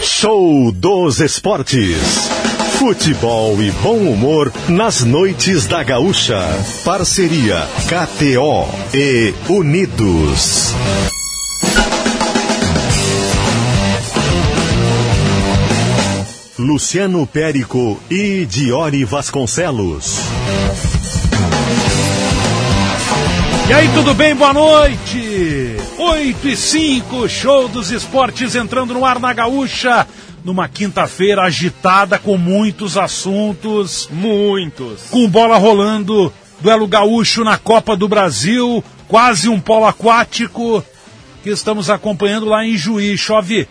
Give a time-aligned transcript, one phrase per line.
[0.00, 2.30] Show dos Esportes.
[2.78, 6.40] Futebol e bom humor nas noites da Gaúcha.
[6.84, 10.72] Parceria KTO e Unidos.
[16.58, 20.18] Luciano Périco e Diori Vasconcelos.
[23.68, 24.34] E aí, tudo bem?
[24.34, 25.67] Boa noite!
[26.08, 30.06] 8 e 5, show dos esportes entrando no ar na Gaúcha.
[30.42, 34.08] Numa quinta-feira agitada com muitos assuntos.
[34.10, 35.02] Muitos.
[35.10, 40.82] Com bola rolando, duelo gaúcho na Copa do Brasil, quase um polo aquático
[41.42, 43.16] que estamos acompanhando lá em Juí.
[43.18, 43.68] Chove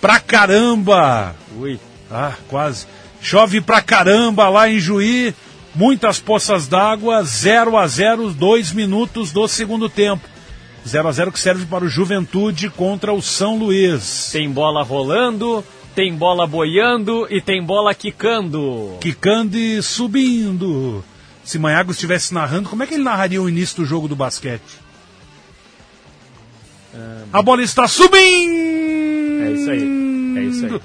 [0.00, 1.34] pra caramba.
[1.58, 1.80] Ui.
[2.08, 2.86] Ah, quase.
[3.20, 5.34] Chove pra caramba lá em Juí.
[5.74, 10.29] Muitas poças d'água, 0 a 0 dois minutos do segundo tempo.
[10.90, 14.30] 0 a 0 que serve para o Juventude contra o São Luís.
[14.32, 18.96] Tem bola rolando, tem bola boiando e tem bola quicando.
[19.00, 21.04] Quicando e subindo.
[21.44, 24.80] Se Manhago estivesse narrando, como é que ele narraria o início do jogo do basquete?
[27.32, 28.12] A bola está subindo!
[29.42, 30.38] É isso aí.
[30.38, 30.80] É isso aí.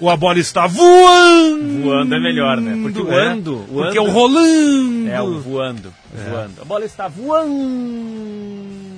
[0.00, 1.82] Ou a bola está voando!
[1.82, 2.76] Voando é melhor, né?
[2.82, 5.08] Porque o É, ando, o Porque é o rolando.
[5.08, 5.94] É, o voando.
[6.28, 6.60] Voando.
[6.60, 8.93] A bola está voando.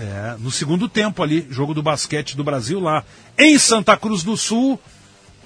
[0.00, 3.04] É, no segundo tempo ali, jogo do basquete do Brasil lá
[3.36, 4.80] em Santa Cruz do Sul,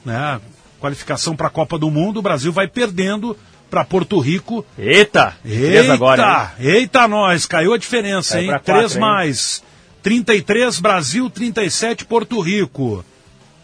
[0.04, 0.40] né?
[0.80, 3.36] Qualificação para a Copa do Mundo, o Brasil vai perdendo
[3.70, 4.64] para Porto Rico.
[4.78, 5.34] Eita!
[5.44, 6.66] Eita, agora, hein?
[6.68, 8.48] eita nós, caiu a diferença, Caiu hein?
[8.50, 9.00] pra quatro, Três hein?
[9.00, 9.62] mais.
[10.02, 13.04] 33 Brasil, 37 Porto Rico.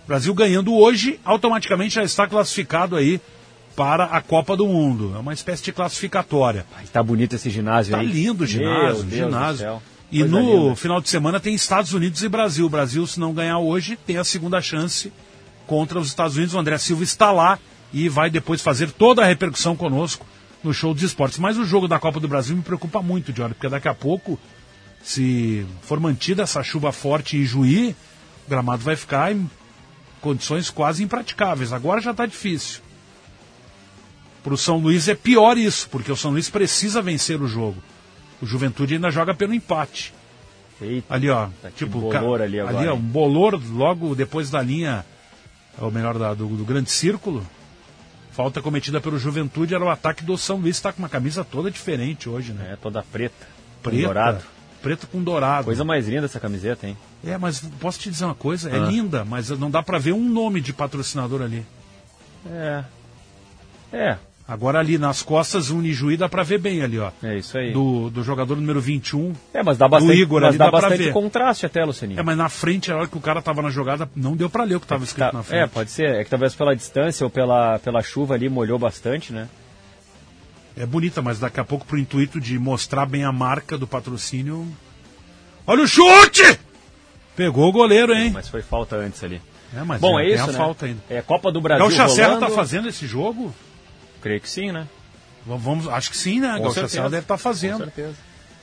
[0.08, 3.20] Brasil ganhando hoje, automaticamente já está classificado aí
[3.76, 5.12] para a Copa do Mundo.
[5.14, 6.66] É uma espécie de classificatória.
[6.76, 8.06] Ai, tá bonito esse ginásio Tá aí.
[8.06, 9.82] lindo o Meu ginásio, Deus ginásio.
[10.10, 10.76] E Coisa no linda.
[10.76, 12.66] final de semana tem Estados Unidos e Brasil.
[12.66, 15.12] O Brasil, se não ganhar hoje, tem a segunda chance
[15.66, 16.54] contra os Estados Unidos.
[16.54, 17.58] O André Silva está lá
[17.92, 20.26] e vai depois fazer toda a repercussão conosco
[20.64, 21.38] no show dos esportes.
[21.38, 24.38] Mas o jogo da Copa do Brasil me preocupa muito, Diário, porque daqui a pouco,
[25.02, 27.94] se for mantida essa chuva forte em Juí,
[28.46, 29.48] o gramado vai ficar em
[30.20, 31.72] condições quase impraticáveis.
[31.72, 32.80] Agora já está difícil.
[34.42, 37.80] Para o São Luís é pior isso, porque o São Luís precisa vencer o jogo.
[38.42, 40.12] O Juventude ainda joga pelo empate.
[40.80, 41.14] Eita.
[41.14, 41.48] Ali, ó.
[41.60, 42.90] Tá tipo, bolor ali agora, ó, hein?
[42.92, 45.04] um bolor logo depois da linha,
[45.78, 47.46] ou melhor, da- do, do grande círculo.
[48.32, 51.70] Falta cometida pelo Juventude era o ataque do São Luís, está com uma camisa toda
[51.70, 52.70] diferente hoje, né?
[52.72, 53.46] É, toda preta.
[53.82, 54.04] Preta.
[54.04, 54.42] Dourado.
[54.80, 55.64] Preto com dourado.
[55.66, 56.96] Coisa mais linda essa camiseta, hein?
[57.22, 58.70] É, mas posso te dizer uma coisa?
[58.70, 58.86] É Ah.
[58.86, 61.66] linda, mas não dá pra ver um nome de patrocinador ali.
[62.50, 62.84] É.
[63.92, 64.16] É,
[64.50, 67.12] Agora ali nas costas, Unijuí dá pra ver bem ali, ó.
[67.22, 67.72] é isso aí.
[67.72, 69.32] Do, do jogador número 21.
[69.54, 72.18] É, mas dá bastante, Igor mas ali dá dá bastante contraste até, Lucianinho.
[72.18, 74.64] É, mas na frente, a hora que o cara tava na jogada, não deu pra
[74.64, 75.60] ler o que tava escrito Tá- na frente.
[75.62, 76.16] é, pode ser.
[76.16, 79.48] É que talvez pela distância ou pela, pela chuva ali molhou bastante, né?
[80.76, 84.66] É bonita, mas daqui a pouco, pro intuito de mostrar bem a marca do patrocínio.
[85.64, 86.58] Olha o chute!
[87.36, 88.30] Pegou o goleiro, hein?
[88.34, 89.40] Mas foi falta antes ali.
[89.76, 90.52] É, mas Bom, é, é isso, a né?
[90.54, 91.00] falta ainda.
[91.08, 92.46] É Copa do Brasil Gaúcha Serra rolando.
[92.48, 93.54] tá fazendo esse jogo?
[94.20, 94.86] Creio que sim, né?
[95.46, 96.52] Vamos, acho que sim, né?
[96.56, 97.02] Com Gaúcha certeza.
[97.04, 97.78] Deve estar Com fazendo.
[97.78, 98.14] certeza.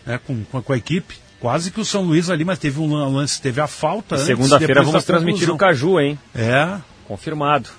[0.06, 0.20] Né?
[0.26, 1.16] Com, com, a- com a equipe.
[1.40, 4.18] Quase que o São Luís ali, mas teve um lan- lance, teve a falta.
[4.18, 6.18] Segunda-feira vamos transmitir o Caju, hein?
[6.34, 7.70] É, Confirmado.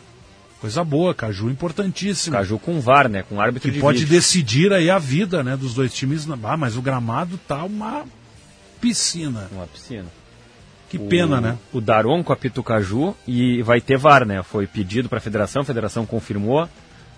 [0.61, 2.37] coisa boa, Caju importantíssimo.
[2.37, 3.23] Caju com VAR, né?
[3.29, 4.13] Com árbitro que de pode vídeo.
[4.17, 6.27] decidir aí a vida, né, dos dois times.
[6.45, 8.05] Ah, mas o gramado tá uma
[8.81, 9.49] piscina.
[9.53, 10.07] Uma piscina.
[10.89, 11.59] Que pena, o, né?
[11.73, 14.43] O Daronco apita o Caju e vai ter VAR, né?
[14.43, 16.69] Foi pedido para a federação, a federação confirmou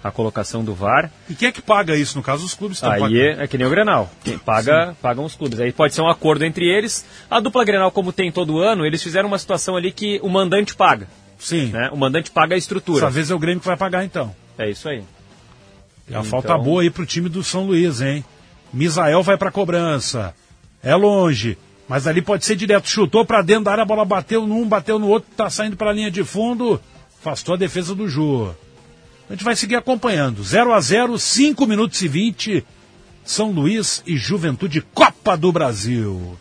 [0.02, 1.10] a colocação do VAR.
[1.28, 2.16] E quem é que paga isso?
[2.16, 3.18] No caso, os clubes estão Aí pagando.
[3.20, 4.10] é, é que nem o Grenal.
[4.24, 5.60] Quem paga, pagam os clubes.
[5.60, 7.04] Aí pode ser um acordo entre eles.
[7.30, 10.74] A dupla Grenal, como tem todo ano, eles fizeram uma situação ali que o mandante
[10.74, 11.06] paga.
[11.38, 11.66] Sim.
[11.66, 11.88] Né?
[11.92, 13.00] O mandante paga a estrutura.
[13.00, 14.34] Dessa vez é o Grêmio que vai pagar, então.
[14.58, 14.98] É isso aí.
[16.08, 18.24] E a Então- falta boa aí pro time do São Luís, hein?
[18.72, 20.34] Misael vai pra cobrança.
[20.82, 21.56] É longe.
[21.88, 22.88] Mas ali pode ser direto.
[22.88, 25.92] Chutou pra dentro da área, a bola bateu num, bateu no outro, tá saindo pra
[25.92, 26.80] linha de fundo.
[27.20, 28.54] Afastou a defesa do Ju.
[29.30, 30.42] A gente vai seguir acompanhando.
[30.42, 32.64] 0 a 0 5 minutos e 20.
[33.24, 36.36] São Luís e Juventude Copa do Brasil.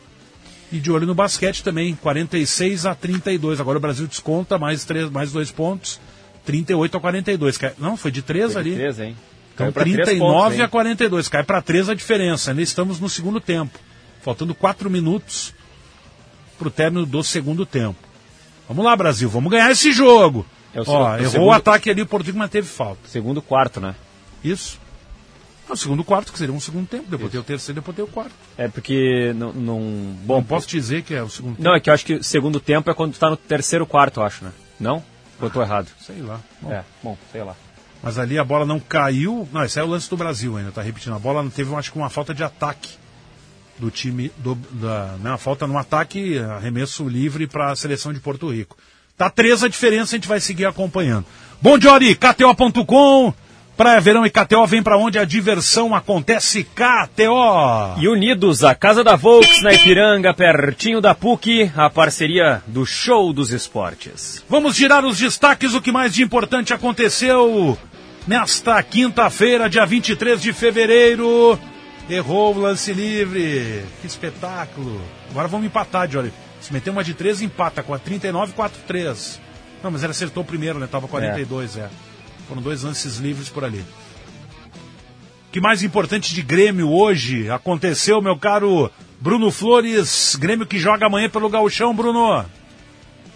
[0.71, 3.59] E de olho no basquete também, 46 a 32.
[3.62, 6.00] Agora o Brasil desconta mais, três, mais dois pontos.
[6.45, 7.57] 38 a 42.
[7.59, 8.77] Cai- Não, foi de 3 Foi de ali.
[8.77, 9.15] três, hein?
[9.53, 11.27] Então Caiu pra três 39 pontos, a 42.
[11.27, 12.50] Cai para 3 a diferença.
[12.51, 13.77] Ainda estamos no segundo tempo.
[14.24, 15.53] Faltando 4 minutos
[16.57, 18.00] para o término do segundo tempo.
[18.68, 19.30] Vamos lá, Brasil.
[19.30, 20.44] Vamos ganhar esse jogo.
[20.74, 23.07] É o Ó, o errou segundo- o ataque ali, o Portugal mas teve falta.
[23.07, 23.95] Segundo quarto, né?
[24.44, 24.80] Isso.
[25.68, 28.04] Ah, o segundo quarto, que seria um segundo tempo, depois tem o terceiro, depois tem
[28.04, 28.31] o quarto.
[28.57, 29.54] É porque não.
[29.54, 29.80] não
[30.24, 31.63] bom, Não posso dizer que é o segundo tempo.
[31.63, 33.86] Não, é que eu acho que o segundo tempo é quando tu tá no terceiro
[33.86, 34.51] quarto, eu acho, né?
[34.80, 34.95] Não?
[35.39, 35.88] Ou eu tô errado?
[36.01, 36.39] Sei lá.
[36.62, 37.56] Bom, É, bom, sei lá.
[38.01, 39.48] Mas ali a bola não caiu.
[39.51, 41.13] Não, esse é o lance do Brasil ainda, tá repetindo.
[41.16, 42.92] A bola não teve, acho que uma falta de ataque
[43.77, 44.31] do time.
[44.38, 48.75] Do, da, né, uma falta no ataque, arremesso livre para a seleção de Porto Rico.
[49.19, 51.25] Tá três a diferença, a gente vai seguir acompanhando.
[51.62, 53.33] Bom, Jory, KTO.com.
[53.75, 56.63] Praia Verão e KTO vem para onde a diversão acontece.
[56.63, 58.00] KTO.
[58.00, 63.33] E unidos, a Casa da Volks na Ipiranga, pertinho da PUC, a parceria do Show
[63.33, 64.42] dos Esportes.
[64.48, 67.77] Vamos girar os destaques, o que mais de importante aconteceu
[68.25, 71.60] nesta quinta-feira, dia 23 de fevereiro.
[72.10, 73.83] Errou o lance livre.
[74.00, 75.01] Que espetáculo.
[75.30, 76.31] Agora vamos empatar, Jory.
[76.69, 79.42] Se meter uma de 3, empata com a 39 4 3.
[79.81, 80.86] Não, mas ele acertou primeiro, né?
[80.86, 81.89] Tava 42, é.
[82.48, 83.80] Foram dois lances livres por ali.
[83.80, 90.36] O que mais importante de Grêmio hoje aconteceu, meu caro Bruno Flores?
[90.36, 92.45] Grêmio que joga amanhã pelo Gauchão, Bruno.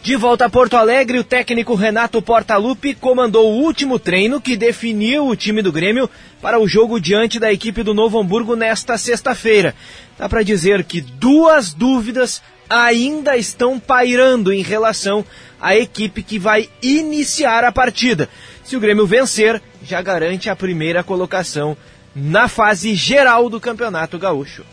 [0.03, 5.29] De volta a Porto Alegre, o técnico Renato Portaluppi comandou o último treino que definiu
[5.29, 6.09] o time do Grêmio
[6.41, 9.73] para o jogo diante da equipe do Novo Hamburgo nesta sexta-feira.
[10.19, 15.25] Dá para dizer que duas dúvidas ainda estão pairando em relação
[15.57, 18.27] à equipe que vai iniciar a partida.
[18.61, 21.77] Se o Grêmio vencer, já garante a primeira colocação
[22.13, 24.65] na fase geral do Campeonato Gaúcho.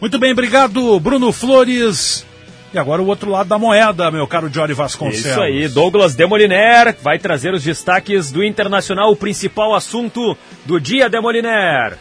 [0.00, 2.25] Muito bem, obrigado, Bruno Flores.
[2.76, 5.24] E agora o outro lado da moeda, meu caro Jory Vasconcelos.
[5.24, 10.36] Isso aí, Douglas Demoliner vai trazer os destaques do Internacional, o principal assunto
[10.66, 11.96] do dia Demoliner.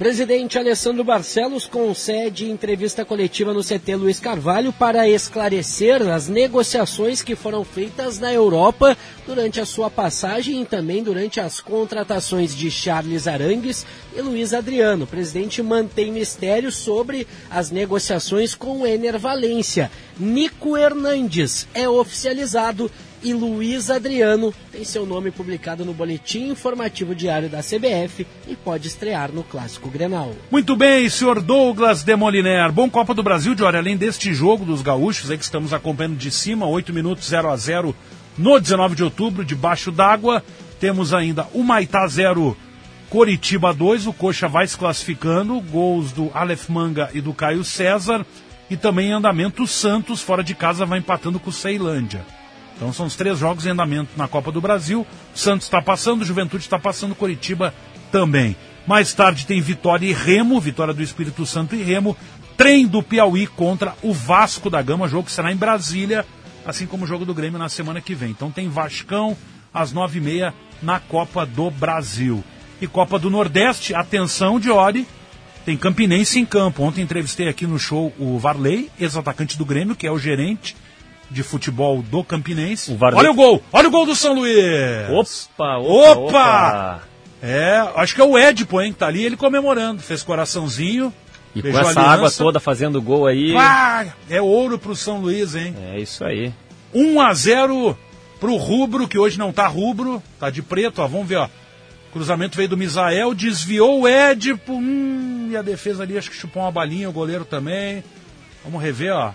[0.00, 7.36] Presidente Alessandro Barcelos concede entrevista coletiva no CT Luiz Carvalho para esclarecer as negociações que
[7.36, 13.28] foram feitas na Europa durante a sua passagem e também durante as contratações de Charles
[13.28, 13.84] Arangues
[14.16, 15.04] e Luiz Adriano.
[15.04, 19.90] O presidente mantém mistério sobre as negociações com o Ener Valência.
[20.18, 22.90] Nico Hernandes é oficializado
[23.22, 28.88] e Luiz Adriano tem seu nome publicado no Boletim Informativo Diário da CBF e pode
[28.88, 30.34] estrear no Clássico Grenal.
[30.50, 32.72] Muito bem, senhor Douglas Demoliner.
[32.72, 33.76] Bom Copa do Brasil, Jory.
[33.76, 37.56] Além deste jogo dos gaúchos aí que estamos acompanhando de cima, 8 minutos 0 a
[37.56, 37.94] 0
[38.38, 40.42] no 19 de outubro, debaixo d'água.
[40.78, 42.56] Temos ainda o Maitá 0,
[43.10, 44.06] Coritiba 2.
[44.06, 45.60] O Coxa vai se classificando.
[45.60, 48.24] Gols do Aleph Manga e do Caio César.
[48.70, 52.24] E também em andamento o Santos, fora de casa, vai empatando com o Ceilândia.
[52.80, 55.06] Então são os três jogos em andamento na Copa do Brasil.
[55.34, 57.74] Santos está passando, Juventude está passando, Coritiba
[58.10, 58.56] também.
[58.86, 62.16] Mais tarde tem Vitória e Remo, Vitória do Espírito Santo e Remo.
[62.56, 66.24] Trem do Piauí contra o Vasco da Gama, jogo que será em Brasília,
[66.64, 68.30] assim como o jogo do Grêmio na semana que vem.
[68.30, 69.36] Então tem Vascão
[69.74, 72.42] às nove e meia na Copa do Brasil.
[72.80, 75.06] E Copa do Nordeste, atenção de Ori,
[75.66, 76.82] tem Campinense em campo.
[76.82, 80.74] Ontem entrevistei aqui no show o Varley, ex-atacante do Grêmio, que é o gerente
[81.30, 82.90] de futebol do Campinense.
[82.92, 83.62] O Varley- Olha o gol!
[83.72, 85.08] Olha o gol do São Luís!
[85.10, 86.18] Opa, opa, Opa!
[86.18, 87.02] opa.
[87.42, 88.92] É, acho que é o Edipo, hein?
[88.92, 90.02] que Tá ali ele comemorando.
[90.02, 91.12] Fez coraçãozinho.
[91.54, 93.54] E com essa água toda fazendo gol aí.
[94.28, 95.74] É ouro pro São Luís, hein?
[95.94, 96.52] É isso aí.
[96.94, 97.96] 1 a 0
[98.38, 101.06] pro Rubro, que hoje não tá rubro, tá de preto, ó.
[101.08, 101.48] Vamos ver, ó.
[102.12, 104.72] Cruzamento veio do Misael, desviou o Edipo.
[104.74, 108.02] Hum, e a defesa ali acho que chupou uma balinha, o goleiro também.
[108.64, 109.32] Vamos rever, ó.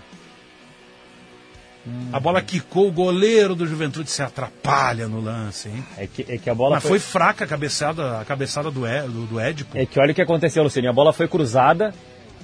[2.12, 5.84] A bola quicou, o goleiro do Juventude se atrapalha no lance, hein?
[5.96, 9.06] É que, é que a bola Mas foi fraca a cabeçada, a cabeçada do, Ed,
[9.08, 9.76] do, do Edipo.
[9.76, 10.88] É que olha o que aconteceu, Luciano.
[10.88, 11.94] A bola foi cruzada,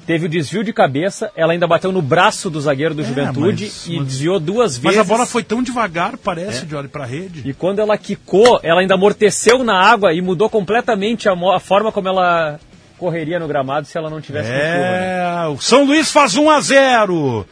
[0.06, 3.64] teve o desvio de cabeça, ela ainda bateu no braço do zagueiro do É, Juventude
[3.64, 4.98] mas- e mas- desviou duas Mas vezes.
[4.98, 6.64] a bola foi tão devagar, parece, É.
[6.64, 7.42] de olho pra rede.
[7.48, 11.90] E quando ela quicou, ela ainda amorteceu na água e mudou completamente a, a forma
[11.90, 12.60] como ela
[12.98, 14.58] correria no gramado se ela não tivesse chuva.
[14.60, 15.44] né?
[15.44, 17.44] É, o São Luís faz 1 a 0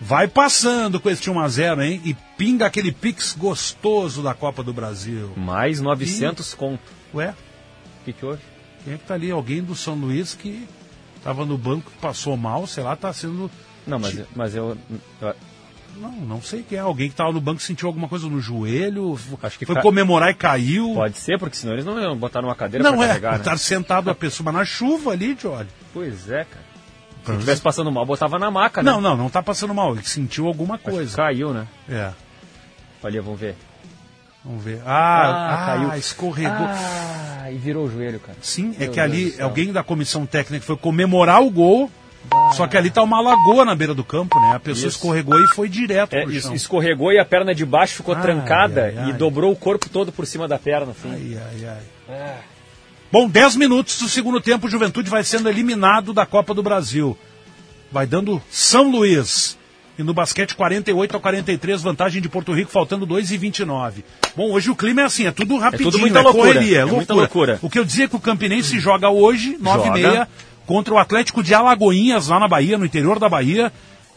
[0.00, 2.00] Vai passando com este 1 a 0 hein?
[2.04, 5.32] E pinga aquele pix gostoso da Copa do Brasil.
[5.36, 6.80] Mais 900 conto.
[7.14, 8.40] Ué, O que, que houve?
[8.84, 9.30] quem é que tá ali?
[9.30, 10.66] Alguém do São Luís que
[11.24, 13.50] tava no banco, passou mal, sei lá, tá sendo...
[13.86, 14.78] Não, mas, mas eu,
[15.96, 16.80] Não, não sei quem é.
[16.80, 20.30] Alguém que tava no banco sentiu alguma coisa no joelho, Acho que foi ca- comemorar
[20.30, 20.92] e caiu.
[20.94, 23.38] Pode ser, porque senão eles não iam botar numa cadeira Não pra é, carregar, né?
[23.38, 25.68] botar sentado a pessoa mas na chuva ali, Johnny.
[25.92, 26.67] Pois é, cara.
[27.34, 28.90] Se estivesse passando mal, botava na maca, né?
[28.90, 29.92] Não, não, não tá passando mal.
[29.94, 31.16] Ele sentiu alguma que coisa.
[31.16, 31.66] Caiu, né?
[31.88, 32.10] É.
[33.02, 33.54] Olha, vamos ver.
[34.44, 34.80] Vamos ver.
[34.86, 35.94] Ah, Ah, ah, caiu.
[35.98, 36.66] escorregou.
[36.68, 38.38] Ah, e virou o joelho, cara.
[38.40, 41.90] Sim, é Meu que Deus ali alguém da comissão técnica foi comemorar o gol.
[42.52, 44.52] Só que ali tá uma lagoa na beira do campo, né?
[44.56, 44.96] A pessoa Isso.
[44.98, 46.52] escorregou e foi direto É, pro chão.
[46.54, 49.10] escorregou e a perna de baixo ficou Ai, trancada ai, ai.
[49.10, 51.10] e dobrou o corpo todo por cima da perna, assim.
[51.10, 52.34] Ai, ai, ai.
[53.10, 57.16] Bom, 10 minutos do segundo tempo, o Juventude vai sendo eliminado da Copa do Brasil.
[57.90, 59.56] Vai dando São Luís.
[59.98, 64.04] E no basquete 48 a 43, vantagem de Porto Rico, faltando 2 e 29.
[64.36, 66.76] Bom, hoje o clima é assim, é tudo rapidinho, é, tudo muita é loucura, correria,
[66.76, 66.96] é é loucura.
[66.96, 67.58] muita loucura.
[67.62, 69.98] O que eu dizia é que o Campinense joga hoje, 9 Joga.
[69.98, 70.28] e meia,
[70.66, 73.72] contra o Atlético de Alagoinhas, lá na Bahia, no interior da Bahia.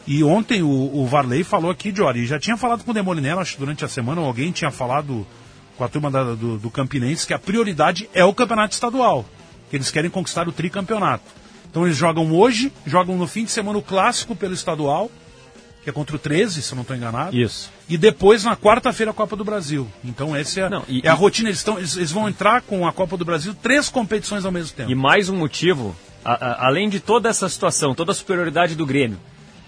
[0.06, 3.54] E ontem o, o Varley falou aqui, Jory, já tinha falado com o Demolinello, acho
[3.54, 5.26] que durante a semana, ou alguém tinha falado
[5.76, 9.24] com a turma da- do, do Campinense, que a prioridade é o campeonato estadual.
[9.70, 11.24] Que eles querem conquistar o tricampeonato.
[11.70, 15.10] Então eles jogam hoje, jogam no fim de semana o clássico pelo estadual,
[15.82, 17.34] que é contra o 13, se eu não estou enganado.
[17.36, 17.70] Isso.
[17.88, 19.88] E depois, na quarta-feira, a Copa do Brasil.
[20.04, 21.48] Então, essa é, Não, e- é a e- rotina.
[21.48, 24.76] Eles, tão, eles, eles vão entrar com a Copa do Brasil três competições ao mesmo
[24.76, 24.90] tempo.
[24.90, 28.84] E mais um motivo, a- a- além de toda essa situação, toda a superioridade do
[28.86, 29.18] Grêmio.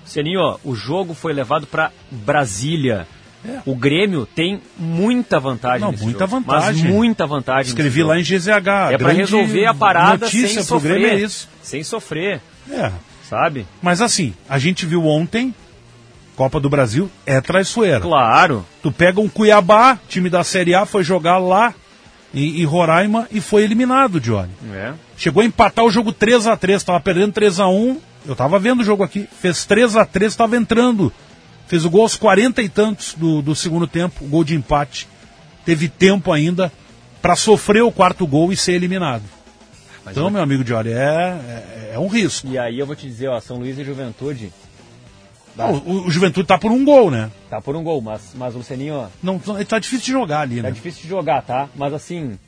[0.04, 3.08] Seninho, ó, o jogo foi levado para Brasília.
[3.46, 3.60] É.
[3.66, 5.80] O Grêmio tem muita vantagem.
[5.80, 6.82] Não, muita jogo, vantagem.
[6.84, 7.68] Mas muita vantagem.
[7.68, 8.92] Escrevi lá em GZH.
[8.92, 10.98] É para resolver a parada notícia sem pro sofrer.
[11.00, 11.48] Grêmio é isso.
[11.62, 12.90] Sem sofrer, É.
[13.28, 13.66] sabe?
[13.82, 15.54] Mas assim, a gente viu ontem,
[16.36, 18.00] Copa do Brasil é traiçoeira.
[18.00, 18.64] Claro.
[18.82, 21.72] Tu pega um Cuiabá, time da Série A, foi jogar lá
[22.34, 24.50] em, em Roraima e foi eliminado, Johnny.
[24.72, 24.92] É.
[25.16, 28.58] Chegou a empatar o jogo 3 a 3 tava perdendo 3 a 1 Eu tava
[28.58, 29.28] vendo o jogo aqui.
[29.40, 31.12] Fez 3 a 3 tava entrando.
[31.74, 35.08] Fez o gol aos 40 e tantos do, do segundo tempo, o gol de empate.
[35.64, 36.70] Teve tempo ainda
[37.20, 39.24] para sofrer o quarto gol e ser eliminado.
[40.04, 42.46] Mas Então, eu- meu amigo Johnny, é, é, é um risco.
[42.46, 44.52] E aí eu vou te dizer, ó, São Luís e Juventude
[45.84, 47.28] O, o Juventude tá por um gol, né?
[47.50, 50.56] tá por um gol, mas, mas o Lucianinho, ó, Não, tá difícil de jogar ali,
[50.58, 50.70] tá né?
[50.70, 51.68] difícil de jogar, tá?
[51.74, 52.38] Mas assim,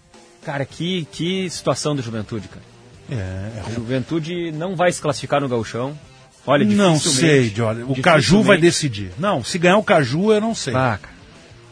[0.44, 2.62] cara, que, que situação do Juventude, cara.
[3.10, 5.98] É, é Juventude não vai se classificar no gauchão.
[6.46, 7.82] Olha, Não sei, Johnny.
[7.82, 9.10] O Caju vai decidir.
[9.18, 10.74] Não, se ganhar o Caju, eu não sei.
[10.74, 11.16] Ah, cara.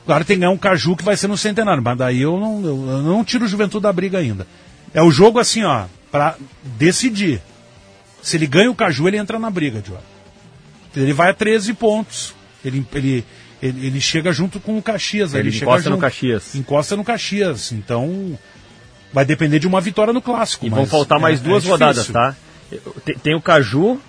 [0.05, 2.61] Agora tem que ganhar um Caju que vai ser no centenário, mas daí eu não,
[2.61, 4.47] eu, eu não tiro o Juventude da briga ainda.
[4.93, 7.41] É o jogo assim, ó, pra decidir.
[8.21, 9.99] Se ele ganha o Caju, ele entra na briga, Johnny.
[10.97, 12.35] Ele vai a 13 pontos.
[12.65, 13.25] Ele, ele,
[13.63, 15.35] ele, ele chega junto com o Caxias.
[15.35, 16.03] Ele chega encosta no junto.
[16.03, 16.55] Caxias.
[16.55, 17.73] Encosta no Caxias.
[17.73, 18.39] Então,
[19.13, 20.67] vai depender de uma vitória no Clássico.
[20.67, 22.37] E mas vão faltar mais é- duas é rodadas, tá?
[23.05, 24.01] Tem, tem o Caju,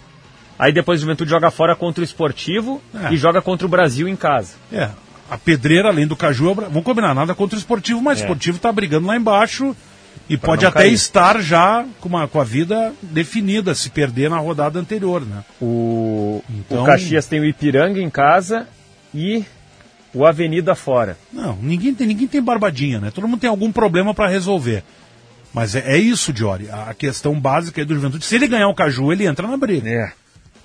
[0.58, 3.14] aí depois o Juventude joga fora contra o Esportivo É.
[3.14, 4.54] e joga contra o Brasil em casa.
[4.72, 4.90] É,
[5.30, 8.26] a pedreira, além do Caju, é vamos combinar, nada contra o esportivo, mas o É.
[8.26, 9.76] esportivo está brigando lá embaixo
[10.30, 10.94] e pode não até cair.
[10.94, 15.44] estar já com, uma, com a vida definida, se perder na rodada anterior, né?
[15.62, 18.68] O, Então- o Caxias tem o Ipiranga em casa
[19.14, 19.44] e
[20.14, 21.18] o Avenida fora.
[21.34, 23.12] Não, ninguém tem, ninguém tem barbadinha, né?
[23.12, 24.84] Todo mundo tem algum problema para resolver.
[25.54, 28.26] Mas é, é isso, Diori, a questão básica aí do Juventude.
[28.26, 29.90] Se ele ganhar o Caju, ele entra na briga.
[29.90, 30.12] É.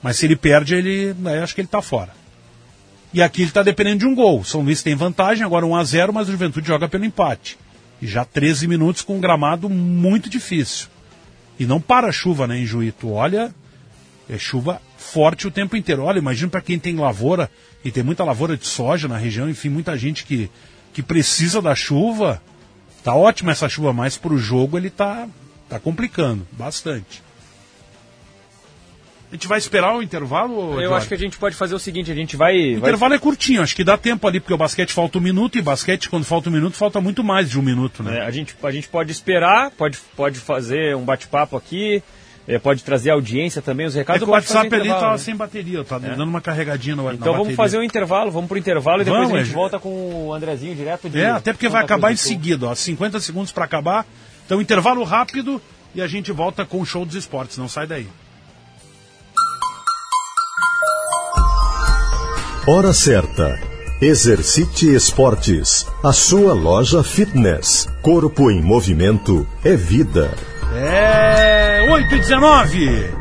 [0.02, 2.10] Mas se ele perde, ele, aí acho que ele tá fora.
[3.12, 4.44] E aqui ele tá dependendo de um gol.
[4.44, 7.58] São Luís tem vantagem, agora 1 a 0 mas o Juventude joga pelo empate.
[8.00, 10.88] E já 13 minutos com um gramado muito difícil.
[11.58, 12.92] E não para a chuva, né, em Juí.
[12.92, 13.54] Tu olha,
[14.28, 16.04] é chuva forte o tempo inteiro.
[16.04, 17.50] Olha, imagina para quem tem lavoura,
[17.84, 20.50] e tem muita lavoura de soja na região, enfim, muita gente que,
[20.92, 22.40] que precisa da chuva.
[23.02, 25.26] Tá ótima essa chuva, mas pro jogo ele tá,
[25.68, 27.22] tá complicando bastante.
[29.30, 30.80] A gente vai esperar o intervalo?
[30.80, 32.74] Eu acho que a gente pode fazer o seguinte, a gente vai...
[32.74, 35.20] O vai intervalo é curtinho, acho que dá tempo ali, porque o basquete falta um
[35.20, 38.18] minuto, e basquete, quando falta um minuto, falta muito mais de um minuto, né?
[38.18, 42.02] É, a, gente, a gente pode esperar, pode, pode fazer um bate-papo aqui,
[42.48, 44.24] é, pode trazer audiência também, os É, recados.
[44.24, 45.18] que o WhatsApp ali tava né?
[45.18, 48.58] sem bateria, eu tava dando uma carregadinha no, Então vamos fazer um intervalo, vamos pro
[48.58, 49.54] intervalo e depois Vamos, a gente é.
[49.54, 51.20] volta com o Andrezinho direto de...
[51.20, 54.04] É, até porque vai acabar em seguida, ó, 50 segundos para acabar.
[54.44, 55.62] Então, intervalo rápido
[55.94, 58.08] e a gente volta com o show dos esportes, não sai daí.
[62.66, 63.58] Hora certa.
[64.02, 67.88] Exercite Esportes, a sua loja fitness.
[68.02, 70.34] Corpo em movimento é vida.
[70.74, 73.19] É 8 e 19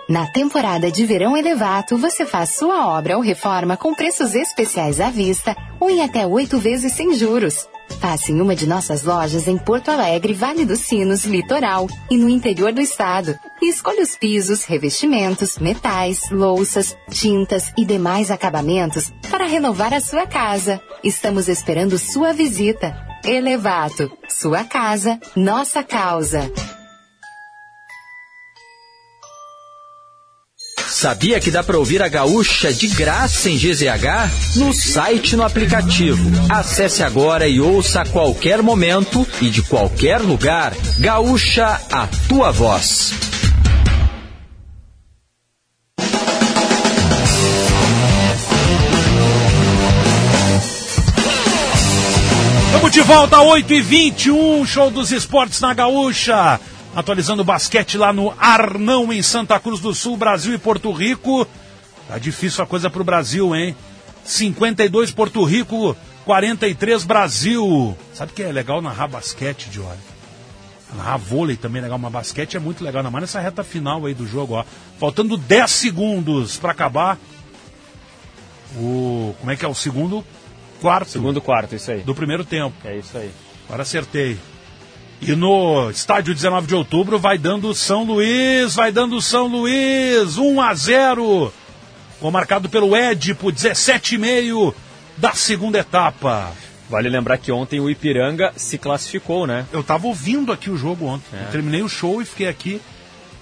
[0.11, 5.09] Na temporada de verão Elevato, você faz sua obra ou reforma com preços especiais à
[5.09, 7.65] vista ou em até oito vezes sem juros.
[8.01, 12.27] Faça em uma de nossas lojas em Porto Alegre, Vale dos Sinos, Litoral e no
[12.27, 13.39] interior do estado.
[13.61, 20.27] E escolha os pisos, revestimentos, metais, louças, tintas e demais acabamentos para renovar a sua
[20.27, 20.81] casa.
[21.01, 22.93] Estamos esperando sua visita.
[23.23, 26.51] Elevato, sua casa, nossa causa.
[31.01, 34.57] Sabia que dá para ouvir a Gaúcha de graça em GZH?
[34.57, 36.29] No site no aplicativo.
[36.47, 40.75] Acesse agora e ouça a qualquer momento e de qualquer lugar.
[40.99, 43.15] Gaúcha, a tua voz.
[52.67, 56.59] Estamos de volta, 8h21, show dos esportes na Gaúcha.
[56.95, 61.47] Atualizando o basquete lá no Arnão, em Santa Cruz do Sul, Brasil e Porto Rico.
[62.07, 63.75] Tá difícil a coisa pro Brasil, hein?
[64.25, 65.95] 52 Porto Rico,
[66.25, 67.97] 43 Brasil.
[68.13, 69.97] Sabe o que é legal narrar basquete, Diori?
[70.95, 74.05] Narrar vôlei também é legal, mas basquete é muito legal, ainda mais nessa reta final
[74.05, 74.65] aí do jogo, ó.
[74.99, 77.17] Faltando 10 segundos para acabar.
[78.75, 79.33] O.
[79.39, 79.67] Como é que é?
[79.67, 80.25] O segundo
[80.81, 81.09] quarto.
[81.09, 82.01] Segundo quarto, isso aí.
[82.01, 82.75] Do primeiro tempo.
[82.83, 83.31] É isso aí.
[83.67, 84.37] Agora acertei.
[85.21, 90.59] E no estádio 19 de outubro vai dando São Luís, vai dando São Luís, 1
[90.61, 91.53] a 0.
[92.19, 94.73] Gol marcado pelo Edipo, 17,5
[95.17, 96.51] da segunda etapa.
[96.89, 99.65] Vale lembrar que ontem o Ipiranga se classificou, né?
[99.71, 101.37] Eu tava ouvindo aqui o jogo ontem.
[101.37, 101.43] É.
[101.43, 102.81] Eu terminei o show e fiquei aqui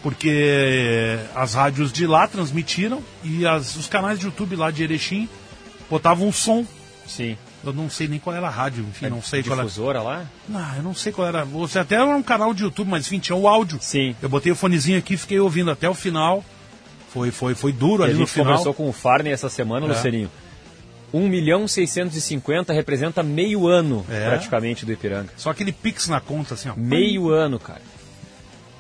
[0.03, 5.27] porque as rádios de lá transmitiram e as- os canais de YouTube lá de Erechim
[5.89, 6.65] botavam um som.
[7.07, 7.38] Sim.
[7.63, 9.63] Eu não sei nem qual era a rádio, enfim, não sei qual era.
[9.67, 10.25] Difusora lá?
[10.47, 11.43] Não, eu não sei qual era.
[11.43, 13.77] Você até era um canal de YouTube, mas enfim, tinha o áudio.
[13.81, 14.15] Sim.
[14.21, 16.43] Eu botei o fonezinho aqui e fiquei ouvindo até o final.
[17.09, 18.47] Foi, foi, foi duro E a ali no gente final.
[18.47, 19.89] conversou com o Farney essa semana, É.
[19.89, 20.31] Lucerinho.
[21.11, 24.29] 1 milhão 650 representa meio ano, É.
[24.29, 25.29] praticamente, do Ipiranga.
[25.35, 26.74] Só aquele pix na conta, assim, ó.
[26.77, 27.81] Meio ano, cara.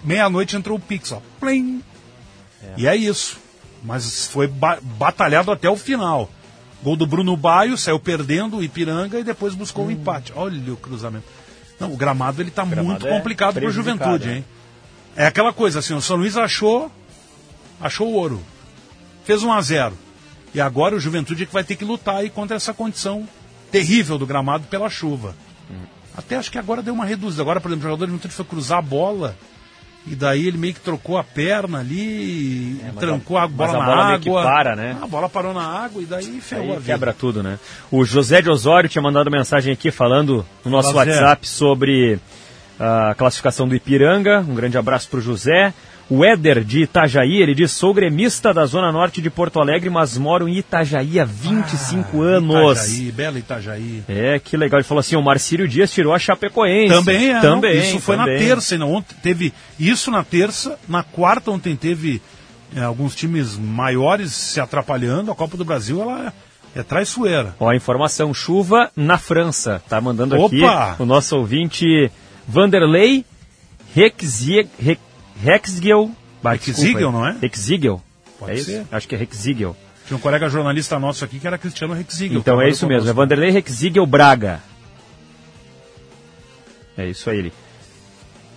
[0.03, 1.21] Meia-noite entrou o pix, ó.
[1.39, 1.83] Plim.
[2.77, 3.37] E é isso.
[3.83, 6.29] Mas foi ba- batalhado até o final.
[6.83, 10.31] Gol do Bruno Baio, saiu perdendo o Ipiranga e depois buscou o empate.
[10.35, 11.25] Olha o cruzamento.
[11.79, 12.83] Não, o gramado ele tá Hum.
[12.83, 14.35] muito é complicado pro prejudicado, Juventude, né?
[14.37, 14.45] hein?
[15.15, 16.91] É aquela coisa assim, o São Luís achou
[17.81, 18.41] achou o ouro.
[19.25, 19.97] Fez 1 a 0.
[20.53, 23.27] E agora o Juventude é que vai ter que lutar aí contra essa condição
[23.71, 25.35] terrível do gramado pela chuva.
[25.69, 25.75] Hum.
[26.17, 27.41] Até acho que agora deu uma reduzida.
[27.41, 29.37] Agora, por exemplo, o jogador do Juventude foi cruzar a bola
[30.07, 33.75] e daí ele meio que trocou a perna ali, É, trancou a- a, bola mas
[33.75, 34.43] a na bola meio que água.
[34.43, 34.97] para, né?
[35.01, 36.93] A bola parou na água e daí ferrou a Aí vida.
[36.93, 37.59] quebra tudo, né?
[37.91, 40.93] O José de Osório tinha mandado mensagem aqui falando no nosso.
[40.95, 42.19] WhatsApp sobre
[42.79, 44.39] a classificação do Ipiranga.
[44.47, 45.73] Um grande abraço para o José.
[46.09, 50.17] O Éder de Itajaí, ele diz: sou gremista da Zona Norte de Porto Alegre, mas
[50.17, 52.55] moro em Itajaí há 25 anos.
[52.55, 54.03] Ah, Itajaí, bela Itajaí.
[54.09, 54.79] É, que legal.
[54.79, 56.93] Ele falou assim: o Marcílio Dias tirou a Chapecoense.
[56.93, 57.39] Também é.
[57.39, 57.75] Também.
[57.75, 58.33] não, isso foi também.
[58.33, 62.19] na terça, não, ontem teve isso na terça, na quarta ontem teve
[62.75, 65.31] é, alguns times maiores se atrapalhando.
[65.31, 66.33] A Copa do Brasil ela
[66.75, 67.55] é traiçoeira.
[67.59, 69.79] Ó, informação: chuva na França.
[69.87, 70.91] Tá mandando Opa!
[70.93, 72.09] aqui o nosso ouvinte
[72.47, 73.23] Vanderlei
[73.93, 74.97] Rexie- Re-
[75.41, 76.11] Rexigel,
[76.43, 77.13] aí.
[77.13, 77.35] não é?
[77.41, 78.01] Rexigel.
[78.37, 78.65] Pode é isso?
[78.65, 78.85] ser.
[78.91, 79.75] Acho que é Rexigel.
[80.07, 82.39] Tinha um colega jornalista nosso aqui que era Cristiano Rexigel.
[82.39, 83.13] Então é isso mesmo, é.
[83.13, 84.59] Vanderlei Rexigel Braga.
[86.97, 87.37] É isso aí.
[87.37, 87.53] Ele.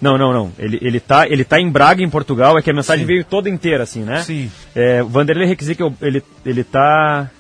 [0.01, 0.53] Não, não, não.
[0.59, 3.13] Ele, ele, tá, ele tá em Braga, em Portugal, é que a mensagem Sim.
[3.13, 4.23] veio toda inteira, assim, né?
[4.23, 4.51] Sim.
[4.75, 7.31] É, Vanderlei Rexigel, ele, ele tá.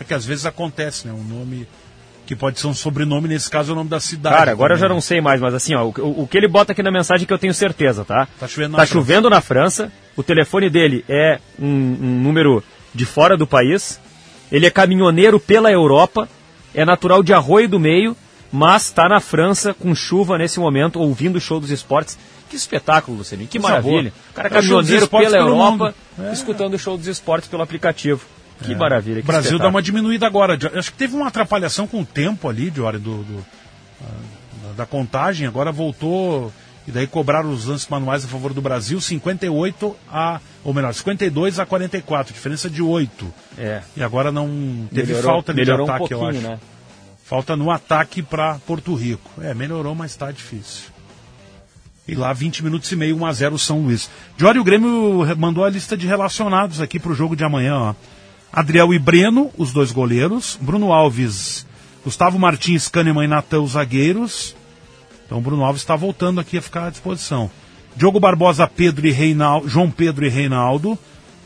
[0.00, 1.12] É que às vezes acontece, né?
[1.12, 1.68] Um nome
[2.26, 4.36] que pode ser um sobrenome, nesse caso é o nome da cidade.
[4.36, 6.48] Cara, agora eu já também, não sei mais, mas assim, ó, o, o- que ele
[6.48, 8.26] bota aqui na mensagem é que eu tenho certeza, tá?
[8.38, 8.92] Tá chovendo na Tá França.
[8.92, 12.62] chovendo na França, o telefone dele é um, um número
[12.92, 14.00] de fora do país,
[14.50, 16.28] ele é caminhoneiro pela Europa,
[16.74, 18.16] é natural de Arroio do Meio,
[18.52, 22.18] mas está na França com chuva nesse momento, ouvindo o show dos esportes.
[22.48, 24.12] Que espetáculo, Luciano, que maravilha.
[24.30, 26.28] O cara é É caminhoneiro pela Europa, mundo.
[26.28, 26.32] É.
[26.32, 28.24] escutando o show dos esportes pelo aplicativo.
[28.62, 29.70] Que maravilha, O Brasil dá espetáculo.
[29.74, 30.58] uma diminuída agora.
[30.78, 33.46] Acho que teve uma atrapalhação com o tempo ali, de hora do, do-
[34.02, 35.46] ah, da- contagem.
[35.46, 36.52] Agora voltou
[36.88, 40.38] E daí cobraram os lances manuais a favor do Brasil, 58 a.
[40.62, 43.34] Ou melhor, 52 a 44, diferença de 8.
[43.58, 43.82] É.
[43.96, 46.38] E agora não teve Melhorou- falta de melhorou um ataque, eu acho.
[46.38, 46.60] né?
[47.24, 49.28] Falta no ataque para Porto Rico.
[49.42, 50.84] É, melhorou, mas está difícil.
[52.06, 54.08] E lá 20 minutos e meio, 1 a 0 São Luís.
[54.38, 57.76] Jório, o Grêmio mandou a lista de relacionados aqui para o jogo de amanhã.
[57.78, 57.94] Ó.
[58.52, 60.58] Adriel e Breno, os dois goleiros.
[60.60, 61.66] Bruno Alves,
[62.04, 64.54] Gustavo Martins, Kahneman e Natan, os zagueiros.
[65.26, 67.50] Então Bruno Alves está voltando aqui a ficar à disposição.
[67.96, 70.98] Diogo Barbosa, Pedro e Reinaldo, João Pedro e Reinaldo.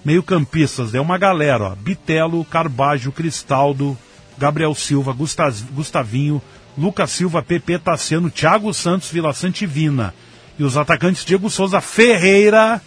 [0.04, 1.74] Meio campistas, é uma galera, ó.
[1.74, 3.96] Bitelo, Carbajo, Cristaldo,
[4.38, 6.40] Gabriel Silva, Gusta- Gustavinho,
[6.76, 10.14] Lucas Silva, PP Tassiano, Thiago Santos, Vila Santa e Vina.
[10.58, 12.80] E os atacantes Diego Souza Ferreira,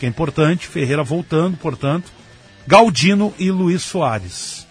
[0.00, 2.10] que é importante, Ferreira voltando, portanto,
[2.66, 4.66] Galdino e Luiz Soares.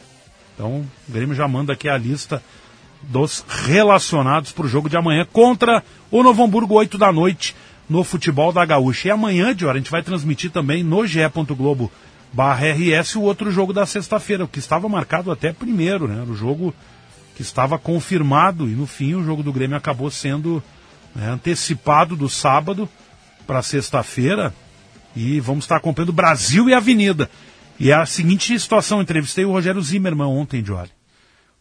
[0.53, 2.43] Então, o Grêmio já manda aqui a lista
[3.03, 7.55] dos relacionados para o jogo de amanhã contra o Novo Hamburgo, 8 da noite,
[7.89, 9.07] no futebol da Gaúcha.
[9.07, 11.91] E amanhã, de hora, a gente vai transmitir também no ge.globo
[12.33, 16.21] barra RS o outro jogo da sexta-feira, o que estava marcado até primeiro, né?
[16.21, 16.73] Era o jogo
[17.35, 20.61] que estava confirmado e no fim o jogo do Grêmio acabou sendo
[21.13, 22.89] né, antecipado do sábado
[23.47, 24.53] para sexta-feira
[25.15, 27.29] e vamos estar acompanhando Brasil e Avenida.
[27.79, 30.89] E é a seguinte situação, entrevistei o Rogério Zimmermann ontem, Jory.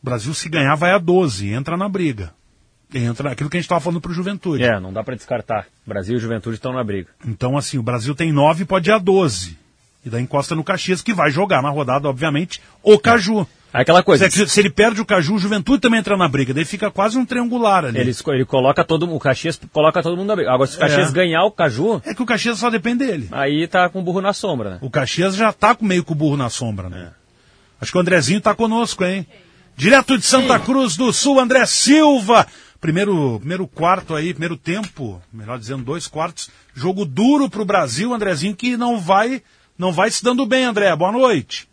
[0.02, 2.32] O Brasil se ganhar vai a 12, entra na briga.
[2.92, 4.62] Entra aquilo que a gente estava falando para o Juventude.
[4.62, 5.66] É, não dá pra descartar.
[5.84, 7.08] Brasil e Juventude estão na briga.
[7.26, 9.58] Então, assim, o Brasil tem 9 pode ir a 12.
[10.04, 13.40] E daí encosta no Caxias, que vai jogar na rodada, obviamente, o Caju.
[13.40, 13.46] É
[13.80, 14.28] aquela coisa.
[14.30, 16.54] Se, se ele perde o Caju, o Juventude também entra na briga.
[16.54, 17.98] Daí fica quase um triangular ali.
[17.98, 20.52] Ele, ele coloca todo o Caxias coloca todo mundo na briga.
[20.52, 21.12] Agora, se o Caxias É.
[21.12, 23.28] ganhar o Caju, É que o Caxias só depende dele.
[23.32, 24.78] aí tá com o burro na sombra, né?
[24.80, 27.10] O Caxias já tá com meio com o burro na sombra, né?
[27.80, 29.26] Acho que o Andrezinho tá conosco, hein?
[29.76, 32.46] Direto de Santa Cruz do Sul, André Silva.
[32.80, 36.50] Primeiro, primeiro quarto aí, primeiro tempo, melhor dizendo, dois quartos.
[36.74, 39.42] Jogo duro pro Brasil, Andrezinho, que não vai,
[39.78, 40.94] não vai se dando bem, André.
[40.94, 41.66] Boa noite.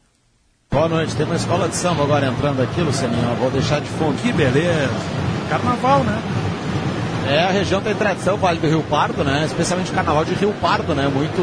[0.74, 1.14] Boa noite.
[1.18, 3.36] Tem uma escola de samba agora entrando aqui, Lucianinho.
[3.36, 4.16] Vou deixar de fundo.
[4.22, 4.90] Que beleza.
[5.50, 6.18] Carnaval, né?
[7.28, 9.44] É, a região tem tradição, Vale do Rio Pardo, né?
[9.46, 11.12] Especialmente o carnaval de Rio Pardo, né?
[11.14, 11.42] Muito,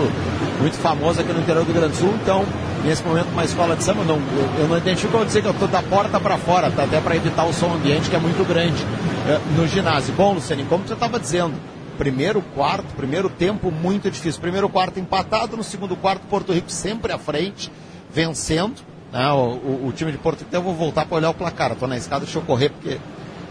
[0.63, 2.15] muito famoso aqui no interior do Rio Grande do Sul.
[2.23, 2.43] Então,
[2.83, 5.53] nesse momento, uma escola de samba, não, eu, eu não identifico, eu dizer que eu
[5.53, 6.85] estou da porta para fora, tá?
[6.85, 8.83] até para evitar o som ambiente, que é muito grande
[9.29, 10.15] é, no ginásio.
[10.15, 11.53] Bom, Lucianinho, como você estava dizendo,
[11.99, 14.41] primeiro quarto, primeiro tempo muito difícil.
[14.41, 17.71] Primeiro quarto empatado, no segundo quarto, Porto Rico sempre à frente,
[18.11, 18.89] vencendo.
[19.13, 19.31] Né?
[19.33, 21.73] O, o- o time de Porto Rico, eu vou voltar para olhar o placar.
[21.73, 22.99] Estou na escada, deixa eu correr, porque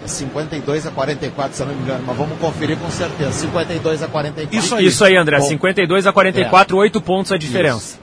[0.03, 2.03] é 52 a 44, se eu não me engano.
[2.05, 3.31] Mas vamos conferir com certeza.
[3.31, 4.57] 52 a 44.
[4.65, 5.37] Isso aí, Isso aí André.
[5.39, 7.97] Bom, 52 a 44, 8 pontos a diferença.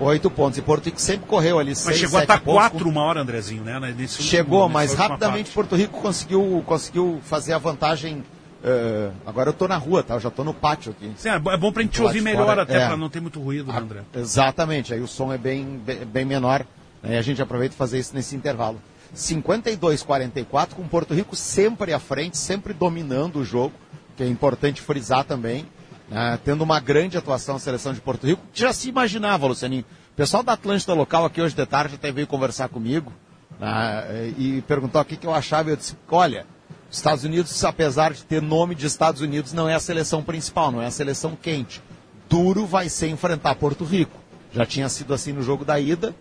[0.00, 0.58] Oito pontos.
[0.58, 1.70] E Porto Rico sempre correu ali.
[1.70, 3.78] Mas seis, chegou a estar pontos quatro uma hora, Andrezinho, né?
[3.78, 5.54] Nesse último- Chegou, nessa mas rapidamente parte.
[5.54, 8.24] Porto Rico conseguiu, conseguiu fazer a vantagem.
[8.64, 10.14] Eh, agora eu tô na rua, tá?
[10.14, 11.10] Eu já tô no pátio aqui.
[11.16, 12.86] Sim, é bom é bom pra gente ouvir melhor fora, até, é.
[12.86, 14.00] pra não ter muito ruído, né, André?
[14.14, 16.64] Exatamente, aí o som é bem, bem, bem menor.
[17.02, 17.14] Né?
[17.14, 18.80] E a gente aproveita e fazer isso nesse intervalo.
[19.14, 23.74] 52-44, com Porto Rico sempre à frente, sempre dominando o jogo,
[24.16, 25.66] que é importante frisar também.
[26.08, 26.38] né?
[26.44, 28.42] Tendo uma grande atuação a seleção de Porto Rico.
[28.54, 29.84] Já se imaginava, Lucianinho.
[30.12, 33.12] O pessoal da Atlântida local aqui hoje de tarde até veio conversar comigo
[33.58, 34.32] né?
[34.38, 35.70] e perguntou o que, que eu achava.
[35.70, 36.46] Eu disse: olha,
[36.92, 40.82] Estados Unidos, apesar de ter nome de Estados Unidos, não é a seleção principal, não
[40.82, 41.82] é a seleção quente.
[42.28, 44.20] Duro vai ser enfrentar Porto Rico.
[44.52, 46.14] Já tinha sido assim no jogo da ida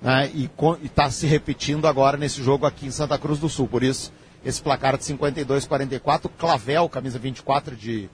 [0.00, 0.50] né, e
[0.82, 3.68] está se repetindo agora nesse jogo aqui em Santa Cruz do Sul.
[3.68, 4.10] Por isso,
[4.42, 8.08] esse placar de 52-44, Clavel, camisa 24 de,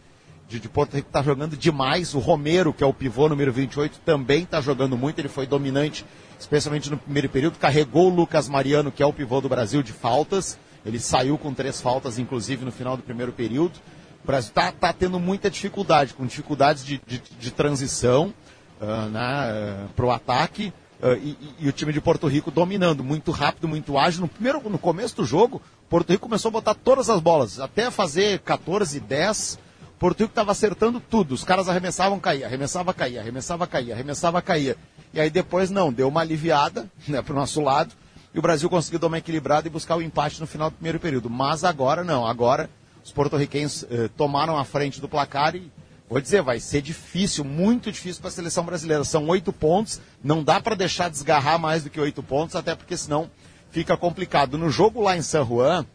[0.49, 2.13] de, de Porto Rico, está jogando demais.
[2.13, 5.21] O Romero, que é o pivô número 28, também está jogando muito.
[5.21, 6.05] Ele foi dominante,
[6.41, 7.57] especialmente no primeiro período.
[7.57, 10.59] Carregou o Lucas Mariano, que é o pivô do Brasil, de faltas.
[10.85, 13.79] Ele saiu com três faltas, inclusive, no final do primeiro período.
[14.23, 18.35] O Brasil está tendo muita dificuldade, com dificuldades de, de, de transição
[18.81, 20.73] uh, né, para o ataque.
[21.03, 24.21] Uh, e, e, o time de Porto Rico dominando, muito rápido, muito ágil.
[24.21, 27.91] No, primeiro, no começo do jogo, Porto Rico começou a botar todas as bolas, até
[27.91, 29.59] fazer 14, 10.
[29.99, 31.33] Porto Rico estava acertando tudo.
[31.33, 34.77] Os caras arremessavam, caía, arremessava, caía, arremessava, caía, arremessava, caía.
[35.13, 37.95] E aí depois não, deu uma aliviada né, para o nosso lado.
[38.33, 41.01] E o Brasil conseguiu dar uma equilibrada e buscar o empate no final do primeiro
[41.01, 41.29] período.
[41.29, 42.71] Mas agora não, agora
[43.05, 45.71] os porto-riquenhos eh, tomaram a frente do placar e
[46.11, 49.05] Vou dizer, vai ser difícil, muito difícil para a seleção brasileira.
[49.05, 52.97] São oito pontos, não dá para deixar desgarrar mais do que oito pontos, até porque
[52.97, 53.31] senão
[53.71, 54.59] fica complicado.
[54.59, 55.87] No jogo lá em San Juan,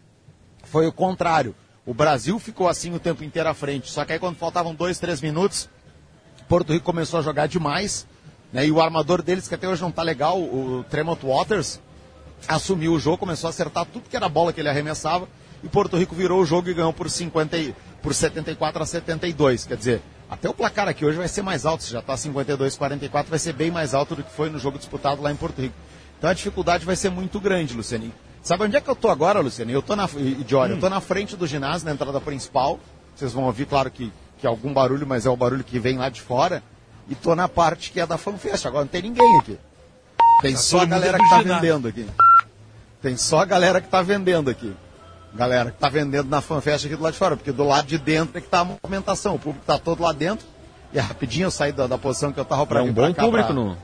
[0.63, 1.53] foi o contrário.
[1.85, 3.91] O Brasil ficou assim o tempo inteiro à frente.
[3.91, 5.67] Só que aí quando faltavam dois, três minutos,
[6.47, 8.07] Porto Rico começou a jogar demais.
[8.53, 8.67] Né?
[8.67, 11.81] E o armador deles, que até hoje não está legal, o Tremont Waters,
[12.47, 15.27] assumiu o jogo, começou a acertar tudo que era bola que ele arremessava
[15.63, 19.65] e Porto Rico virou o jogo e ganhou por 50 e- por 74 a 72.
[19.65, 22.75] Quer dizer, até o placar aqui hoje vai ser mais alto, se já está 52
[22.77, 25.61] 44, vai ser bem mais alto do que foi no jogo disputado lá em Porto
[25.61, 25.73] Rico.
[26.17, 28.13] Então a dificuldade vai ser muito grande, Lucianinho.
[28.43, 29.77] Sabe onde é que eu tô agora, Lucianinho?
[29.77, 30.07] Eu tô na
[30.47, 32.79] Jory, eu tô na frente do ginásio, na entrada principal.
[33.15, 35.97] Vocês vão ouvir, claro que que é algum barulho, mas é o barulho que vem
[35.97, 36.61] lá de fora.
[37.09, 38.65] E tô na parte que é da FanFest.
[38.65, 39.57] Agora não tem ninguém aqui.
[40.41, 41.61] Tem Tá só a galera que tá ginásio.
[41.61, 42.05] vendendo aqui.
[43.05, 44.73] Tem só a galera que tá vendendo aqui.
[45.35, 47.99] Galera que tá vendendo na FanFest aqui do lado de fora, porque do lado de
[47.99, 49.35] dentro é que tá a movimentação.
[49.35, 50.43] O público tá todo lá dentro.
[50.91, 53.21] E rapidinho eu saí da, da posição que eu tava pra É um bom cá
[53.25, 53.77] público pra- no.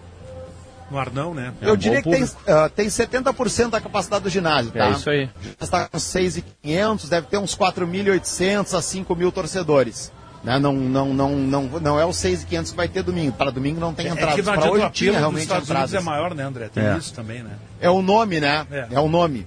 [0.90, 1.54] No Arnão, né?
[1.62, 4.88] É eu um diria bom que tem, ah, tem 70% da capacidade do ginásio, tá?
[4.88, 5.30] É isso aí.
[5.62, 10.12] Está com 6.500, deve ter uns 4.800 a 5 mil torcedores.
[10.44, 10.58] Né?
[10.58, 13.32] Não, não, não, não, não é os 6.500 que vai ter domingo.
[13.34, 14.36] Para domingo não tem É entradas.
[14.36, 15.92] que Para o hoje tinha realmente Estados entradas.
[15.92, 16.70] Unidos é maior, né, André?
[16.74, 16.98] Tem É.
[16.98, 17.52] isso também, né?
[17.80, 18.66] É o nome, né?
[18.72, 18.88] É.
[18.92, 19.46] É, o nome.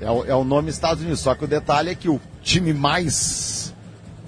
[0.00, 1.20] É o, é o nome Estados Unidos.
[1.20, 3.74] Só que o detalhe é que o time mais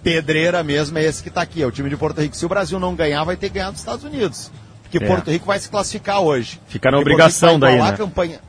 [0.03, 2.35] pedreira mesmo é esse que está aqui, é o time de Porto Rico.
[2.35, 4.51] Se o Brasil não ganhar, vai ter que ganhar dos Estados Unidos.
[4.83, 5.07] Porque É.
[5.07, 6.59] Porto Rico vai se classificar hoje.
[6.67, 7.83] Fica na Porque obrigação daí, né?
[7.89, 8.41] a campanha.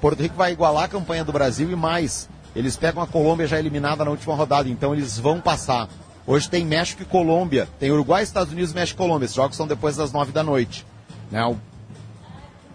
[0.00, 2.28] Porto Rico vai igualar a campanha do Brasil e mais.
[2.54, 5.88] Eles pegam a Colômbia já eliminada na última rodada, então eles vão passar.
[6.28, 7.66] Hoje tem México e Colômbia.
[7.80, 9.24] Tem Uruguai, Estados Unidos, México e Colômbia.
[9.24, 10.84] Esses jogos são depois das nove da noite.
[11.30, 11.42] Né?
[11.42, 11.56] O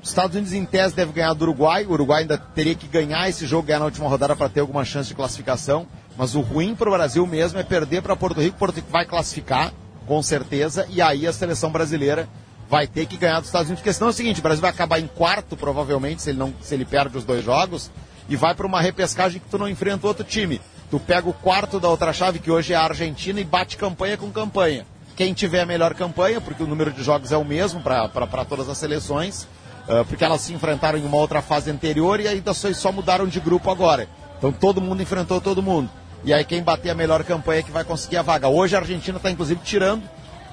[0.02, 1.86] os Estados Unidos, em tese, deve ganhar do Uruguai.
[1.86, 4.84] O Uruguai ainda teria que ganhar esse jogo, ganhar na última rodada para ter alguma
[4.84, 5.88] chance de classificação.
[6.18, 8.58] Mas o ruim para o Brasil mesmo é perder para Porto Rico.
[8.58, 9.72] Porto Rico vai classificar,
[10.06, 10.86] com certeza.
[10.90, 12.28] E aí a seleção brasileira
[12.70, 13.82] vai ter que ganhar dos Estados Unidos.
[13.82, 16.54] Porque senão é o seguinte: o Brasil vai acabar em quarto, provavelmente, se ele, não,
[16.60, 17.90] se ele perde os dois jogos.
[18.28, 20.60] E vai para uma repescagem que tu não enfrenta outro time.
[20.94, 24.16] Tu pega o quarto da outra chave, que hoje é a Argentina, e bate campanha
[24.16, 24.86] com campanha.
[25.16, 28.70] Quem tiver a melhor campanha, porque o número de jogos é o mesmo para todas
[28.70, 29.48] as seleções,
[29.90, 33.26] ah, porque elas se enfrentaram em uma outra fase anterior e ainda só, só mudaram
[33.26, 34.08] de grupo agora.
[34.38, 35.90] Então todo mundo enfrentou todo mundo.
[36.24, 38.48] E aí quem bater a melhor campanha é que vai conseguir a vaga.
[38.48, 40.04] Hoje a Argentina está inclusive tirando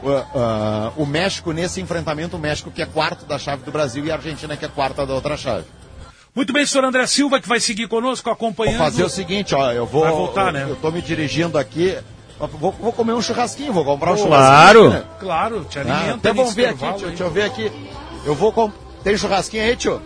[0.02, 4.06] ah, ah, o México nesse enfrentamento, o México que é quarto da chave do Brasil
[4.06, 5.66] e a Argentina que é quarta da outra chave.
[6.34, 8.78] Muito bem, senhor André Silva, que vai seguir conosco, Vou acompanhando.
[8.78, 10.02] fazer o seguinte, ó, eu vou.
[10.02, 10.66] Vai voltar, eu, né?
[10.68, 11.96] Eu tô me dirigindo aqui.
[12.38, 14.78] Vou, vou comer um churrasquinho, vou comprar um Claro.
[14.84, 14.90] churrasquinho.
[14.90, 15.04] né?
[15.18, 17.70] Claro, te Ah, alimenta até vamos ver aqui, tio, deixa eu ver aqui.
[18.24, 18.70] Eu vou com...
[19.04, 20.00] Tem churrasquinho aí, tio?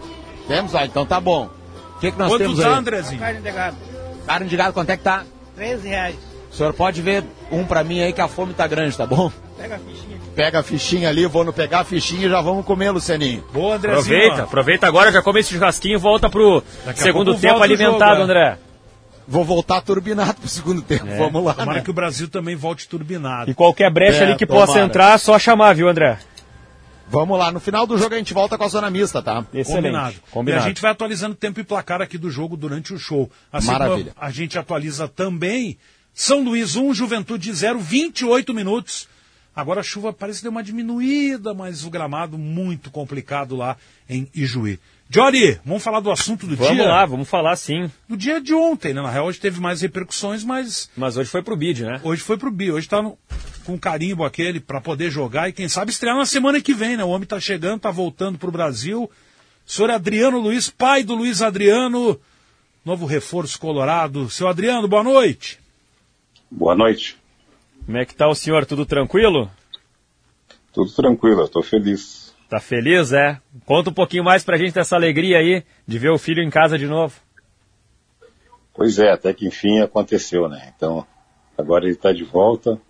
[0.48, 0.74] Temos?
[0.74, 1.48] Ah, então tá bom.
[1.96, 2.74] O que, que nós Quanto temos tá, aí?
[2.74, 3.20] Andrezinho?
[3.20, 3.76] Carne de gado,
[4.26, 5.24] Carne de gado, quanto é que tá?
[5.54, 6.16] 13 reais.
[6.50, 9.30] O senhor pode ver um pra mim aí que a fome tá grande, tá bom?
[9.56, 10.18] Pega a fichinha.
[10.35, 13.44] Pega a fichinha ali, vou no pegar a fichinha e já vamos comer, Lucianinho.
[13.53, 14.16] Boa, Andrezinho.
[14.16, 18.20] Aproveita, aproveita agora, já come esse churrasquinho e volta pro Daqui segundo tempo alimentado, jogo,
[18.20, 18.25] é.
[18.25, 18.59] André.
[19.27, 21.16] Vou voltar turbinado pro segundo tempo, É.
[21.16, 21.55] vamos lá.
[21.55, 21.85] Tomara né?
[21.85, 23.51] que o Brasil também volte turbinado.
[23.51, 24.66] E qualquer brecha É, ali que tomara.
[24.66, 26.18] possa entrar, só chamar, viu, André?
[27.09, 29.44] Vamos lá, no final do jogo a gente volta com a zona mista, tá?
[29.55, 29.83] Excelente.
[29.83, 30.14] Combinado.
[30.31, 30.62] Combinado.
[30.62, 33.31] E a gente vai atualizando o tempo e placar aqui do jogo durante o show.
[33.53, 34.12] Assim Maravilha.
[34.20, 35.79] a gente atualiza também
[36.12, 39.07] São Luís 1, Juventude 0, 28 minutos.
[39.56, 43.76] Agora a chuva parece que deu uma diminuída, mas o gramado muito complicado lá
[44.08, 44.78] em Ijuí.
[45.08, 46.88] Jory, vamos falar do assunto do Vamos dia?
[46.88, 47.88] lá, vamos falar sim.
[48.08, 49.00] Do dia de ontem, né?
[49.02, 52.00] Na real, hoje teve mais repercussões, mas Mas hoje foi pro bid, né?
[52.02, 52.72] hoje foi pro Bi.
[52.72, 53.16] Hoje tá no-
[53.64, 57.04] com carimbo aquele para poder jogar e quem sabe estrear na semana que vem, né?
[57.04, 59.08] O homem tá chegando, tá voltando pro Brasil.
[59.64, 62.18] Senhor Adriano Luiz, pai do Luiz Adriano,
[62.84, 64.28] novo reforço colorado.
[64.30, 65.58] Seu Adriano, boa noite.
[66.50, 67.16] Boa noite.
[67.85, 68.64] Como é que tá o senhor?
[68.64, 69.51] Tudo tranquilo?
[70.73, 72.35] Tudo tranquilo, eu tô feliz.
[72.49, 73.40] Tá feliz, é?
[73.66, 76.79] Conta um pouquinho mais pra gente dessa alegria aí de ver o filho em casa
[76.79, 77.14] de novo.
[78.73, 80.73] Pois é, até que enfim aconteceu, né?
[80.75, 81.07] Então,
[81.57, 82.81] agora ele está de volta,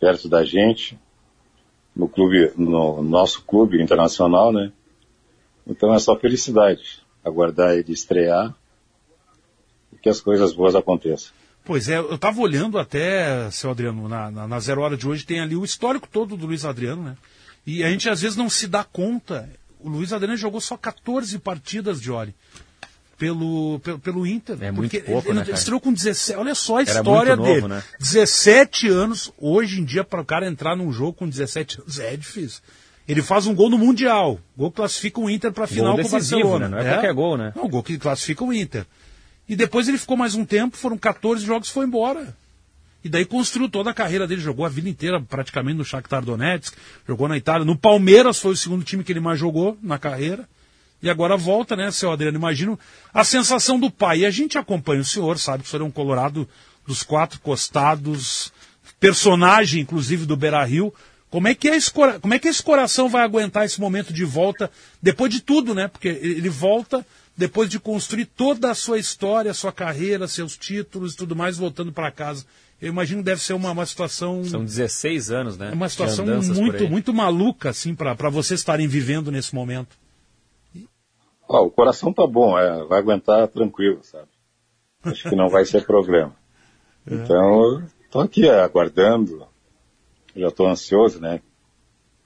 [0.00, 0.98] perto da gente,
[1.94, 4.72] no clube, no nosso clube internacional, né?
[5.66, 8.54] Então é só felicidade, aguardar ele estrear
[9.92, 11.32] e que as coisas boas aconteçam.
[11.68, 15.26] Pois é, eu tava olhando até, seu Adriano, na, na, na zero hora de hoje,
[15.26, 17.14] tem ali o histórico todo do Luiz Adriano, né?
[17.66, 19.46] E a gente às vezes não se dá conta.
[19.78, 22.34] O Luiz Adriano jogou só 14 partidas de Ori.
[23.18, 24.56] Pelo, pelo, pelo Inter.
[24.62, 26.38] É muito pouco, ele, né, ele estreou com 17.
[26.38, 27.68] Olha só a Era história novo, dele.
[27.68, 27.82] né?
[28.00, 32.16] 17 anos, hoje em dia, para o cara entrar num jogo com 17 anos é
[32.16, 32.62] difícil.
[33.06, 34.40] Ele faz um gol no Mundial.
[34.56, 36.68] Gol que classifica o Inter para final com o Barcelona.
[36.68, 36.82] né?
[36.82, 37.52] Não é qualquer gol, né?
[37.54, 38.86] Não, o gol que classifica o Inter.
[39.48, 42.36] E depois ele ficou mais um tempo, foram 14 jogos e foi embora.
[43.02, 46.76] E daí construiu toda a carreira dele, jogou a vida inteira praticamente no Shakhtar Donetsk,
[47.06, 50.48] jogou na Itália, no Palmeiras foi o segundo time que ele mais jogou na carreira.
[51.00, 52.36] E agora volta, né, seu Adriano?
[52.36, 52.78] Imagino
[53.14, 54.20] a sensação do pai.
[54.20, 56.48] E a gente acompanha o senhor, sabe que o senhor é um colorado
[56.84, 58.52] dos quatro costados,
[58.98, 60.92] personagem, inclusive, do Beira Rio.
[61.30, 64.24] Como é, que é esse, como é que esse coração vai aguentar esse momento de
[64.24, 65.86] volta, depois de tudo, né?
[65.86, 67.06] Porque ele volta
[67.38, 71.56] depois de construir toda a sua história, a sua carreira, seus títulos e tudo mais,
[71.56, 72.44] voltando para casa.
[72.82, 74.42] Eu imagino que deve ser uma, uma situação.
[74.42, 75.70] São 16 anos, né?
[75.70, 79.96] É uma situação muito, muito maluca, assim, para vocês estarem vivendo nesse momento.
[81.48, 84.26] Ó, o coração tá bom, é, vai aguentar tranquilo, sabe?
[85.04, 86.34] Acho que não vai ser problema.
[87.10, 89.46] Então, estou aqui é, aguardando.
[90.36, 91.40] Já estou ansioso, né?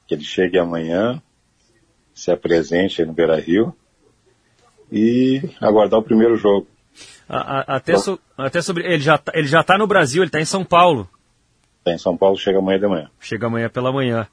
[0.08, 1.22] Que ele chegue amanhã,
[2.12, 3.72] se apresente aí no Beira Rio
[4.92, 6.66] e aguardar o primeiro jogo.
[7.28, 8.84] A- a- até, so- até sobre.
[8.84, 11.08] Ele já, tá, ele já tá no Brasil, ele tá em São Paulo.
[11.82, 13.10] Tá em São Paulo, chega amanhã de manhã.
[13.18, 14.26] Chega amanhã pela manhã.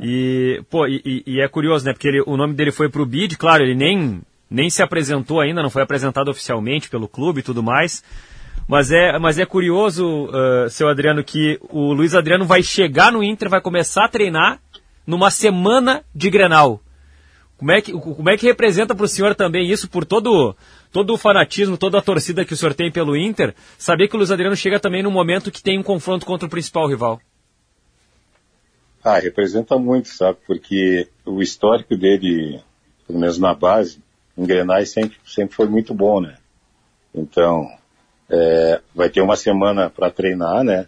[0.00, 1.92] E, pô, e, e- é curioso, né?
[1.92, 5.62] Porque ele- o nome dele foi pro BID, claro, ele nem, nem se apresentou ainda,
[5.62, 8.02] não foi apresentado oficialmente pelo clube e tudo mais.
[8.66, 13.22] Mas é, mas é curioso, ah, seu Adriano, que o Luiz Adriano vai chegar no
[13.22, 14.60] Inter, vai começar a treinar
[15.06, 16.80] numa semana de Grenal.
[17.58, 20.54] Como é que, como é que representa para o senhor também isso, por todo,
[20.92, 24.16] todo o fanatismo, toda a torcida que o senhor tem pelo Inter, saber que o
[24.16, 27.20] Luiz Adriano chega também num momento que tem um confronto contra o principal rival?
[29.02, 30.38] Ah, representa muito, sabe?
[30.46, 32.60] Porque o histórico dele,
[33.08, 34.00] pelo menos na base,
[34.36, 36.36] em Grenais sempre, sempre foi muito bom, né?
[37.12, 37.68] Então,
[38.30, 40.86] é, vai ter uma semana para treinar, né?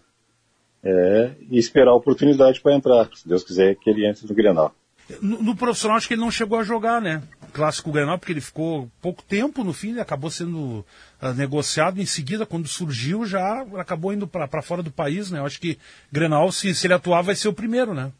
[0.84, 3.08] É, e esperar a oportunidade para entrar.
[3.12, 4.72] Se Deus quiser que ele entre no Grenal.
[5.20, 7.22] No, no profissional, acho que ele não chegou a jogar, né?
[7.52, 10.84] Clássico Grenal, porque ele ficou pouco tempo no fim, ele acabou sendo
[11.20, 12.00] ah, negociado.
[12.00, 15.40] Em seguida, quando surgiu, já acabou indo para fora do país, né?
[15.40, 15.78] Eu acho que
[16.12, 18.12] Grenal, se, se ele atuar, vai ser o primeiro, né?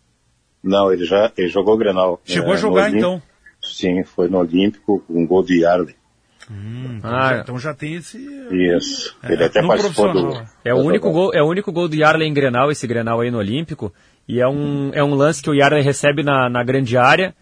[0.63, 2.21] Não, ele já ele jogou Grenal.
[2.25, 3.23] Chegou a no jogar, então.
[3.63, 5.95] Sim, foi no Olímpico com um gol do Yarley.
[6.51, 8.19] Então, Ah, já, então já tem esse.
[8.19, 9.17] Isso.
[9.23, 10.13] É, ele até participou do.
[10.13, 13.21] profissional, É o, único gol, é o único gol do Yarley em Grenal, esse Grenal
[13.21, 13.93] aí no Olímpico.
[14.29, 17.35] E é um, é um lance que o Yarley recebe na, na grande área,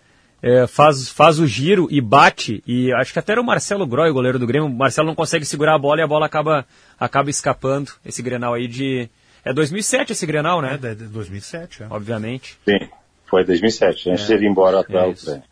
[0.43, 2.63] é, faz, faz o giro e bate.
[2.67, 4.69] E acho que até era o Marcelo Groy, o goleiro do Grêmio.
[4.69, 6.67] O Marcelo não consegue segurar a bola e a bola acaba,
[6.99, 7.93] acaba escapando.
[8.05, 9.09] Esse Grenal aí de.
[9.45, 10.75] É 2007 esse Grenal, né?
[10.75, 11.87] É, de, de 2007, é.
[11.91, 12.59] Obviamente.
[12.65, 12.89] Sim,
[13.27, 15.43] foi 2007, antes de ele ir embora para a É isso.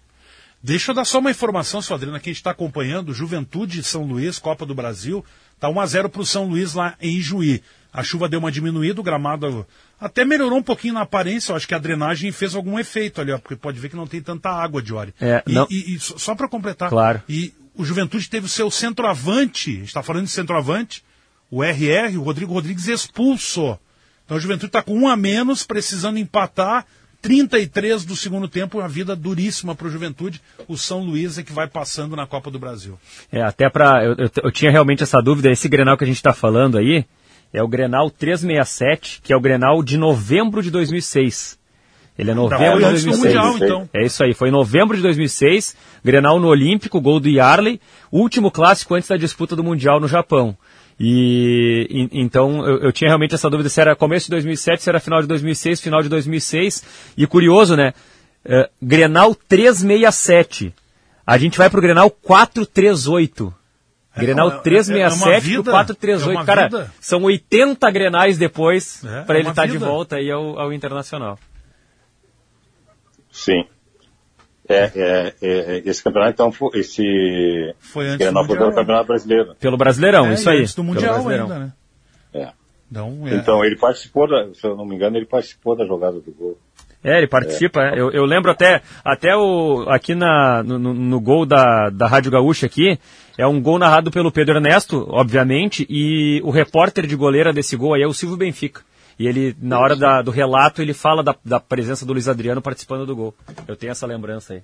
[0.63, 3.15] Deixa eu dar só uma informação, sua Adriana, que a gente está acompanhando.
[3.15, 5.25] Juventude São Luís, Copa do Brasil.
[5.61, 7.63] Tá 1x0 para o São Luís lá em Juí.
[7.97, 9.67] A chuva deu uma diminuída, o gramado
[9.99, 11.53] até melhorou um pouquinho na aparência.
[11.53, 14.07] Eu acho que a drenagem fez algum efeito ali, ó, porque pode ver que não
[14.07, 14.93] tem tanta água de.
[15.21, 16.91] É, e, não- e- e só- para completar.
[16.91, 17.23] Claro.
[17.29, 21.03] E o Juventude teve o seu centroavante, a gente está falando de centroavante,
[21.51, 23.79] o RR, o Rodrigo Rodrigues, expulso.
[24.25, 26.85] Então o Juventude está com um a menos, precisando empatar.
[27.23, 30.41] 33 do segundo tempo, uma vida duríssima para o Juventude.
[30.69, 32.99] O São Luís é que vai passando na Copa do Brasil.
[33.33, 34.05] É, até pra.
[34.05, 35.51] Eu, eu, eu tinha realmente essa dúvida.
[35.51, 37.05] Esse Grenal que a gente está falando aí
[37.53, 41.59] é o Grenal 367, que é o Grenal de novembro de 2006.
[42.19, 43.35] Ele é novembro foi de antes do 2006.
[43.45, 43.89] Mundial, então.
[43.93, 47.81] É isso aí, foi em novembro de 2006, Grenal no Olímpico, gol do Yarley,
[48.11, 50.57] último clássico antes da disputa do Mundial no Japão.
[50.99, 54.89] E, e- então eu, eu tinha realmente essa dúvida se era começo de 2007, se
[54.89, 56.83] era final de 2006, final de 2006.
[57.19, 57.93] E curioso, né?
[58.45, 60.73] Eh, Grenal 367.
[61.27, 63.53] A gente vai pro Grenal 438.
[64.17, 66.41] Grenal é- é- é 367 pro vida, 438.
[66.41, 66.93] é Cara, vida.
[67.01, 69.87] são 80 Grenais depois É, para é ele uma estar de vida.
[69.87, 71.39] volta aí ao, ao Internacional.
[73.31, 73.65] Sim.
[74.69, 78.75] É, é, é, esse campeonato, então, foi, esse Foi antes Grenal do foi pelo.
[78.75, 79.55] Campeonato Brasileiro.
[79.61, 80.61] Pelo Brasileirão, É, isso aí.
[80.61, 81.73] antes do Mundial ainda, né?
[82.35, 82.51] É.
[82.91, 86.19] Então, é, Então, ele participou, da, se eu não me engano, ele participou da jogada
[86.19, 86.59] do gol.
[87.07, 87.81] É, ele participa.
[87.83, 87.93] é.
[87.99, 92.67] Eu, eu lembro até, até o, aqui na, no, no- gol da, da Rádio Gaúcha
[92.67, 92.99] aqui,
[93.39, 97.95] é um gol narrado pelo Pedro Ernesto, obviamente, e o repórter de goleira desse gol
[97.95, 98.81] aí é o Silvio Benfica.
[99.19, 102.61] E ele, na hora da- do relato, ele fala da, da presença do Luiz Adriano
[102.61, 103.35] participando do gol.
[103.69, 104.63] Eu tenho essa lembrança aí.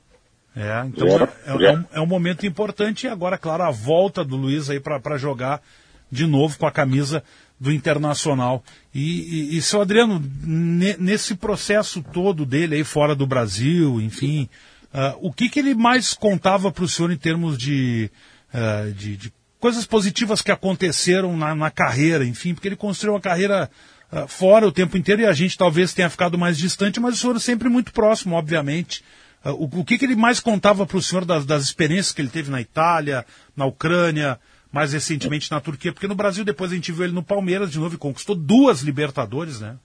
[0.55, 1.73] É, então É, é, é é.
[1.79, 5.63] um, é um momento importante e agora, claro, a volta do Luiz aí para jogar
[6.11, 7.23] de novo com a camisa
[7.63, 8.65] do Internacional.
[8.93, 14.49] E, e, e seu Adriano, ne- nesse processo todo dele aí fora do Brasil, enfim,
[14.93, 18.11] ah, o que, que ele mais contava para o senhor em termos de,
[18.53, 23.21] ah, de, de coisas positivas que aconteceram na, na carreira, enfim, porque ele construiu uma
[23.21, 23.71] carreira
[24.11, 27.17] ah, fora o tempo inteiro e a gente talvez tenha ficado mais distante, mas o
[27.17, 29.05] senhor sempre muito próximo, obviamente.
[29.45, 32.29] O, o que, que ele mais contava para o senhor das, das experiências que ele
[32.29, 33.25] teve na Itália,
[33.57, 34.39] na Ucrânia,
[34.73, 35.93] mais recentemente na Turquia?
[35.93, 38.81] Porque no Brasil depois a gente viu ele no Palmeiras de novo e conquistou duas
[38.81, 39.77] Libertadores, né?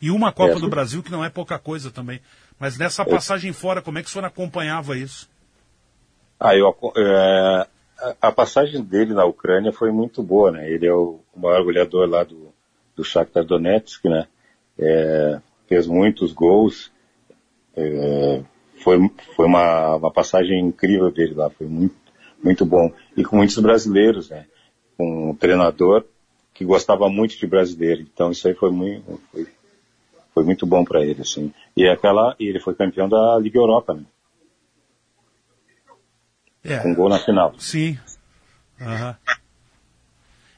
[0.00, 0.60] E uma Copa É.
[0.60, 2.20] do Brasil, que não é pouca coisa também.
[2.60, 5.28] Mas nessa passagem fora, como é que o senhor acompanhava isso?
[6.38, 7.66] Ah, eu, é,
[8.20, 10.70] a, passagem dele na Ucrânia foi muito boa, né?
[10.70, 12.52] Ele é o maior goleador lá do,
[12.94, 14.26] do Shakhtar Donetsk, né?
[14.78, 16.92] É, fez muitos gols
[17.74, 18.42] É,
[18.82, 18.98] foi
[19.34, 21.94] foi uma, uma passagem incrível dele lá, foi muito,
[22.42, 22.92] muito bom.
[23.16, 24.46] E com muitos brasileiros, né?
[24.96, 26.04] Com um treinador
[26.52, 28.02] que gostava muito de brasileiro.
[28.02, 29.46] Então isso aí foi muito, foi,
[30.34, 31.52] foi muito bom para ele, assim.
[31.76, 34.04] E aquela, e ele foi campeão da Liga Europa, né?
[36.64, 36.78] É.
[36.78, 37.54] Com gol na final.
[37.58, 37.98] Sim.
[38.80, 39.16] Aham.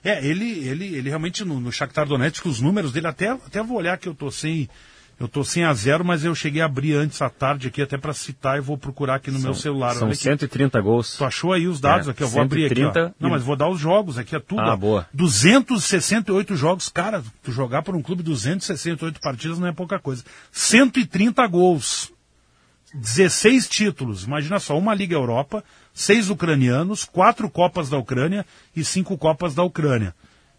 [0.02, 3.76] É, ele, ele, ele realmente no, no Shakhtar Donetsk, os números dele, até, até vou
[3.76, 4.68] olhar que eu tô sem,
[5.20, 7.98] eu tô sem a zero, mas eu cheguei a abrir antes à tarde aqui até
[7.98, 9.94] para citar e vou procurar aqui no São- meu celular.
[9.94, 10.22] são Olha aqui.
[10.22, 11.16] 130 gols.
[11.16, 12.22] Tu achou aí os dados É, aqui?
[12.22, 12.76] Eu vou abrir aqui.
[12.76, 13.14] 130 Ó.
[13.20, 14.60] Não, e- mas vou dar os jogos aqui, é tudo.
[14.60, 14.76] Ah, ó.
[14.76, 15.08] boa.
[15.12, 16.88] 268 jogos.
[16.88, 20.22] Cara, tu jogar por um clube 268 partidas não é pouca coisa.
[20.52, 22.12] 130 gols.
[22.94, 24.24] 16 títulos.
[24.24, 25.62] Imagina só, uma Liga Europa,
[25.92, 30.14] seis ucranianos, quatro Copas da Ucrânia e cinco Copas da Ucrânia.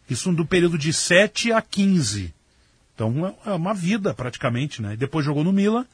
[0.10, 2.34] Isso do período de 7 a 15.
[3.00, 4.94] Então é é uma vida praticamente, né?
[4.94, 5.86] E depois jogou no Milan,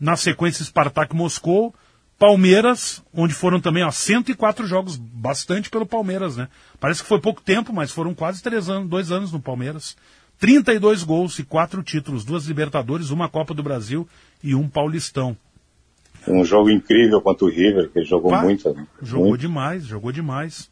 [0.00, 1.74] na sequência Spartak Moscou,
[2.18, 6.48] Palmeiras, onde foram também ó, 104 jogos, bastante pelo Palmeiras, né?
[6.80, 9.94] Parece que foi pouco tempo, mas foram quase três anos, dois anos no Palmeiras.
[10.38, 14.08] 32 gols e quatro títulos, duas Libertadores, uma Copa do Brasil
[14.42, 15.36] e um Paulistão.
[16.26, 18.72] Um jogo incrível contra o River, que ele jogou Pá, muito.
[18.72, 18.86] né?
[19.02, 19.40] Jogou muito.
[19.40, 20.70] demais, jogou demais.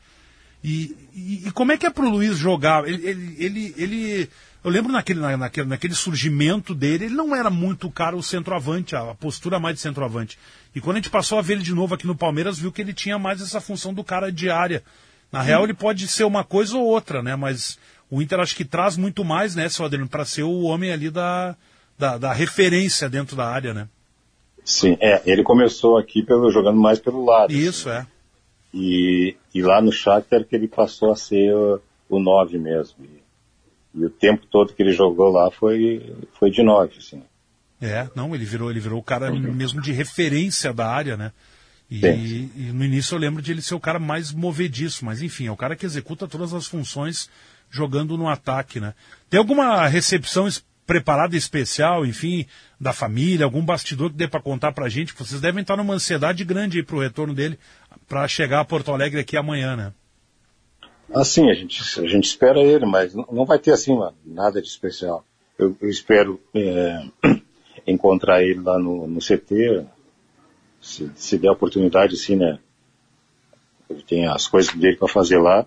[0.63, 2.87] E, e- e como é que é pro Luiz jogar?
[2.89, 4.31] Ele, ele, ele, ele-
[4.65, 8.23] eu lembro naquele, na- naquele, naquele surgimento dele, ele não era muito o cara o
[8.23, 10.39] centroavante, a, a postura mais de centroavante.
[10.75, 12.81] E quando a gente passou a ver ele de novo aqui no Palmeiras, viu que
[12.81, 14.83] ele tinha mais essa função do cara de área.
[15.31, 17.37] Na real, ele pode ser uma coisa ou outra, né?
[17.37, 17.79] Mas
[18.11, 21.11] o Inter acho que traz muito mais, né, seu Adriano, para ser o homem ali
[21.11, 21.55] da,
[21.99, 23.89] da, da referência dentro da área, né?
[24.65, 27.53] Sim, é, ele começou aqui pelo, jogando mais pelo lado.
[27.53, 28.07] Isso, é.
[28.73, 32.97] E, e lá no Shakhtar que ele passou a ser o, o 9 mesmo.
[33.95, 37.23] E, o tempo todo que ele jogou lá foi, foi de 9, assim.
[37.81, 41.33] É, não, ele virou, ele virou o cara mesmo de referência da área, né?
[41.91, 41.99] E,
[42.57, 45.53] e no início eu lembro de ele ser o cara mais movediço, mas enfim, é
[45.53, 47.29] o cara que executa todas as funções
[47.71, 48.95] jogando no ataque, né?
[49.29, 50.49] Tem alguma recepção
[50.87, 52.47] preparada especial, enfim,
[52.81, 55.15] da família, algum bastidor que dê para contar pra gente?
[55.15, 57.59] Vocês devem estar numa ansiedade grande aí pro retorno dele
[58.09, 59.93] para chegar a Porto Alegre aqui amanhã, né?
[61.13, 65.25] Assim, a gente, a gente espera ele, mas não, vai ter assim nada de especial.
[65.59, 67.07] Eu, eu espero é,
[67.87, 69.87] encontrar ele lá no, no CT,
[70.81, 72.59] se, se der oportunidade, sim, né?
[73.89, 75.67] Ele tem as coisas dele para fazer lá,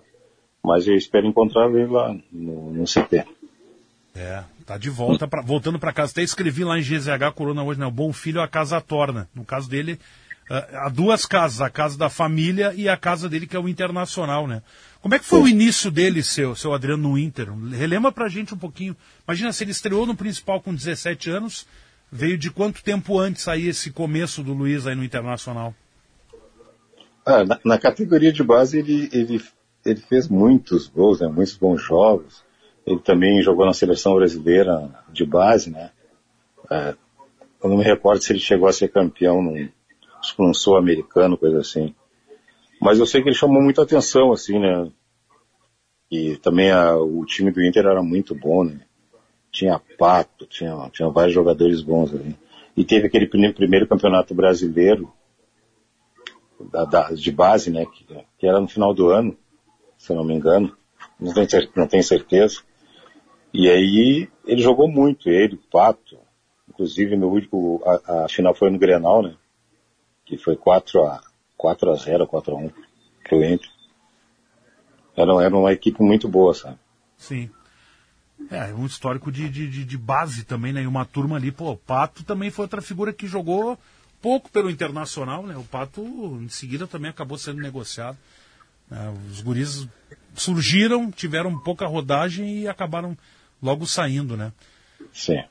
[0.62, 3.24] mas eu espero encontrar ele lá no, no CT.
[4.14, 6.12] É, tá de volta, pra, voltando para casa.
[6.12, 7.86] Até escrevi lá em GZH Corona hoje, né?
[7.86, 9.28] O bom filho a casa torna.
[9.34, 9.98] No caso dele,
[10.50, 13.68] ah, há duas casas, a casa da família e a casa dele que é o
[13.68, 14.62] Internacional, né?
[15.00, 17.52] Como é que foi o início dele, seu, seu Adriano, no Inter?
[17.70, 18.96] Relembra pra gente um pouquinho.
[19.26, 21.66] Imagina se ele estreou no principal com 17 anos,
[22.10, 25.74] veio de quanto tempo antes aí esse começo do Luiz aí no Internacional?
[27.24, 29.42] Ah, na, na categoria de base ele, ele,
[29.84, 32.42] ele fez muitos gols, né, muitos bons jogos.
[32.84, 35.90] Ele também jogou na seleção brasileira de base, né?
[36.70, 36.94] É,
[37.62, 39.68] eu não me recordo se ele chegou a ser campeão num,
[40.38, 41.94] num sul-americano, coisa assim.
[42.80, 44.90] Mas eu sei que ele chamou muita atenção, assim, né?
[46.10, 48.80] E também a- o time do Inter era muito bom, né?
[49.50, 52.36] Tinha Pato, tinha, tinha vários jogadores bons ali.
[52.76, 55.12] E teve aquele prime- primeiro campeonato brasileiro,
[56.70, 58.04] da, da- de base, né, que,
[58.38, 59.36] que era no final do ano,
[59.96, 60.76] se eu não me engano,
[61.18, 62.60] não tenho, não tenho certeza.
[63.52, 66.18] E aí ele jogou muito, ele, o Pato,
[66.68, 69.34] inclusive no último, a, a final foi no Grenal, né,
[70.24, 71.20] que foi 4 a
[71.58, 72.70] 4 a 0, 4 a 1
[73.24, 73.68] pro Inter.
[75.14, 76.78] Era, era uma equipe muito boa, sabe?
[77.18, 77.50] Sim.
[78.50, 80.82] É, um histórico de, de, de- de base também, né?
[80.82, 83.76] E uma turma ali, pô, o Pato também foi outra figura que jogou
[84.22, 85.56] pouco pelo Internacional, né?
[85.56, 86.00] O Pato,
[86.40, 88.16] em seguida, também acabou sendo negociado.
[88.88, 89.12] né?
[89.30, 89.88] Os guris
[90.34, 93.18] surgiram, tiveram pouca rodagem e acabaram
[93.60, 94.52] logo saindo, né?
[95.12, 95.42] Sim.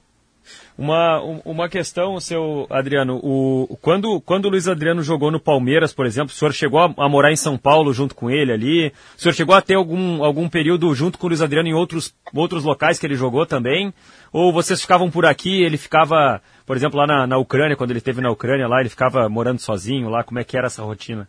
[0.78, 5.92] Uma, um- uma questão, seu Adriano, o, quando, quando o Luiz Adriano jogou no Palmeiras,
[5.94, 8.94] por exemplo, o senhor chegou a, a morar em São Paulo junto com ele ali?
[9.18, 12.14] O senhor chegou a ter algum, algum período junto com o Luiz Adriano em outros,
[12.34, 13.92] outros locais que ele jogou também?
[14.32, 18.00] Ou vocês ficavam por aqui, ele ficava, por exemplo, lá na, na Ucrânia, quando ele
[18.00, 20.24] esteve na Ucrânia lá, ele ficava morando sozinho lá?
[20.24, 21.28] Como é que era essa rotina?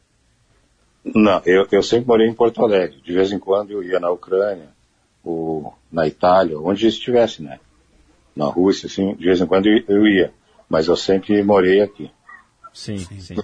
[1.15, 3.01] Não, eu, eu sempre morei em Porto Alegre.
[3.03, 4.69] De vez em quando eu ia na Ucrânia,
[5.25, 7.59] ou na Itália, onde estivesse, né?
[8.39, 10.33] Na Rússia, assim, de vez em quando eu, eu ia.
[10.69, 12.11] Mas eu sempre morei aqui.
[12.73, 13.35] Sim, sim.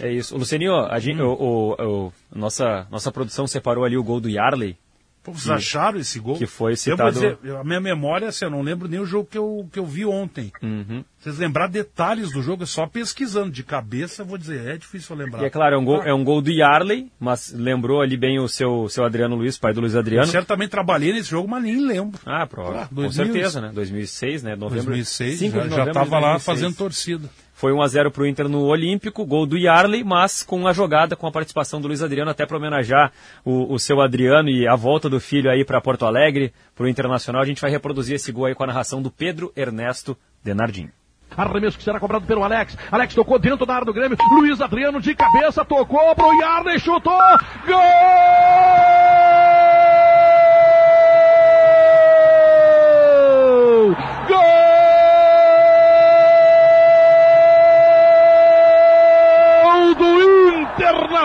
[0.00, 0.36] É isso.
[0.36, 4.76] Lucininho, a gente, o, o- o- nossa, nossa produção separou ali o gol do Yarley.
[5.22, 6.36] Pô, Vocês acharam esse gol?
[6.38, 8.98] que foi Eu citado- vou dizer, eu- a minha memória, assim, eu não lembro nem
[8.98, 10.50] o jogo que eu, que eu vi ontem.
[10.62, 11.04] Uhum.
[11.18, 13.50] Vocês lembrar detalhes do jogo, é só pesquisando.
[13.50, 15.42] De cabeça, eu vou dizer, é difícil eu lembrar.
[15.42, 18.38] E é claro, é um, gol, é um gol do Yarley, mas lembrou ali bem
[18.40, 20.26] o seu, seu Adriano Luiz, pai do Luiz Eu Adriano.
[20.26, 22.18] certamente trabalhei nesse jogo, mas nem lembro.
[22.24, 22.84] Ah, prova.
[22.84, 23.70] Ah, com 2000, certeza, né?
[23.74, 24.56] 2006, né?
[24.56, 26.44] Novembro, 2006, 5 já, de já novembro de tava lá 2006.
[26.44, 27.28] fazendo torcida.
[27.60, 31.30] Foi 1x0 pro Inter no Olímpico, gol do Yarley, mas com a jogada, com a
[31.30, 33.12] participação do Luiz Adriano, até para homenagear
[33.44, 37.42] o, o seu Adriano e a volta do filho aí para Porto Alegre, pro Internacional.
[37.42, 40.88] A gente vai reproduzir esse gol aí com a narração do Pedro Ernesto Denardim.
[41.36, 42.78] Arremesso que será cobrado pelo Alex.
[42.90, 44.16] Alex tocou dentro da área do Grêmio.
[44.30, 47.12] Luiz Adriano de cabeça tocou pro Yarley, chutou.
[47.66, 47.76] Gol!
[54.28, 54.69] Gol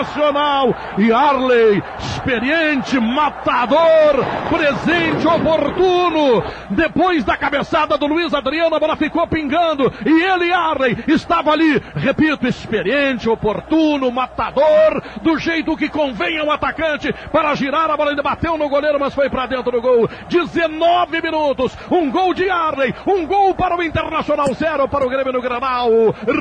[0.06, 0.74] Internacional.
[0.98, 6.42] Yarley, experiente, matador, presente, oportuno.
[6.70, 9.92] Depois da cabeçada do Luiz Adriano, a bola ficou pingando.
[10.04, 17.12] E ele, Yarley, estava ali, repito, experiente, oportuno, matador, do jeito que convém ao atacante
[17.32, 18.10] para girar a bola.
[18.10, 20.08] Ainda bateu no goleiro, mas foi para dentro do gol.
[20.28, 25.32] 19 minutos, um gol de Yarley, um gol para o Internacional, zero para o Grêmio
[25.32, 25.88] no Granal.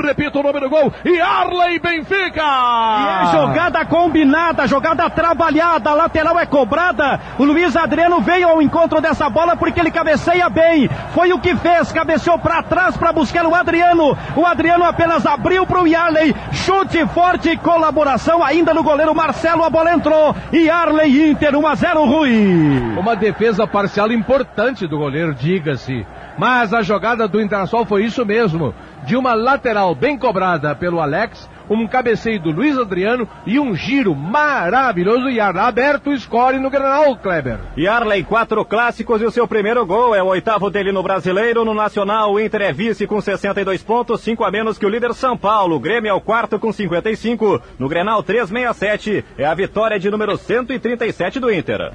[0.04, 2.42] Repito o nome do gol, Yarley Benfica.
[2.42, 7.22] E é jogada combinada, jogada trabalhada, a lateral é cobrada.
[7.40, 10.90] O Luiz Adriano veio ao encontro dessa bola porque ele cabeceia bem.
[11.14, 14.18] Foi o que fez, cabeceou para trás para buscar o Adriano.
[14.36, 16.36] O Adriano apenas abriu para o Yarley.
[16.52, 19.64] Chute forte, colaboração ainda no goleiro Marcelo.
[19.64, 20.36] A bola entrou.
[20.52, 22.98] Yarley Inter 1 a 0 Rui.
[22.98, 26.06] Uma defesa parcial importante do goleiro, diga-se.
[26.38, 28.76] Mas a jogada do Internacional foi isso mesmo.
[29.06, 34.14] De uma lateral bem cobrada pelo Alex, um cabeceio do Luiz Adriano e um giro
[34.16, 37.60] maravilhoso e aberto o score no Granal, Kleber.
[37.78, 41.64] Yarley, quatro clássicos e o seu primeiro gol é o oitavo dele no Brasileiro.
[41.66, 45.14] No Nacional, o Inter é vice com 62 pontos, cinco a menos que o líder
[45.14, 45.76] São Paulo.
[45.76, 47.62] O Grêmio é o quarto com 55.
[47.80, 51.92] No Grenal 367 é a vitória de número 137 do Inter.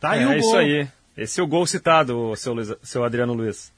[0.00, 0.86] Tá é isso aí.
[1.16, 3.72] Esse é o gol citado, o seu, Luiz- seu Adriano Luiz.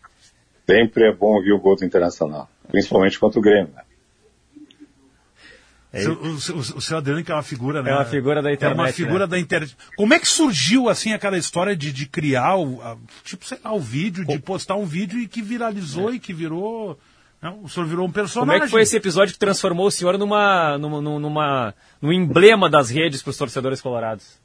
[0.66, 3.70] Sempre é bom ouvir o gol do Internacional, principalmente contra o Grêmio.
[3.74, 3.82] né?
[5.94, 7.90] O, o, o, o seu Adriano que é uma figura, né?
[7.90, 9.26] É uma figura da É uma internet, figura né?
[9.26, 9.76] da internet.
[9.96, 13.72] Como é que surgiu, assim, aquela história de, de criar, o, a- tipo, sei lá,
[13.72, 16.98] o vídeo, de postar um vídeo e que viralizou e que virou...
[17.42, 18.62] né, o senhor virou um Como personagem.
[18.62, 22.90] é que foi esse episódio que transformou o senhor numa, numa, numa, num emblema das
[22.90, 24.42] redes para os torcedores colorados?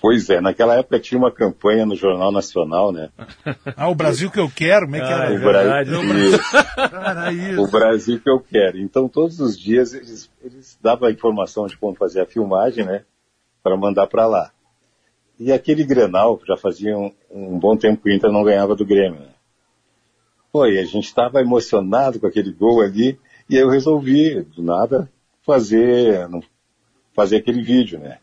[0.00, 3.10] Pois é, naquela época tinha uma campanha no Jornal Nacional, né?
[3.76, 5.32] Ah, o Brasil que eu quero, como é que Ah, era?
[5.34, 6.40] é o, Bra- Não, Isso.
[6.92, 7.62] Era isso.
[7.62, 8.78] o Brasil que eu quero.
[8.78, 13.02] Então, todos os dias eles, eles davam a informação de como fazer a filmagem, né?
[13.62, 14.50] Para mandar para lá.
[15.38, 18.86] E aquele Grenal, já fazia um, um bom tempo que o Inter não ganhava do
[18.86, 19.28] Grêmio, né?
[20.52, 23.18] Pô, e a gente estava emocionado com aquele gol ali,
[23.50, 25.10] e aí eu resolvi, do nada,
[25.44, 26.26] fazer,
[27.14, 28.18] fazer aquele vídeo, né?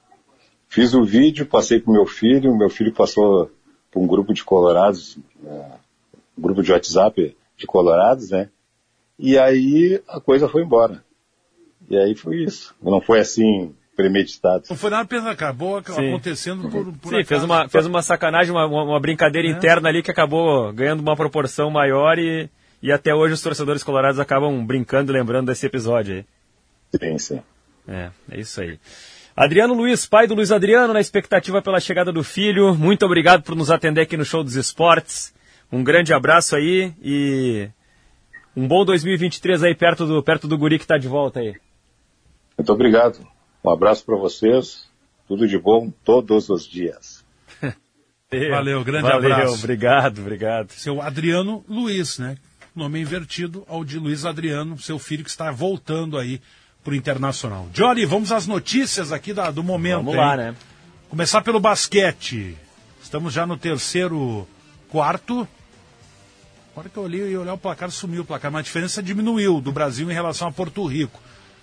[0.75, 3.49] Fiz o vídeo, passei pro meu filho, meu filho passou
[3.89, 5.71] para um grupo de colorados, né,
[6.37, 8.49] um grupo de WhatsApp de colorados, né?
[9.17, 11.01] E aí a coisa foi embora.
[11.89, 12.75] E aí foi isso.
[12.81, 14.65] Não foi assim premeditado.
[14.69, 16.09] Não foi nada pensar, acabou Sim.
[16.09, 19.51] acontecendo por, por Sim, fez uma, fez uma sacanagem, uma, uma uma brincadeira É.
[19.51, 22.49] interna ali que acabou ganhando uma proporção maior e,
[22.83, 26.25] e até hoje os torcedores colorados acabam brincando e lembrando desse episódio aí.
[26.99, 27.41] Sim, sim.
[27.87, 28.77] É, é isso aí.
[29.35, 32.73] Adriano Luiz, pai do Luiz Adriano, na expectativa pela chegada do filho.
[32.73, 35.33] Muito obrigado por nos atender aqui no Show dos Esportes.
[35.69, 37.67] Um grande abraço aí e
[38.55, 41.53] um bom 2023 aí perto do, perto do guri que tá de volta aí.
[42.57, 43.27] Muito obrigado.
[43.61, 44.89] Um abraço para vocês.
[45.27, 47.25] Tudo de bom todos os dias.
[48.31, 49.55] Valeu, grande Valeu, abraço.
[49.55, 50.69] obrigado, obrigado.
[50.69, 52.37] Seu Adriano Luiz, né?
[52.73, 56.39] Nome invertido ao de Luiz Adriano, seu filho que está voltando aí
[56.85, 57.67] pro Internacional.
[57.73, 59.97] Johnny, vamos às notícias aqui da- do momento.
[60.05, 60.37] Vamos lá, hein?
[60.37, 60.55] né?
[61.09, 62.55] Começar pelo basquete.
[63.03, 64.47] Estamos já no terceiro
[64.89, 65.47] quarto.
[66.75, 68.63] Na hora que eu olhei, eu ia olhar o placar, sumiu o placar, mas a
[68.63, 71.19] diferença diminuiu do Brasil em relação a Porto Rico.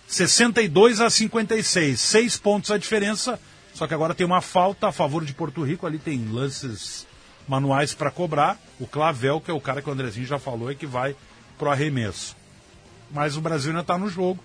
[0.08, 3.38] 62 a 56, seis pontos a diferença,
[3.74, 7.06] só que agora tem uma falta a favor de Porto Rico, ali tem lances
[7.46, 8.58] manuais para cobrar.
[8.80, 11.14] O Clavel, que é o cara que o Andrezinho já falou, é que vai
[11.58, 12.36] pro arremesso.
[13.10, 14.42] Mas o Brasil ainda está no jogo.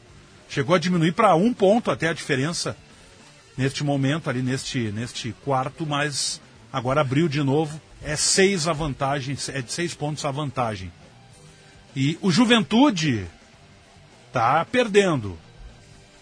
[0.50, 2.76] Chegou a diminuir para um ponto até a diferença
[3.58, 6.40] neste momento, ali neste, neste quarto, mas
[6.72, 7.82] agora abriu de novo.
[8.04, 10.92] É seis a vantagem, é de seis pontos a vantagem.
[11.96, 13.26] E o Juventude
[14.28, 15.38] está perdendo.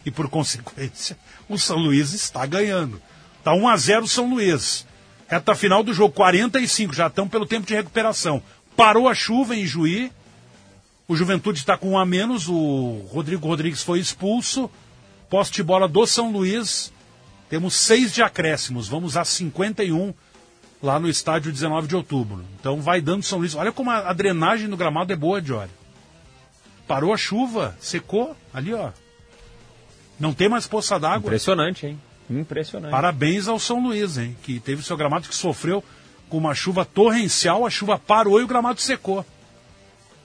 [0.05, 1.17] E por consequência,
[1.49, 3.01] o São Luís está ganhando.
[3.39, 4.85] Está 1 a 0 São Luís.
[5.27, 8.41] Reta final do jogo, 45, já estão pelo tempo de recuperação.
[8.75, 10.11] Parou a chuva em Juí.
[11.07, 12.47] O Juventude está com um a menos.
[12.47, 14.69] O Rodrigo Rodrigues foi expulso.
[15.29, 16.91] Poste de bola do São Luís.
[17.49, 18.87] Temos seis de acréscimos.
[18.87, 20.13] Vamos a 51
[20.81, 22.43] lá no estádio 19 de outubro.
[22.59, 23.55] Então vai dando São Luís.
[23.55, 25.71] Olha como a, a drenagem no gramado é boa, Diori.
[26.87, 28.91] Parou a chuva, secou ali, ó.
[30.19, 31.27] Não tem mais poça d'água.
[31.27, 31.99] Impressionante, hein?
[32.29, 32.91] Impressionante.
[32.91, 34.35] Parabéns ao São Luís, hein?
[34.43, 35.83] Que teve seu gramado que sofreu
[36.29, 39.25] com uma chuva torrencial, a chuva parou e o gramado secou.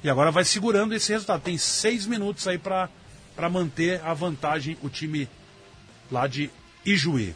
[0.03, 1.41] E agora vai segurando esse resultado.
[1.43, 2.89] Tem seis minutos aí para
[3.51, 5.29] manter a vantagem o time
[6.11, 6.51] lá de
[6.85, 7.35] Ijuí.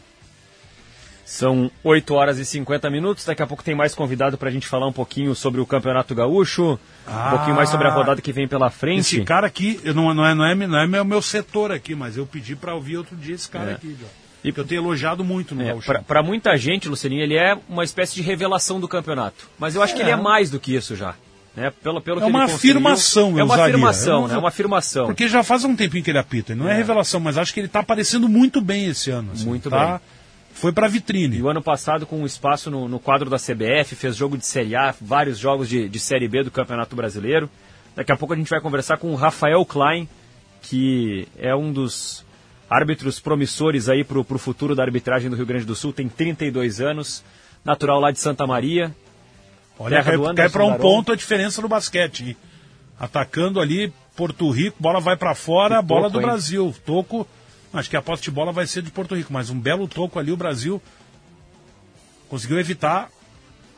[1.23, 3.25] São 8 horas e 50 minutos.
[3.25, 6.13] Daqui a pouco tem mais convidado para a gente falar um pouquinho sobre o Campeonato
[6.13, 8.99] Gaúcho, Ah, um pouquinho mais sobre a rodada que vem pela frente.
[9.17, 12.15] Esse cara aqui, não, não é, não é, não é meu, meu setor aqui, mas
[12.15, 13.73] eu pedi para ouvir outro dia esse cara É.
[13.73, 14.05] aqui, John.
[14.43, 15.91] E que eu tenho elogiado muito no É, Gaúcho.
[16.05, 19.49] para muita gente, Lucininho, ele é uma espécie de revelação do campeonato.
[19.57, 20.03] Mas eu acho que É.
[20.03, 21.15] ele é mais do que isso já.
[21.55, 21.71] Né?
[21.81, 23.73] Pelo, pelo É uma afirmação, eu É uma usaria.
[23.75, 24.27] afirmação, né?
[24.29, 25.05] não- É uma afirmação.
[25.07, 27.67] Porque já faz um tempinho que ele apita, não é, revelação, mas acho que ele
[27.67, 29.31] está aparecendo muito bem esse ano.
[29.33, 29.87] assim, Muito tá?
[29.87, 29.99] bem.
[30.53, 31.37] Foi para vitrine.
[31.37, 34.45] E o ano passado, com um espaço no, no quadro da CBF, fez jogo de
[34.45, 37.49] Série A, vários jogos de, de Série B do Campeonato Brasileiro.
[37.95, 40.07] Daqui a pouco a gente vai conversar com o Rafael Klein,
[40.61, 42.25] que é um dos
[42.69, 45.93] árbitros promissores aí para o futuro da arbitragem do Rio Grande do Sul.
[45.93, 47.23] Tem 32 anos,
[47.63, 48.95] natural lá de Santa Maria.
[49.77, 50.81] Olha, cai, cai para um Daron.
[50.81, 52.37] ponto a diferença no basquete.
[52.99, 56.25] Atacando ali Porto Rico, bola vai para fora, Que bola toco, do hein?
[56.25, 56.75] Brasil.
[56.85, 57.27] Toco,
[57.73, 60.17] acho que a posse de bola vai ser de Porto Rico, mas um belo toco
[60.17, 60.81] ali o Brasil
[62.29, 63.09] conseguiu evitar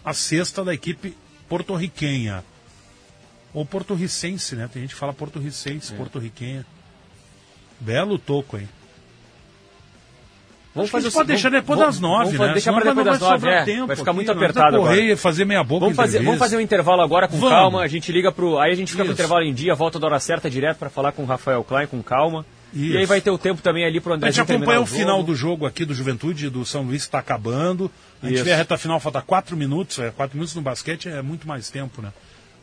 [0.05, 1.15] a cesta da equipe
[1.49, 2.43] porto-riquenha.
[3.53, 4.69] Ou porto-ricense, né?
[4.71, 5.97] Tem gente que fala porto-ricense, É.
[5.97, 6.65] porto-riquenha.
[7.79, 8.69] Belo toco, hein?
[10.77, 12.53] Vamos a fazer gente o pode deixar depois das nove, né?
[12.53, 13.63] deixar Senão pra depois das nove, é.
[13.65, 15.17] tempo Vai ficar muito adianta apertado correr agora.
[15.17, 17.81] fazer meia boca Vamos fazer, vamos fazer um intervalo agora com calma.
[17.81, 18.57] A gente liga pro.
[18.59, 19.21] Aí a gente fica com o Isso.
[19.21, 22.01] intervalo em dia, volta da hora certa direto para falar com o Rafael Klein com
[22.01, 22.45] calma.
[22.73, 23.07] E aí Isso.
[23.07, 25.65] vai ter o tempo também ali pro A André gente acompanha o final do jogo
[25.65, 27.89] aqui do Juventude do São Luís que está acabando.
[28.21, 28.45] A gente Isso.
[28.45, 29.99] vê a reta final, falta quatro minutos.
[29.99, 32.11] É, quatro minutos no basquete é muito mais tempo, né?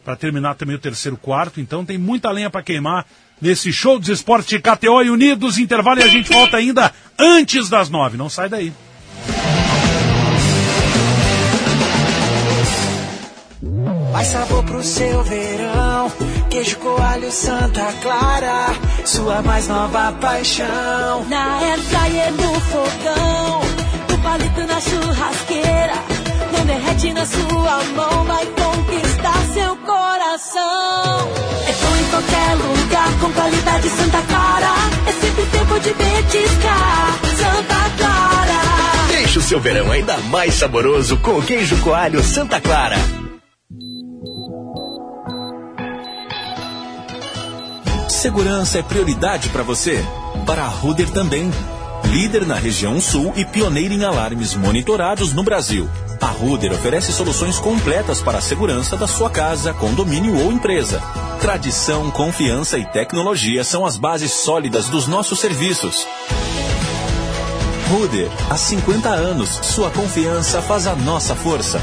[0.05, 1.61] Para terminar também o terceiro quarto.
[1.61, 3.07] Então tem muita lenha para queimar
[3.41, 5.59] nesse show dos esportes de KTO e Unidos.
[5.59, 8.16] Intervalo e a gente volta ainda antes das nove.
[8.16, 8.72] Não sai daí.
[14.12, 16.12] Mais sabor pro seu verão.
[16.49, 18.74] Queijo coalho Santa Clara.
[19.05, 21.24] Sua mais nova paixão.
[21.28, 23.61] Na air fryer no fogão,
[24.09, 25.95] no palito na churrasqueira,
[26.65, 31.31] derrete na sua mão, vai conquistar seu coração.
[31.67, 34.75] É bom em qualquer lugar, com qualidade Santa Clara,
[35.07, 37.19] é sempre tempo de petiscar.
[37.37, 39.07] Santa Clara.
[39.09, 42.97] Deixe o seu verão ainda mais saboroso com o queijo coalho Santa Clara.
[48.09, 50.03] Segurança é prioridade para você?
[50.47, 51.51] Para a Ruder também.
[52.15, 55.91] Líder na região sul e pioneira em alarmes monitorados no Brasil.
[56.21, 61.03] A Ruder oferece soluções completas para a segurança da sua casa, condomínio ou empresa.
[61.41, 66.07] Tradição, confiança e tecnologia são as bases sólidas dos nossos serviços.
[67.91, 71.83] Ruder, há 50 anos, sua confiança faz a nossa força.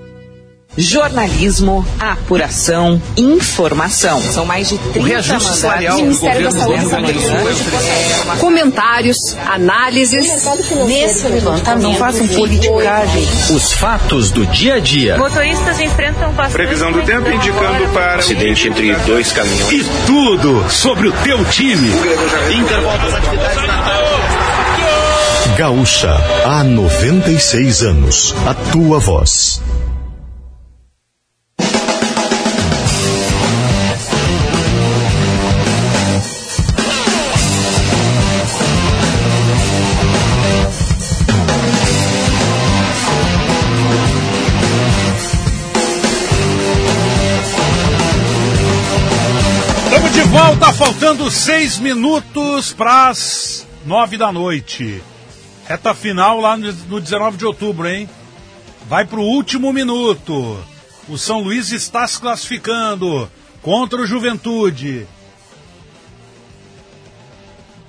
[0.77, 4.21] Jornalismo, apuração, informação.
[4.21, 5.59] São mais de 30 reajuste mandatos.
[5.59, 10.45] salarial do Ministério da governo Saúde hoje Comentários, análises.
[10.87, 11.83] Nesse levantamento.
[11.83, 13.27] Não façam politicagem.
[13.53, 15.17] Os fatos do dia a dia.
[15.17, 16.53] Motoristas enfrentam bastante.
[16.53, 18.19] Previsão do tempo indicando para.
[18.19, 19.73] Acidente entre dois caminhões.
[19.73, 21.89] E tudo sobre o teu time.
[22.49, 23.61] Intervalo das atividades
[25.57, 26.15] Gaúcha,
[26.45, 28.33] há 96 anos.
[28.47, 29.61] A tua voz.
[50.71, 55.01] Volta, faltando seis minutos para as nove da noite.
[55.67, 58.09] Reta final lá no, no 19 de outubro, hein?
[58.87, 60.57] Vai pro último minuto.
[61.07, 63.29] O São Luís está se classificando
[63.61, 65.07] contra o Juventude.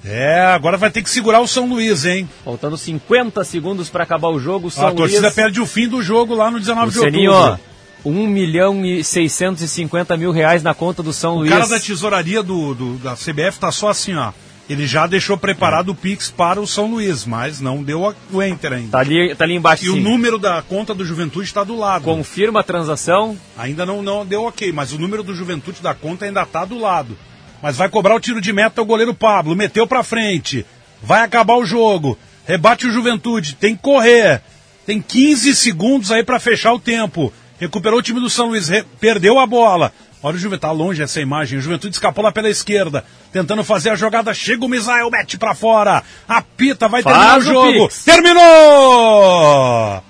[0.04, 2.28] É, agora vai ter que segurar o São Luís, hein?
[2.44, 6.02] Faltando 50 segundos para acabar o jogo, o São a torcida perde o fim do
[6.02, 7.60] jogo lá no 19 de Lucianinho, outubro.
[8.04, 11.50] Ó, 1 milhão e 650 mil reais na conta do São O Luís.
[11.50, 14.32] cara da tesouraria do, do- da CBF tá só assim, ó.
[14.70, 18.72] Ele já deixou preparado o Pix para o São Luís, mas não deu o Enter
[18.72, 18.92] ainda.
[18.92, 19.84] Tá ali, tá ali embaixo.
[19.84, 20.00] E o sim.
[20.00, 22.04] número da conta do Juventude está do lado.
[22.04, 23.36] Confirma a transação.
[23.58, 26.78] Ainda não, não deu ok, mas o número do Juventude da conta ainda tá do
[26.78, 27.18] lado.
[27.60, 29.54] Mas vai cobrar o tiro de meta o goleiro Pablo.
[29.56, 30.64] Meteu pra frente.
[31.02, 32.16] Vai acabar o jogo.
[32.46, 33.56] Rebate o Juventude.
[33.56, 34.40] Tem que correr.
[34.86, 37.32] Tem 15 segundos aí pra fechar o tempo.
[37.62, 38.68] Recuperou o time do São Luís.
[38.98, 39.92] Perdeu a bola.
[40.20, 40.62] Olha o Juventude.
[40.62, 41.60] Tá longe essa imagem.
[41.60, 43.04] O Juventude escapou lá pela esquerda.
[43.32, 44.34] Tentando fazer a jogada.
[44.34, 45.08] Chega o Misael.
[45.08, 46.02] Mete pra fora.
[46.26, 46.88] Apita.
[46.88, 47.88] Vai Faz terminar o jogo.
[48.04, 50.02] Terminou!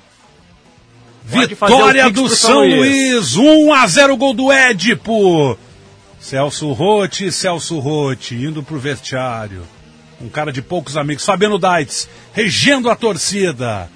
[1.24, 5.58] Vitória do São Luís, 1 a 0 gol do Edipo.
[6.18, 9.62] Celso Rotti, Celso Rotti, indo pro vestiário.
[10.18, 11.26] Um cara de poucos amigos.
[11.26, 13.90] Fabiano Daitz, regendo a torcida.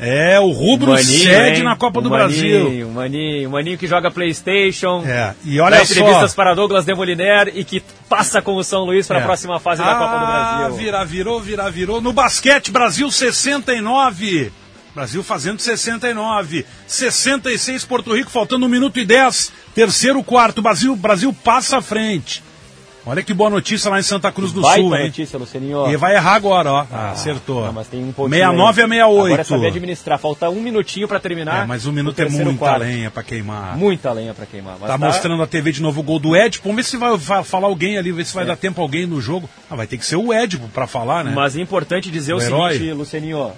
[0.00, 1.62] É, o rubro Maninho, cede hein?
[1.62, 2.88] na Copa O do Maninho, Brasil.
[2.88, 5.04] O Maninho, o Maninho que joga Playstation.
[5.06, 5.92] É, e olha dá só.
[5.92, 9.22] entrevistas para Douglas Demoliner e que passa com o São Luís para É.
[9.22, 10.76] a próxima fase da Copa do Ah, Brasil.
[10.76, 12.00] Vira, virou, vira, virou.
[12.00, 14.50] No basquete, Brasil 69.
[14.94, 16.66] Brasil fazendo 69.
[16.86, 19.52] 66, Porto Rico, faltando 1 minuto e 10.
[19.74, 22.42] Terceiro quarto, Brasil, Brasil passa à frente.
[23.04, 25.06] Olha que boa notícia lá em Santa Cruz do Sul, hein?
[25.06, 25.90] notícia, Lucianinho.
[25.90, 26.86] E vai errar agora, ó.
[26.90, 27.66] Ah, acertou.
[27.66, 28.84] Não, mas tem um pontinho 69 aí.
[28.84, 29.24] a 68.
[29.26, 30.18] Agora é saber administrar.
[30.20, 31.64] Falta um minutinho para terminar.
[31.64, 33.76] É, mas um minuto é muita lenha pra queimar.
[33.76, 34.76] Muita lenha para queimar.
[34.80, 36.68] Mas Tá mostrando a TV de novo o gol do Edipo.
[36.68, 39.20] Vamos ver se vai, vai falar alguém ali, ver se vai dar tempo alguém no
[39.20, 39.50] jogo.
[39.68, 41.32] Ah, vai ter que ser o Edipo pra falar, né?
[41.34, 43.50] Mas é importante dizer o, O seguinte, Lucianinho.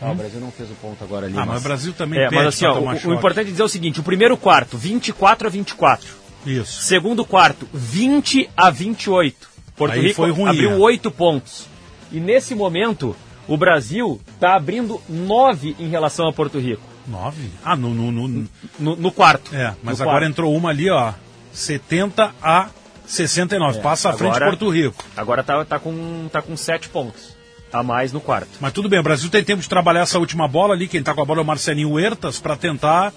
[0.00, 1.36] Ah, o Brasil não fez o ponto agora ali.
[1.38, 3.68] Ah, mas o Brasil também é, mas assim, ó, o, o importante é dizer o
[3.68, 6.25] seguinte: o primeiro quarto, 24 a 24.
[6.46, 6.82] Isso.
[6.82, 9.48] Segundo quarto, 20 a 28.
[9.76, 10.76] Porto Aí Rico ruim, abriu né?
[10.76, 11.66] 8 pontos.
[12.10, 13.14] E nesse momento,
[13.46, 16.82] o Brasil está abrindo 9 em relação a Porto Rico.
[17.06, 17.50] 9?
[17.64, 19.54] Ah, no, no, no, no, no quarto.
[19.54, 20.30] É, mas agora quarto.
[20.30, 21.12] entrou uma ali, ó.
[21.52, 22.68] 70 a
[23.06, 23.78] 69.
[23.78, 25.04] É, Passa à frente agora- Porto Rico.
[25.16, 27.36] Agora tá, tá, com, tá com 7 pontos.
[27.72, 28.48] A mais no quarto.
[28.60, 30.88] Mas tudo bem, o Brasil tem tempo de trabalhar essa última bola ali.
[30.88, 33.12] Quem tá com a bola é o Marcelinho Huertas para tentar,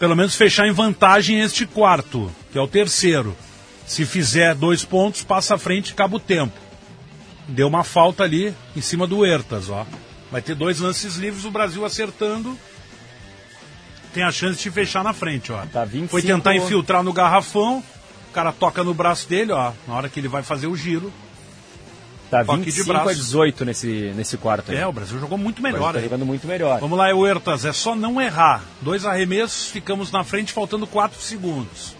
[0.00, 3.36] pelo menos, fechar em vantagem este quarto, que é o terceiro.
[3.86, 6.58] Se fizer dois pontos, passa à frente e acaba o tempo.
[7.46, 9.86] Deu uma falta ali em cima do Huertas, ó.
[10.32, 12.58] Vai ter dois lances livres, o Brasil acertando.
[14.14, 15.66] Tem a chance de fechar na frente, ó.
[15.66, 16.08] Tá 25...
[16.08, 17.84] Foi tentar infiltrar no garrafão,
[18.30, 19.72] o cara toca no braço dele, ó.
[19.86, 21.12] Na hora que ele vai fazer o giro.
[22.30, 23.08] Tá Toque de 25 braço.
[23.08, 24.76] a 18 nesse, nesse quarto aí.
[24.78, 25.92] É, o Brasil jogou muito melhor.
[25.92, 26.78] tá jogando muito melhor.
[26.78, 28.62] Vamos lá, Huertas, é só não errar.
[28.80, 31.96] Dois arremessos, ficamos na frente, faltando quatro segundos.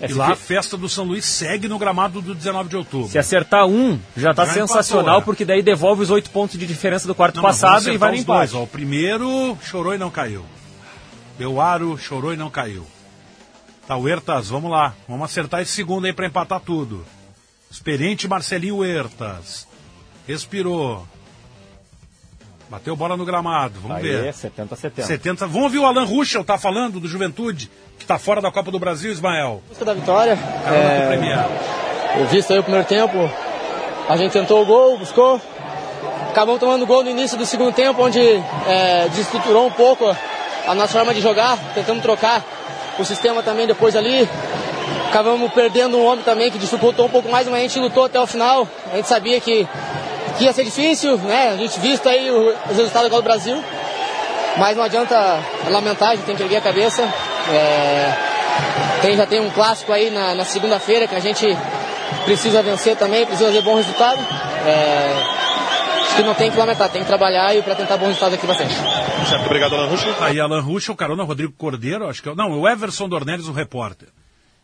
[0.00, 2.76] É, e lá a fi- festa do São Luís segue no gramado do 19 de
[2.76, 3.08] outubro.
[3.08, 5.24] Se acertar um, já tá Já sensacional, empatou, né?
[5.26, 8.16] porque daí devolve os 8 pontos de diferença do quarto Não, passado e vai no
[8.16, 8.52] empate.
[8.52, 8.64] dois, ó.
[8.64, 10.44] O primeiro chorou e não caiu.
[11.38, 12.86] Beuaro chorou e não caiu.
[13.86, 14.94] Tá, Huertas, vamos lá.
[15.08, 17.04] Vamos acertar esse segundo aí pra empatar tudo.
[17.72, 19.66] Experiente Marcelinho Huertas.
[20.28, 21.06] Respirou.
[22.68, 24.32] Bateu bola no gramado, vamos Aí, ver.
[24.32, 25.06] 70 a 70.
[25.06, 25.46] 70.
[25.46, 28.78] Vamos ouvir o Alan Ruschel, tá falando do Juventude, que tá fora da Copa do
[28.78, 29.62] Brasil, Ismael.
[29.68, 30.36] busca da vitória.
[30.36, 33.18] Carona É, eu visto aí o primeiro tempo,
[34.08, 35.40] a gente tentou o gol, buscou.
[36.30, 40.04] Acabamos tomando gol no início do segundo tempo, onde é, desestruturou um pouco
[40.66, 41.58] a nossa forma de jogar.
[41.74, 42.42] Tentamos trocar
[42.98, 44.26] o sistema também depois ali.
[45.12, 48.18] Acabamos perdendo um homem também que dificultou um pouco mais, mas a gente lutou até
[48.18, 48.66] o final.
[48.90, 49.68] A gente sabia que,
[50.38, 51.50] que ia ser difícil, né?
[51.50, 53.62] A gente visto aí o- os resultados do Brasil.
[54.56, 55.38] Mas não adianta
[55.70, 57.02] lamentar, a gente tem que erguer a cabeça.
[57.52, 58.14] É,
[59.02, 61.46] tem, já tem um clássico aí na, na segunda-feira que a gente
[62.24, 64.18] precisa vencer também, precisa fazer bom resultado.
[64.66, 65.14] É,
[66.06, 68.46] acho que não tem que lamentar, tem que trabalhar e para tentar bom resultado aqui
[68.46, 68.74] pra frente.
[69.28, 70.14] Certo, obrigado, Alan Ruschel.
[70.20, 72.34] Aí, Alan Ruschel, carona, Rodrigo Cordeiro, acho que é.
[72.34, 74.08] Não, o Everson Dornelles, o repórter.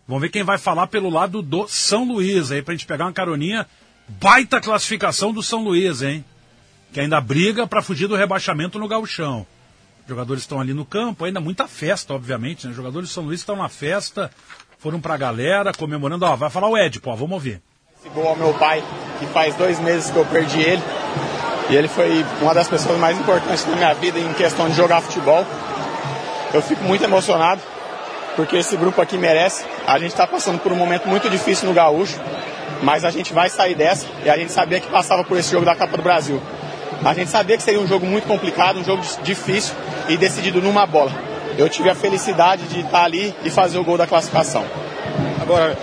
[0.09, 3.13] Vamos ver quem vai falar pelo lado do São Luís aí, pra gente pegar uma
[3.13, 3.67] caroninha.
[4.09, 6.25] Baita classificação do São Luís, hein?
[6.95, 9.47] Que ainda briga pra fugir do rebaixamento no gauchão.
[10.03, 12.71] Os jogadores estão ali no campo, ainda muita festa, obviamente, né?
[12.71, 14.31] Os jogadores do São Luís estão na festa,
[14.79, 16.25] foram pra galera, comemorando.
[16.25, 17.61] Ó, vai falar o Ed, pô, vamos ouvir.
[18.01, 18.83] esse gol ao meu pai,
[19.19, 20.83] que faz dois meses que eu perdi ele.
[21.69, 25.03] E ele foi uma das pessoas mais importantes na minha vida em questão de jogar
[25.03, 25.45] futebol.
[26.55, 27.61] Eu fico muito emocionado,
[28.39, 29.65] porque esse grupo aqui merece.
[29.85, 32.21] A gente está passando por um momento muito difícil no Gaúcho,
[32.85, 35.67] mas a gente vai sair dessa e a gente sabia que passava por esse jogo
[35.67, 36.41] da Copa do Brasil.
[37.05, 39.75] A gente sabia que seria um jogo muito complicado, um jogo difícil
[40.09, 41.11] e decidido numa bola.
[41.59, 44.65] Eu tive a felicidade de estar ali e fazer o gol da classificação.
[45.43, 45.77] Agora,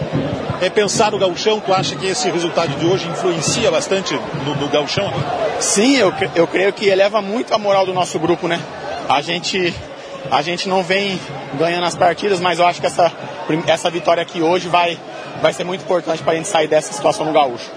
[0.62, 4.70] é pensar no gauchão, tu acha que esse resultado de hoje influencia bastante no, no
[4.70, 5.12] gauchão?
[5.60, 8.62] Sim, eu, eu creio que eleva muito a moral do nosso grupo, né?
[9.10, 9.74] A gente,
[10.32, 11.20] a gente não vem
[11.58, 13.12] ganhando as partidas, mas eu acho que essa,
[13.68, 15.00] essa vitória aqui hoje vai,
[15.42, 17.72] vai ser muito importante para a gente sair dessa situação no gaúcho.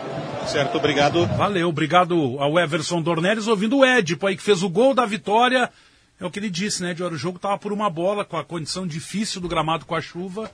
[0.46, 1.26] Certo, obrigado.
[1.26, 5.70] Valeu, obrigado ao Everson Dornelles, ouvindo o Edipo aí que fez o gol da vitória.
[6.18, 7.12] É o que ele disse, né, Dior?
[7.12, 10.50] O jogo estava por uma bola, com a condição difícil do gramado com a chuva,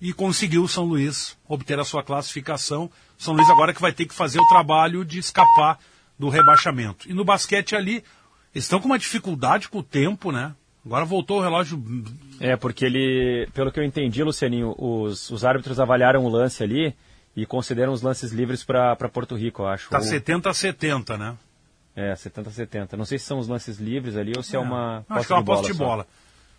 [0.00, 2.90] e conseguiu o São Luís obter a sua classificação.
[3.16, 5.78] São Luís agora que vai ter que fazer o trabalho de escapar
[6.18, 7.08] do rebaixamento.
[7.08, 8.04] E no basquete ali,
[8.54, 10.54] eles estão com uma dificuldade com o tempo, né?
[10.84, 11.82] Agora voltou o relógio.
[12.40, 16.94] É, porque ele, pelo que eu entendi, Lucianinho, os, os árbitros avaliaram o lance ali
[17.36, 19.90] e consideram os lances livres para Porto Rico, eu acho.
[19.90, 21.36] Tá Ou- 70 a 70, né?
[21.94, 22.96] É, 70 a 70.
[22.96, 25.36] Não sei se são os lances livres ali ou se é, uma Acho que é
[25.36, 25.84] uma posse de só.
[25.84, 26.06] bola.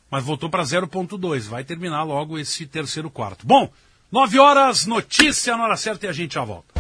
[0.09, 1.47] Mas voltou para 0.2.
[1.47, 3.47] Vai terminar logo esse terceiro quarto.
[3.47, 3.69] Bom,
[4.11, 6.74] 9 horas, notícia na hora certa e a gente já volta.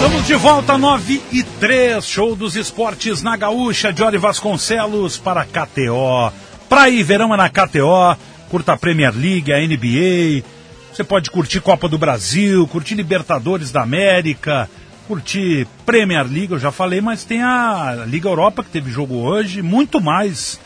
[0.00, 6.32] Estamos de volta, 9 e 3, show dos esportes na Gaúcha, Jory Vasconcelos para KTO.
[6.70, 8.16] Praia e verão é na KTO,
[8.48, 10.42] curta a Premier League, a NBA,
[10.90, 14.70] você pode curtir Copa do Brasil, curtir Libertadores da América,
[15.06, 19.60] curtir Premier League, eu já falei, mas tem a Liga Europa que teve jogo hoje,
[19.60, 20.58] muito mais.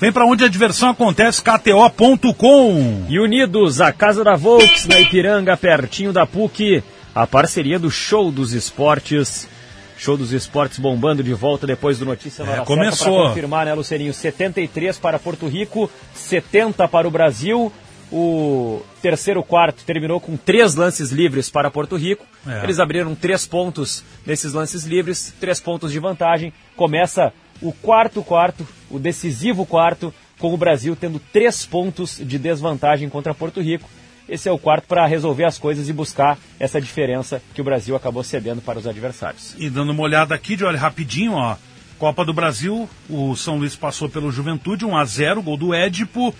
[0.00, 3.04] Vem para onde a diversão acontece, kto.com.
[3.10, 6.82] E unidos, a Casa da Volks, na Ipiranga, pertinho da PUC,
[7.14, 9.48] a parceria do Show dos Esportes.
[9.96, 13.18] Show dos Esportes bombando de volta depois do Notícia na É, começou.
[13.18, 14.14] Pra confirmar, né, Lucerinho?
[14.14, 17.70] 73 para Porto Rico, 70 para o Brasil.
[18.12, 22.26] O terceiro quarto terminou com três lances livres para Porto Rico.
[22.46, 22.64] É.
[22.64, 26.52] Eles abriram três pontos nesses lances livres, três pontos de vantagem.
[26.74, 27.32] Começa
[27.62, 33.34] o quarto quarto, o decisivo quarto, com o Brasil tendo três pontos de desvantagem contra
[33.34, 33.88] Porto Rico.
[34.30, 37.96] Esse é o quarto para resolver as coisas e buscar essa diferença que o Brasil
[37.96, 39.56] acabou cedendo para os adversários.
[39.58, 41.56] E dando uma olhada aqui, de olha rapidinho, ó.
[41.98, 46.32] Copa do Brasil, o São Luís passou pelo Juventude, 1 a 0 gol do Édipo.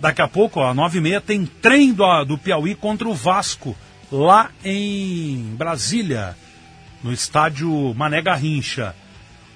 [0.00, 3.76] Daqui a pouco, ó, 9 e meia, tem trem do, do Piauí contra o Vasco,
[4.10, 6.36] lá em Brasília,
[7.02, 8.92] no estádio Mané Garrincha.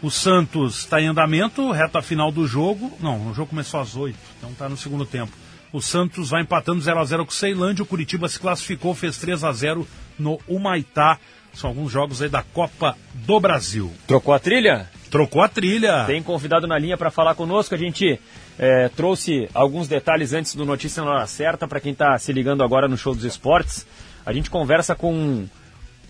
[0.01, 2.91] O Santos está em andamento, reta final do jogo.
[3.01, 5.33] Não, o jogo começou às 8, então está no segundo tempo.
[5.73, 7.83] O Santos vai empatando 0 a 0 com o Ceilândia.
[7.83, 9.87] O Curitiba se classificou, fez 3 a 0
[10.19, 11.19] no Humaitá.
[11.53, 13.91] São alguns jogos aí da Copa do Brasil.
[14.07, 14.89] Trocou a trilha?
[15.11, 16.05] Trocou a trilha.
[16.07, 17.75] Tem convidado na linha para falar conosco.
[17.75, 18.21] A gente
[18.59, 22.63] é, trouxe alguns detalhes antes do Notícia na Hora Certa para quem está se ligando
[22.63, 23.87] agora no Show dos Esportes.
[24.25, 25.47] A gente conversa com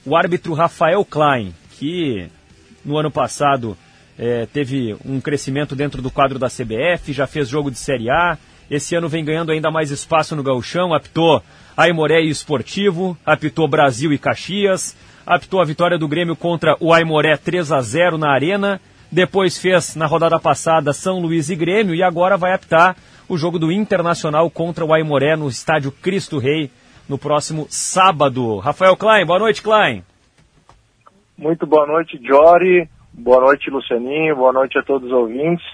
[0.04, 2.28] o árbitro Rafael Klein, que
[2.84, 3.76] no ano passado
[4.18, 8.36] é, teve um crescimento dentro do quadro da CBF, já fez jogo de Série A.
[8.70, 11.42] Esse ano vem ganhando ainda mais espaço no gauchão, apitou
[11.76, 14.96] Aimoré e Esportivo, apitou Brasil e Caxias,
[15.26, 19.96] apitou a vitória do Grêmio contra o Aimoré 3 a 0 na Arena, depois fez
[19.96, 22.96] na rodada passada São Luís e Grêmio e agora vai apitar
[23.28, 26.70] o jogo do Internacional contra o Aimoré no estádio Cristo Rei
[27.08, 28.58] no próximo sábado.
[28.58, 30.04] Rafael Klein, boa noite, Klein.
[31.36, 32.88] Muito boa noite, Jory.
[33.12, 34.36] Boa noite, Lucianinho.
[34.36, 35.66] Boa noite a todos os ouvintes.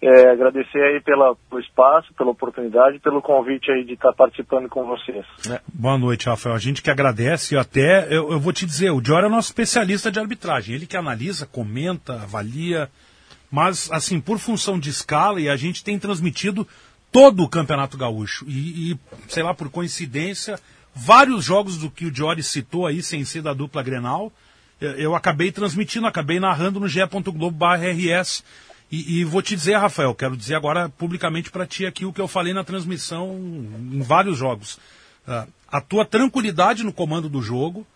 [0.00, 4.86] É, agradecer aí pela, pelo espaço, pela oportunidade, pelo convite aí de estar participando com
[4.86, 5.26] vocês.
[5.74, 6.54] Boa noite, Rafael.
[6.54, 9.48] A gente que agradece e até, eu, eu vou te dizer, o Dior é nosso
[9.48, 10.76] especialista de arbitragem.
[10.76, 12.88] Ele que analisa, comenta, avalia,
[13.50, 16.66] mas, assim, por função de escala, e a gente tem transmitido
[17.10, 18.44] todo o Campeonato Gaúcho.
[18.46, 20.60] E, e, sei lá, por coincidência,
[20.94, 24.32] vários jogos do que o Diori citou aí, sem ser da dupla Grenal,
[24.80, 28.44] eu, eu acabei transmitindo, acabei narrando no ge.globo.rs.
[28.90, 32.20] E, e vou te dizer, Rafael, quero dizer agora publicamente para ti aqui o que
[32.20, 33.36] eu falei na transmissão
[33.92, 34.78] em vários jogos.
[35.26, 37.86] Ah, a tua tranquilidade no comando do jogo,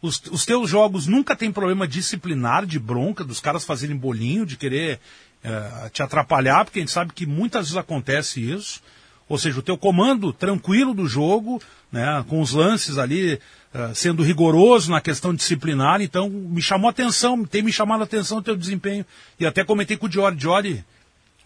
[0.00, 4.56] os, os teus jogos nunca tem problema disciplinar, de bronca, dos caras fazerem bolinho, de
[4.56, 5.00] querer
[5.42, 8.80] eh, te atrapalhar, porque a gente sabe que muitas vezes acontece isso.
[9.28, 13.40] Ou seja, o teu comando tranquilo do jogo, né, com os lances ali
[13.78, 18.04] eh, sendo rigoroso na questão disciplinar, então me chamou a atenção, tem me chamado a
[18.04, 19.04] atenção o teu desempenho.
[19.38, 20.84] E até comentei com o Diori, Diori,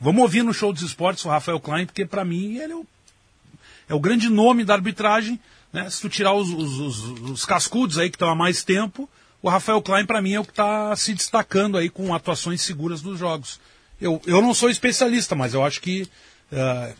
[0.00, 2.86] vamos ouvir no show dos esportes o Rafael Klein, porque para mim ele é o,
[3.88, 5.40] é o grande nome da arbitragem.
[5.72, 5.90] Né?
[5.90, 7.00] Se tu tirar os, os, os,
[7.30, 9.10] os cascudos aí que estão há mais tempo,
[9.42, 13.02] o Rafael Klein para mim é o que está se destacando aí com atuações seguras
[13.02, 13.58] dos jogos.
[14.00, 16.08] Eu, eu não sou especialista, mas eu acho que
[16.52, 16.94] uh,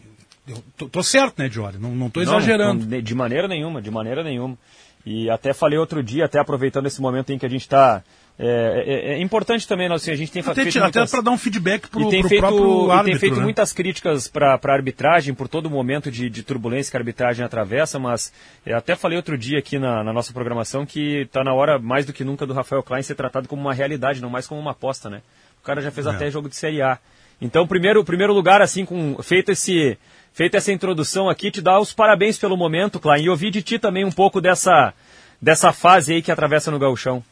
[0.48, 1.78] Eu tô, tô certo, né, Diori?
[1.78, 2.84] Não, não tô exagerando.
[2.84, 4.58] não, de maneira nenhuma, de maneira nenhuma.
[5.04, 8.02] E até falei outro dia, até aproveitando esse momento em que a gente está.
[8.42, 11.20] É, é- é importante também, né, assim, a gente tem Até, feito até muitas- para
[11.20, 13.42] dar um feedback e pro feito, próprio e árbitro, tem feito né?
[13.42, 17.98] muitas críticas para a arbitragem por todo momento de, de turbulência que a arbitragem atravessa,
[17.98, 18.32] mas
[18.64, 22.06] eu até falei outro dia aqui na, na nossa programação que está na hora mais
[22.06, 24.70] do que nunca do Rafael Klein ser tratado como uma realidade, não mais como uma
[24.70, 25.20] aposta, né?
[25.62, 26.10] O cara já fez É.
[26.10, 26.98] até jogo de Série A.
[27.42, 29.98] Então, primeiro, primeiro lugar, assim, com feito esse
[30.32, 33.78] feita essa introdução aqui, te dar os parabéns pelo momento, Klein, e ouvir de ti
[33.78, 34.94] também um pouco dessa
[35.40, 37.22] dessa fase aí que atravessa no gauchão.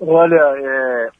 [0.00, 1.10] Olha, é,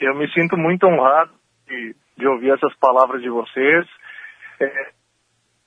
[0.00, 1.32] eu me sinto muito honrado
[1.66, 3.86] de, de ouvir essas palavras de vocês.
[4.60, 4.88] É,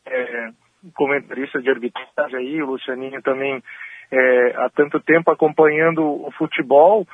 [0.06, 0.50] é,
[0.94, 3.62] comentarista de arbitragem aí, o Lucianinho também
[4.12, 7.06] é, há tanto tempo acompanhando o futebol.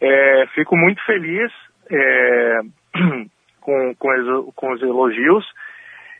[0.00, 1.52] É, fico muito feliz
[1.90, 2.60] é,
[3.60, 5.44] com, com, com os elogios,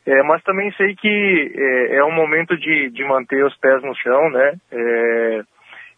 [0.07, 3.95] é, mas também sei que é, é um momento de, de manter os pés no
[3.95, 4.55] chão, né?
[4.73, 5.43] É,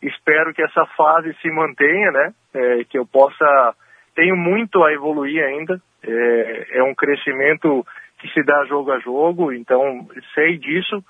[0.03, 2.35] espero que essa fase se mantenha, né?
[2.55, 3.75] É, que eu possa.
[4.15, 5.81] Tenho muito a evoluir ainda.
[6.05, 7.87] É, é um crescimento
[8.19, 11.03] que se dá jogo a jogo, então sei disso.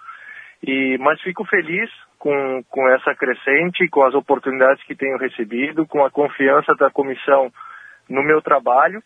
[0.62, 6.04] E, mas fico feliz com, com essa crescente, com as oportunidades que tenho recebido, com
[6.04, 7.50] a confiança da comissão
[8.08, 9.02] no meu trabalho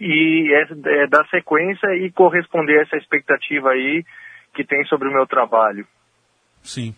[0.00, 4.04] e é, é dar sequência e corresponder a essa expectativa aí
[4.54, 5.86] que tem sobre o meu trabalho.
[6.62, 6.94] Sim.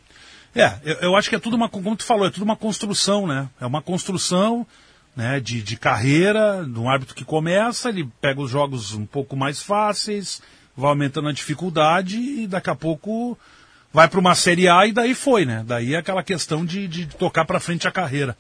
[0.55, 3.26] É, eu, eu acho que é tudo uma, como tu falou, é tudo uma construção,
[3.26, 3.48] né?
[3.61, 4.66] É uma construção
[5.16, 9.36] né, de, de carreira, de um árbitro que começa, ele pega os jogos um pouco
[9.36, 10.42] mais fáceis,
[10.76, 13.38] vai aumentando a dificuldade e daqui a pouco
[13.92, 15.64] vai para uma Série A e daí foi, né?
[15.66, 18.36] Daí é aquela questão de, de tocar para frente a carreira.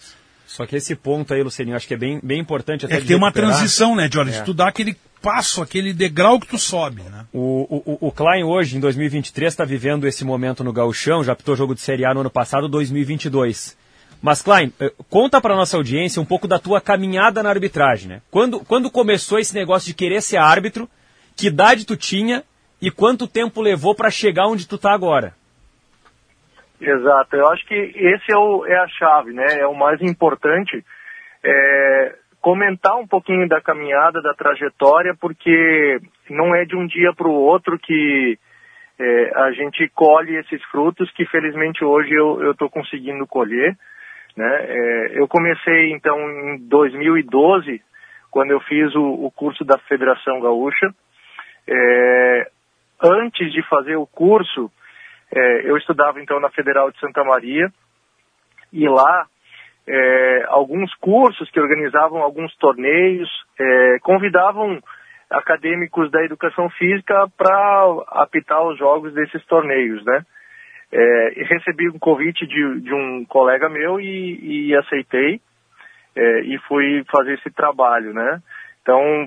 [0.52, 3.06] Só que esse ponto aí, Lucininho, acho que é bem, bem importante até É que
[3.06, 4.36] tem uma transição, né, Jorge?
[4.36, 4.42] É.
[4.42, 7.24] Tu dá aquele passo, aquele degrau que tu sobe, né?
[7.32, 11.56] O, o, o Klein hoje, em 2023, está vivendo esse momento no gauchão, já pitou
[11.56, 13.78] jogo de Série A no ano passado, 2022.
[14.20, 18.22] Mas, Klein, eh, conta para nossa audiência um pouco da tua caminhada na arbitragem, né?
[18.30, 20.86] Quando, quando começou esse negócio de querer ser árbitro,
[21.34, 22.44] que idade tu tinha
[22.78, 25.34] e quanto tempo levou para chegar onde tu tá agora?
[26.84, 29.60] Exato, eu acho que esse é, o, é a chave, né?
[29.60, 30.84] É o mais importante.
[31.44, 37.28] É, comentar um pouquinho da caminhada, da trajetória, porque não é de um dia para
[37.28, 38.36] o outro que
[38.98, 43.76] é, a gente colhe esses frutos que felizmente hoje eu estou conseguindo colher.
[44.36, 44.66] Né?
[44.68, 47.80] É, eu comecei então em 2012,
[48.28, 50.92] quando eu fiz o, o curso da Federação Gaúcha.
[51.68, 52.50] É,
[53.00, 54.68] antes de fazer o curso,
[55.34, 57.70] é, eu estudava então na Federal de Santa Maria
[58.72, 59.26] e lá
[59.86, 63.28] é, alguns cursos que organizavam alguns torneios
[63.58, 64.80] é, convidavam
[65.30, 70.24] acadêmicos da educação física para apitar os jogos desses torneios, né?
[70.92, 75.40] É, recebi um convite de, de um colega meu e, e aceitei
[76.14, 78.42] é, e fui fazer esse trabalho, né?
[78.82, 79.26] Então,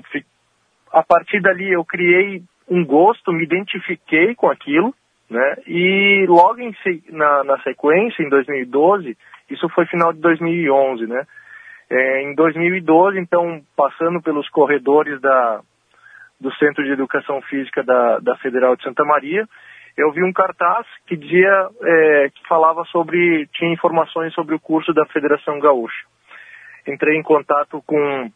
[0.92, 4.94] a partir dali eu criei um gosto, me identifiquei com aquilo,
[5.28, 5.56] né?
[5.66, 6.74] E logo em,
[7.10, 9.16] na, na sequência, em 2012,
[9.50, 11.24] isso foi final de 2011, né?
[11.88, 15.60] É, em 2012, então, passando pelos corredores da,
[16.40, 19.46] do Centro de Educação Física da, da Federal de Santa Maria,
[19.96, 24.92] eu vi um cartaz que dizia, é, que falava sobre, tinha informações sobre o curso
[24.92, 26.06] da Federação Gaúcha.
[26.86, 28.30] Entrei em contato com,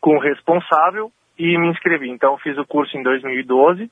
[0.00, 2.10] com o responsável e me inscrevi.
[2.10, 3.90] Então, fiz o curso em 2012,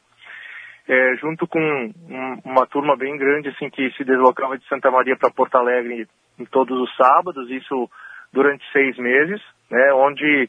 [0.89, 5.17] é, junto com um- uma turma bem grande, assim, que se deslocava de Santa Maria
[5.17, 6.07] para Porto Alegre
[6.39, 7.89] em todos os sábados, isso
[8.33, 10.49] durante seis meses, né, onde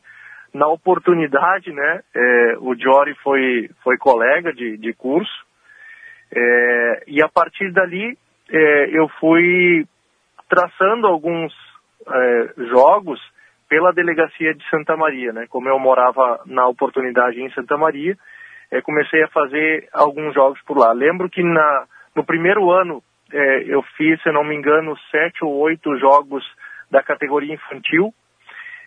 [0.54, 5.46] na oportunidade, né, é, o Jory foi, foi colega de, de curso,
[6.36, 8.18] é, e a partir dali
[8.50, 9.86] é, eu fui
[10.50, 11.54] traçando alguns
[12.08, 13.20] é, jogos
[13.70, 15.48] pela delegacia de Santa Maria, né?
[15.50, 18.16] Como eu morava na oportunidade em Santa Maria,
[18.74, 20.92] é, comecei a fazer alguns jogos por lá.
[20.92, 25.54] Lembro que na, no primeiro ano é, eu fiz, se não me engano, sete ou
[25.60, 26.44] oito jogos
[26.90, 28.12] da categoria infantil.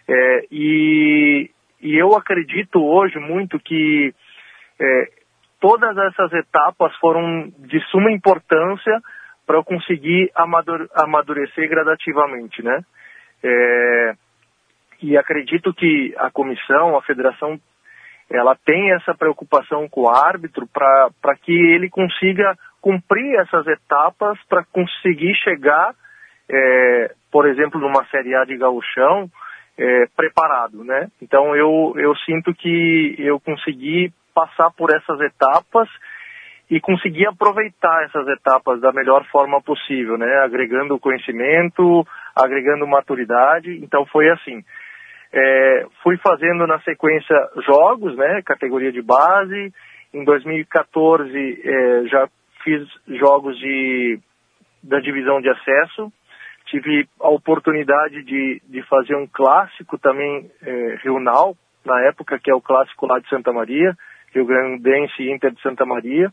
[0.09, 4.12] É, e, e eu acredito hoje muito que
[4.80, 5.09] é,
[5.61, 9.01] todas essas etapas foram de suma importância
[9.47, 12.80] para eu conseguir amadure- amadurecer gradativamente, né?
[13.43, 14.14] É,
[15.01, 17.61] e acredito que a comissão, a federação,
[18.31, 24.64] ela tem essa preocupação com o árbitro para que ele consiga cumprir essas etapas para
[24.64, 25.95] conseguir chegar,
[26.49, 29.31] é, por exemplo, numa Série A de gauchão,
[29.79, 31.09] é, preparado, né?
[31.20, 35.89] Então eu, eu sinto que eu consegui passar por essas etapas
[36.70, 40.41] e conseguir aproveitar essas etapas da melhor forma possível, né?
[40.45, 43.79] Agregando conhecimento, agregando maturidade.
[43.83, 44.64] Então foi assim.
[45.33, 48.43] É, fui fazendo na sequência jogos, né?
[48.45, 49.72] Categoria de base.
[50.14, 52.29] Em 2014 é, já
[52.62, 52.83] fiz
[53.18, 54.18] jogos de
[54.83, 56.12] da divisão de acesso.
[56.66, 62.55] Tive a oportunidade de, de fazer um clássico também é, regional, na época, que é
[62.55, 63.97] o clássico lá de Santa Maria,
[64.35, 66.33] Rio Grandense e Inter de Santa Maria.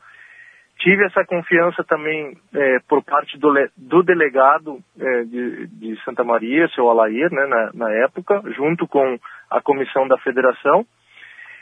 [0.83, 6.67] Tive essa confiança também é, por parte do, do delegado é, de, de, Santa Maria,
[6.75, 9.17] seu Alair, né, na, na, época, junto com
[9.49, 10.85] a comissão da federação.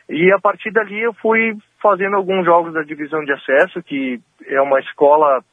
[0.09, 4.59] E a partir dali eu fui fazendo alguns jogos da divisão de acesso, que é
[4.59, 5.43] uma escola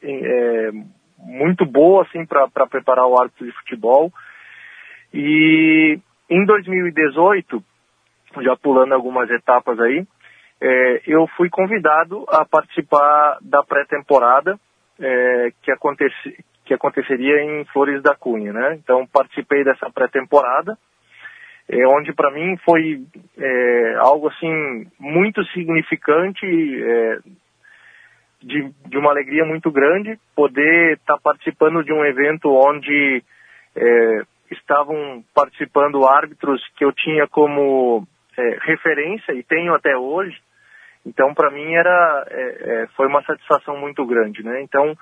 [0.00, 0.70] é,
[1.18, 4.12] muito boa assim para preparar o árbitro de futebol.
[5.12, 5.98] E
[6.30, 7.64] em 2018,
[8.42, 10.06] já pulando algumas etapas aí,
[10.64, 14.56] é, eu fui convidado a participar da pré-temporada
[15.00, 18.74] é, que, acontece, que aconteceria em Flores da Cunha, né?
[18.76, 20.78] Então participei dessa pré-temporada,
[21.68, 23.02] é, onde para mim foi
[23.36, 27.18] é, algo assim muito significante, é,
[28.40, 33.20] de, de, uma alegria muito grande poder estar tá participando de um evento onde
[33.74, 38.06] é, estavam participando árbitros que eu tinha como
[38.62, 40.34] referência e tenho até hoje
[41.04, 44.62] então, para mim era é, é, foi uma satisfação muito grande, né?
[44.62, 44.96] Então,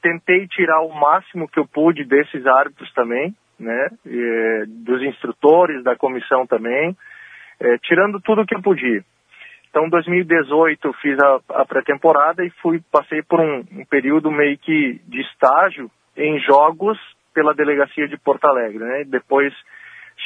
[0.00, 3.88] tentei tirar o máximo que eu pude desses árbitros também, né?
[4.06, 6.96] E, dos instrutores, da comissão também,
[7.60, 9.02] é, tirando tudo que eu podia.
[9.68, 14.56] Então, 2018 eu fiz a, a pré-temporada e fui passei por um, um período meio
[14.58, 16.98] que de estágio em jogos
[17.34, 19.04] pela delegacia de Porto Alegre, né?
[19.04, 19.52] Depois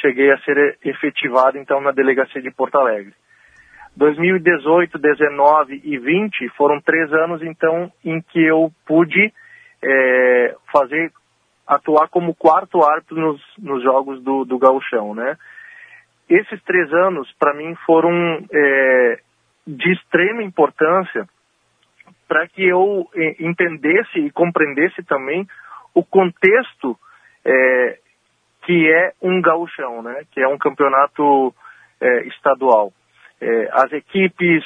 [0.01, 3.13] cheguei a ser efetivado então na delegacia de Porto Alegre.
[3.97, 9.33] 2018, 19 e 20 foram três anos, então, em que eu pude
[9.83, 11.11] é, fazer,
[11.65, 15.35] atuar como quarto árbitro nos, nos jogos do, do gauchão, né?
[16.29, 18.11] Esses três anos, para mim, foram
[18.53, 19.19] é,
[19.65, 21.27] de extrema importância
[22.27, 25.47] para que eu é, entendesse e compreendesse também
[25.95, 26.95] o contexto
[27.43, 27.97] é,
[28.61, 30.21] que é um gauchão, né?
[30.31, 31.51] Que é um campeonato
[31.99, 32.93] é, estadual
[33.41, 34.63] é, as equipes,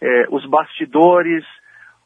[0.00, 1.44] é, os bastidores,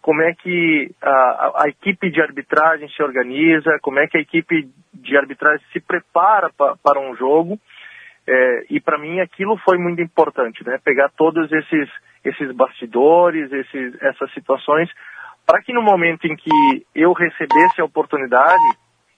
[0.01, 4.69] como é que a, a, equipe de arbitragem se organiza, como é que a equipe
[4.93, 7.59] de arbitragem se prepara pa, para um jogo.
[8.27, 10.79] É, e para mim aquilo foi muito importante, né?
[10.85, 11.89] Pegar todos esses,
[12.25, 14.89] esses bastidores, esses, essas situações,
[15.47, 18.63] para que no momento em que eu recebesse a oportunidade,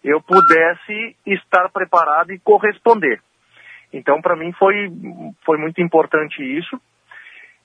[0.03, 3.21] eu pudesse estar preparado e corresponder.
[3.95, 4.91] Então, para mim foi,
[5.47, 6.81] foi muito importante isso.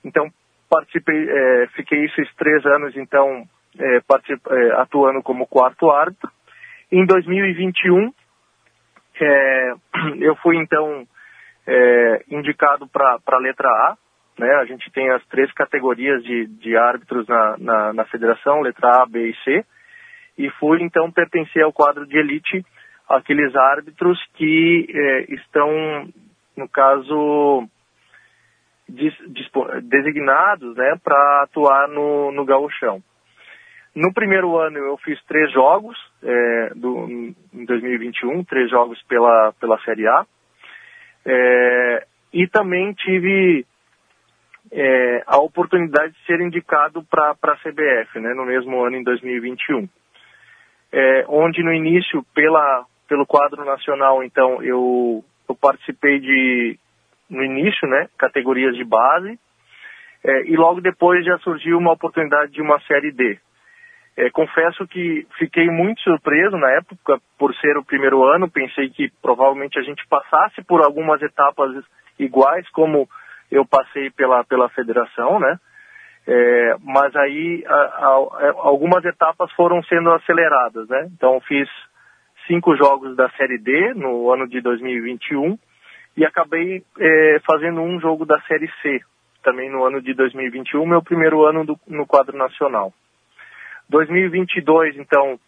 [0.04, 0.30] Então,
[0.70, 3.44] participei, é, fiquei esses três anos, então,
[3.76, 6.30] é, é, atuando como quarto árbitro.
[6.92, 8.12] Em 2021,
[9.20, 9.72] é,
[10.24, 11.04] eu fui, então,
[11.66, 13.96] é, indicado para a letra A.
[14.38, 14.54] Né?
[14.54, 19.06] A gente tem as três categorias de, de árbitros na, na, na federação, letra A,
[19.06, 19.64] B e C.
[20.38, 22.64] E fui, então, pertencer ao quadro de elite
[23.10, 26.08] aqueles árbitros que é, estão,
[26.56, 27.68] no caso,
[28.88, 29.14] des,
[29.82, 33.02] designados né, para atuar no, no gauchão.
[33.94, 39.80] No primeiro ano eu fiz três jogos, é, do, em 2021, três jogos pela, pela
[39.80, 40.24] Série A.
[41.26, 43.66] É, e também tive
[45.26, 49.88] a oportunidade de ser indicado para a CBF, né, no mesmo ano, em 2021.
[50.92, 56.78] É, onde no início, pela, pelo quadro nacional, então, eu, eu participei de,
[57.28, 59.36] no início, né, categorias de base,
[60.22, 63.36] é, e logo depois já surgiu uma oportunidade de uma série D.
[64.16, 69.10] É, confesso que fiquei muito surpreso na época por ser o primeiro ano, pensei que
[69.20, 71.84] provavelmente a gente passasse por algumas etapas
[72.16, 73.08] iguais como
[73.50, 75.58] eu passei pela, pela federação, né?
[76.28, 81.08] É, mas aí a, a, algumas etapas foram sendo aceleradas, né?
[81.16, 81.68] Então fiz
[82.50, 85.56] cinco jogos da Série D no ano de 2021
[86.16, 89.00] e acabei é, fazendo um jogo da Série C
[89.40, 92.92] também no ano de 2021, meu primeiro ano do, no quadro nacional.
[93.88, 95.38] 2022, então,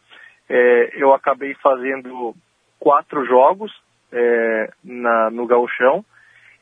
[0.49, 2.35] é, eu acabei fazendo
[2.79, 3.73] quatro jogos
[4.13, 6.05] é, na, no gauchão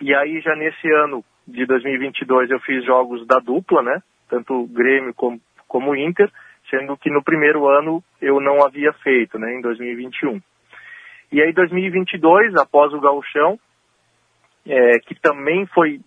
[0.01, 4.03] e aí já nesse ano de 2022 eu fiz jogos da dupla, né?
[4.29, 5.39] Tanto Grêmio como,
[5.69, 6.31] como Inter,
[6.71, 9.53] sendo que no primeiro ano eu não havia feito, né?
[9.55, 10.41] Em 2021.
[11.33, 13.59] E aí 2022, após o gauchão,
[14.67, 16.01] é, que também foi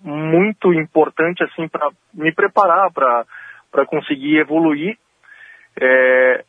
[0.00, 3.24] muito importante assim para me preparar para
[3.70, 4.96] para conseguir evoluir.
[5.80, 6.44] É,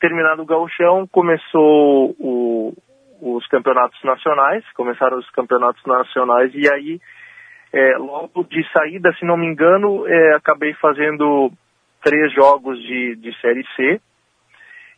[0.00, 2.72] terminado o gauchão, começou o,
[3.20, 7.00] os campeonatos nacionais, começaram os campeonatos nacionais e aí
[7.72, 11.50] é, logo de saída, se não me engano, é, acabei fazendo
[12.06, 14.00] três jogos de, de Série C.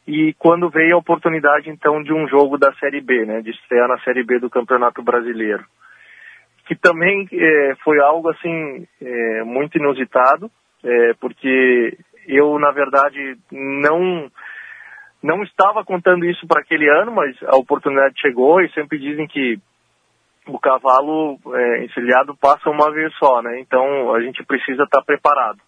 [0.07, 3.89] E quando veio a oportunidade, então, de um jogo da Série B, né, de estrear
[3.89, 5.65] na Série B do Campeonato Brasileiro,
[6.67, 10.51] que também é, foi algo, assim, é, muito inusitado,
[10.85, 14.31] é, porque eu, na verdade, não
[15.21, 19.59] não estava contando isso para aquele ano, mas a oportunidade chegou e sempre dizem que
[20.47, 23.59] o cavalo é, encilhado passa uma vez só, né?
[23.59, 25.59] Então a gente precisa estar preparado.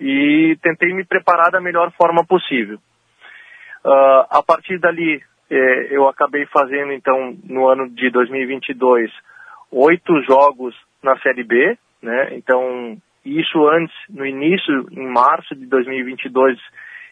[0.00, 2.78] E tentei me preparar da melhor forma possível.
[3.84, 9.10] Uh, a partir dali, é, eu acabei fazendo, então, no ano de 2022,
[9.72, 12.36] oito jogos na Série B, né?
[12.36, 16.58] Então, isso antes, no início, em março de 2022,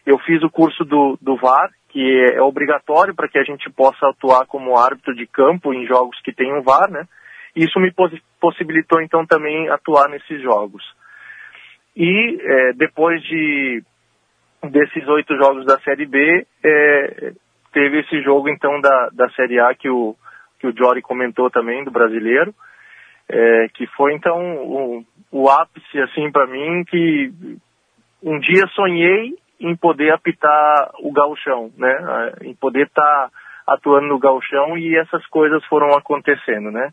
[0.05, 4.07] eu fiz o curso do, do VAR, que é obrigatório para que a gente possa
[4.07, 7.05] atuar como árbitro de campo em jogos que tenham VAR, né?
[7.55, 7.91] Isso me
[8.39, 10.83] possibilitou então também atuar nesses jogos.
[11.99, 13.83] E é, depois de
[14.69, 17.33] desses oito jogos da Série B, é,
[17.73, 20.15] teve esse jogo então da, da Série A que o
[20.59, 22.53] que o Jory comentou também do brasileiro,
[23.27, 27.31] é, que foi então o, o ápice assim para mim que
[28.21, 32.33] um dia sonhei em poder apitar o gauchão, né?
[32.41, 33.31] Em poder estar tá
[33.67, 36.91] atuando no gauchão e essas coisas foram acontecendo, né?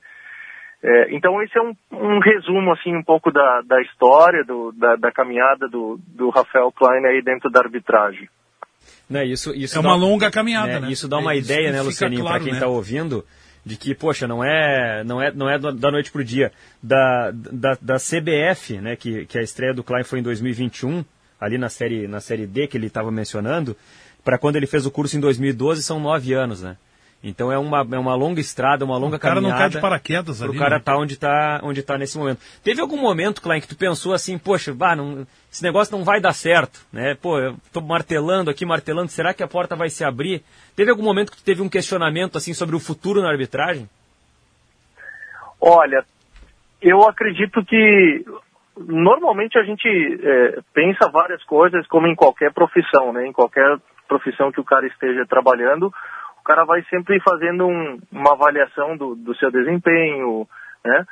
[0.87, 4.97] É, então esse é um, um, resumo assim um pouco da, da história, do, da,
[4.97, 8.29] da, caminhada do, do Rafael Klein aí dentro da arbitragem.
[9.09, 10.81] Né, isso, isso é dá, uma longa caminhada, né?
[10.81, 10.93] né?
[10.93, 12.73] Isso dá uma é, ideia, né, Lucianinho, claro, para quem está né?
[12.73, 13.25] ouvindo,
[13.65, 16.53] de que, poxa, não é, não é, não é da noite para o dia.
[16.83, 21.03] Da, da, da CBF, né, que, que a estreia do Klein foi em 2021,
[21.41, 23.75] ali na série, na série D que ele estava mencionando,
[24.23, 26.77] para quando ele fez o curso em 2012 são nove anos, né?
[27.27, 29.41] Então é uma, é uma longa estrada, uma longa caminhada.
[29.41, 30.55] O cara não cai de paraquedas ali.
[30.55, 30.83] O cara né?
[30.85, 32.41] tá onde tá, onde tá nesse momento.
[32.63, 36.21] Teve algum momento, Klein, que tu pensou assim, poxa, bah, não, esse negócio não vai
[36.21, 37.15] dar certo, né?
[37.15, 40.43] Pô, eu tô martelando aqui, martelando, será que a porta vai se abrir?
[40.77, 43.89] Teve algum momento que tu teve um questionamento assim sobre o futuro na arbitragem?
[45.59, 46.05] Olha,
[46.83, 48.23] eu acredito que
[48.77, 53.27] normalmente a gente é, pensa várias coisas como em qualquer profissão, né?
[53.27, 55.91] Em qualquer profissão que o cara esteja trabalhando,
[56.45, 60.47] o cara vai sempre fazendo um, uma avaliação do, do seu desempenho,
[60.85, 61.07] né?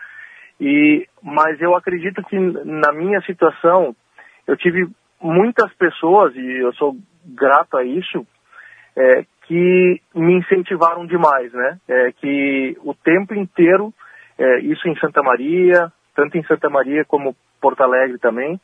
[0.61, 3.97] E, mas eu acredito que na minha situação,
[4.47, 4.87] eu tive
[5.23, 6.95] muitas pessoas, e eu sou
[7.25, 8.27] grato a isso,
[8.95, 11.79] é, que me incentivaram demais, né?
[11.89, 13.91] É, que o tempo inteiro,
[14.39, 18.61] é, isso em Santa Maria, tanto em Santa Maria como Porto Alegre também,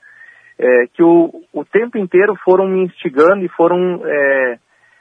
[0.59, 4.59] é, que o, o tempo inteiro foram me instigando e foram é,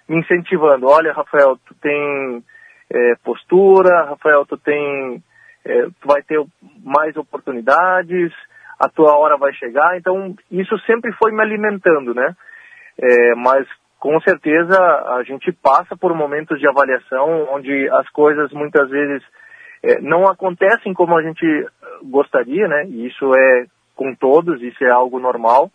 [0.08, 0.88] me incentivando.
[0.88, 2.44] Olha, Rafael, tu tem
[2.90, 5.22] é, postura, Rafael, tu tem,
[5.66, 6.42] é, tu vai ter
[6.84, 8.34] mais oportunidades,
[8.80, 9.98] a tua hora vai chegar.
[9.98, 12.36] Então, isso sempre foi me alimentando, né?
[13.00, 13.68] É, mas
[14.00, 14.78] com certeza
[15.18, 19.24] a gente passa por momentos de avaliação onde as coisas muitas vezes
[19.84, 21.46] é, não acontecem como a gente
[22.04, 22.86] gostaria, né?
[22.88, 23.66] E isso é
[23.96, 25.72] com todos, isso é algo normal.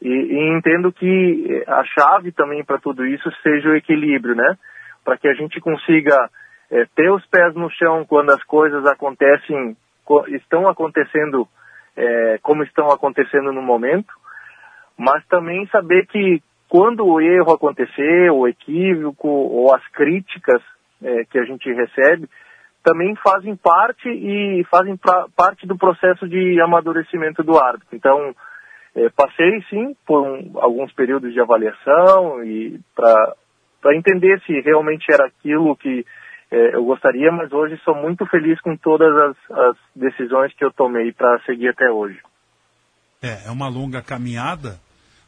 [0.00, 4.56] E, e entendo que a chave também para tudo isso seja o equilíbrio, né?
[5.04, 6.28] Para que a gente consiga
[6.70, 9.76] é, ter os pés no chão quando as coisas acontecem,
[10.28, 11.48] estão acontecendo
[11.96, 14.12] é, como estão acontecendo no momento,
[14.98, 20.60] mas também saber que quando o erro acontecer, o equívoco ou as críticas
[21.02, 22.28] é, que a gente recebe,
[22.82, 27.88] também fazem parte e fazem pra, parte do processo de amadurecimento do árbitro.
[27.92, 28.34] Então,
[28.96, 35.26] é, passei sim por um, alguns períodos de avaliação e para entender se realmente era
[35.26, 36.04] aquilo que
[36.50, 40.72] é, eu gostaria, mas hoje sou muito feliz com todas as, as decisões que eu
[40.72, 42.18] tomei para seguir até hoje.
[43.22, 44.78] É, é uma longa caminhada.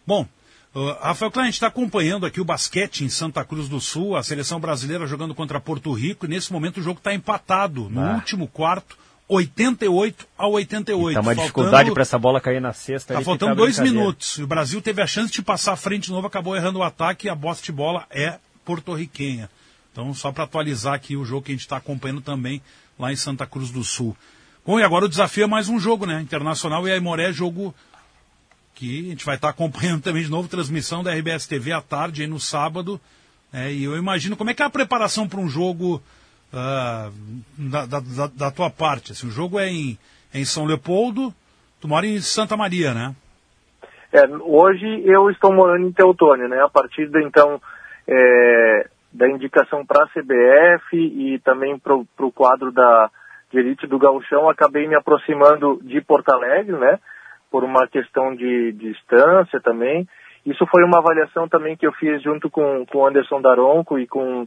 [0.07, 0.27] Bom,
[0.75, 4.17] uh, Rafael Klein, a gente está acompanhando aqui o basquete em Santa Cruz do Sul,
[4.17, 8.01] a seleção brasileira jogando contra Porto Rico, e nesse momento o jogo está empatado no
[8.01, 8.15] ah.
[8.15, 8.97] último quarto
[9.29, 11.15] 88 a 88.
[11.15, 13.15] Tá uma faltando, dificuldade para essa bola cair na cesta.
[13.15, 14.39] Tá faltando dois minutos.
[14.39, 17.27] O Brasil teve a chance de passar à frente de novo, acabou errando o ataque
[17.27, 19.51] e a bosta de bola é porto-riquenha.
[19.93, 22.63] Então, só para atualizar aqui o jogo que a gente está acompanhando também
[22.99, 24.17] lá em Santa Cruz do Sul.
[24.65, 26.21] Bom, e agora o desafio é mais um jogo, né?
[26.21, 27.75] Internacional e Aimoré, jogo
[28.75, 31.81] que a gente vai estar tá acompanhando também de novo, transmissão da RBS TV à
[31.81, 33.01] tarde, aí no sábado.
[33.53, 36.03] É, e eu imagino como é que é a preparação para um jogo
[36.53, 37.13] uh,
[37.57, 39.13] da, da, da, tua parte?
[39.13, 39.99] Assim, o jogo é em,
[40.35, 41.33] em São Leopoldo,
[41.81, 43.15] tu mora em Santa Maria, né?
[44.13, 46.63] É, hoje eu estou morando em Teutônia, né?
[46.63, 47.61] A partir de então
[48.07, 53.11] é, da indicação para a CBF e também para o quadro da
[53.51, 56.99] de elite do Gauchão, acabei me aproximando de Porto Alegre, né?
[57.51, 60.07] Por uma questão de, de distância também.
[60.45, 64.07] Isso foi uma avaliação também que eu fiz junto com, com o Anderson Daronco e
[64.07, 64.47] com,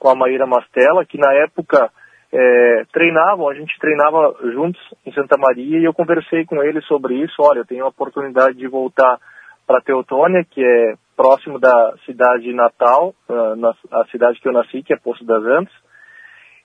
[0.00, 1.92] com a Maíra Mastella, que na época
[2.32, 7.14] é, treinavam, a gente treinava juntos em Santa Maria e eu conversei com eles sobre
[7.22, 7.34] isso.
[7.38, 9.18] Olha, eu tenho a oportunidade de voltar
[9.66, 14.94] para Teutônia, que é próximo da cidade natal, na, a cidade que eu nasci, que
[14.94, 15.74] é Poço das Antas.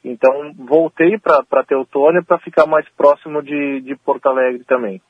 [0.03, 5.01] Então, voltei para Teutônia para ficar mais próximo de, de Porto Alegre também.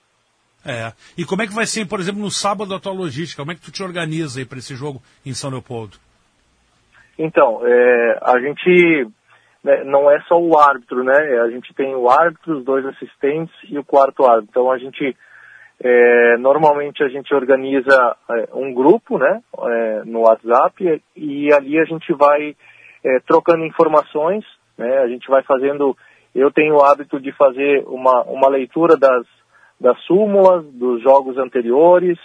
[0.65, 0.93] É.
[1.15, 3.41] E como é que vai ser, por exemplo, no sábado a tua logística?
[3.41, 5.97] Como é que tu te organiza aí para esse jogo em São Leopoldo?
[7.17, 9.07] Então, é, a gente
[9.65, 11.39] né, não é só o árbitro, né?
[11.41, 14.49] A gente tem o árbitro, os dois assistentes e o quarto árbitro.
[14.51, 15.17] Então a gente
[15.79, 21.83] é, normalmente a gente organiza é, um grupo, né, é, no WhatsApp e ali a
[21.83, 22.55] gente vai
[23.03, 24.45] é, trocando informações,
[24.77, 24.99] né?
[24.99, 25.97] A gente vai fazendo.
[26.33, 29.25] Eu tenho o hábito de fazer uma, uma leitura das
[29.79, 32.17] das súmulas, dos jogos anteriores,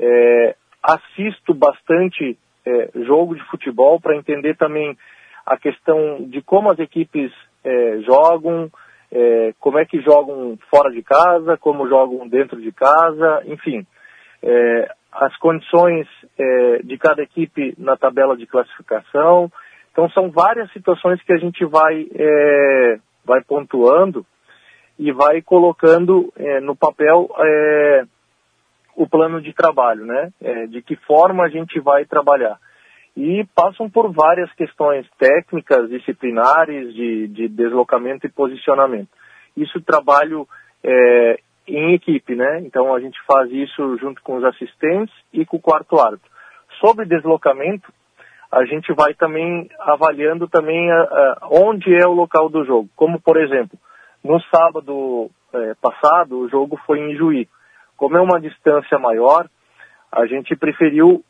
[0.00, 4.96] é, assisto bastante é, jogo de futebol para entender também
[5.44, 7.32] a questão de como as equipes
[7.64, 8.70] é, jogam,
[9.12, 13.86] é, como é que jogam fora de casa, como jogam dentro de casa, enfim.
[14.42, 16.06] É, as condições
[16.38, 19.50] é, de cada equipe na tabela de classificação.
[19.92, 22.06] Então são várias situações que a gente vai,
[23.24, 24.26] vai pontuando
[24.98, 28.04] e vai colocando é, no papel é,
[28.96, 30.30] o plano de trabalho, né?
[30.42, 32.58] É, de que forma a gente vai trabalhar.
[33.16, 39.08] E passam por várias questões técnicas, disciplinares, de, de deslocamento e posicionamento.
[39.56, 40.46] Isso trabalho
[40.82, 42.60] é, em equipe, né?
[42.60, 46.30] Então a gente faz isso junto com os assistentes e com o quarto árbitro.
[46.80, 47.92] Sobre deslocamento,
[48.50, 52.88] a gente vai também avaliando também a, a, onde é o local do jogo.
[52.94, 53.78] Como, por exemplo,
[54.22, 57.48] no sábado é, passado, o jogo foi em Juí.
[57.96, 59.48] Como é uma distância maior,
[60.12, 61.24] a gente preferiu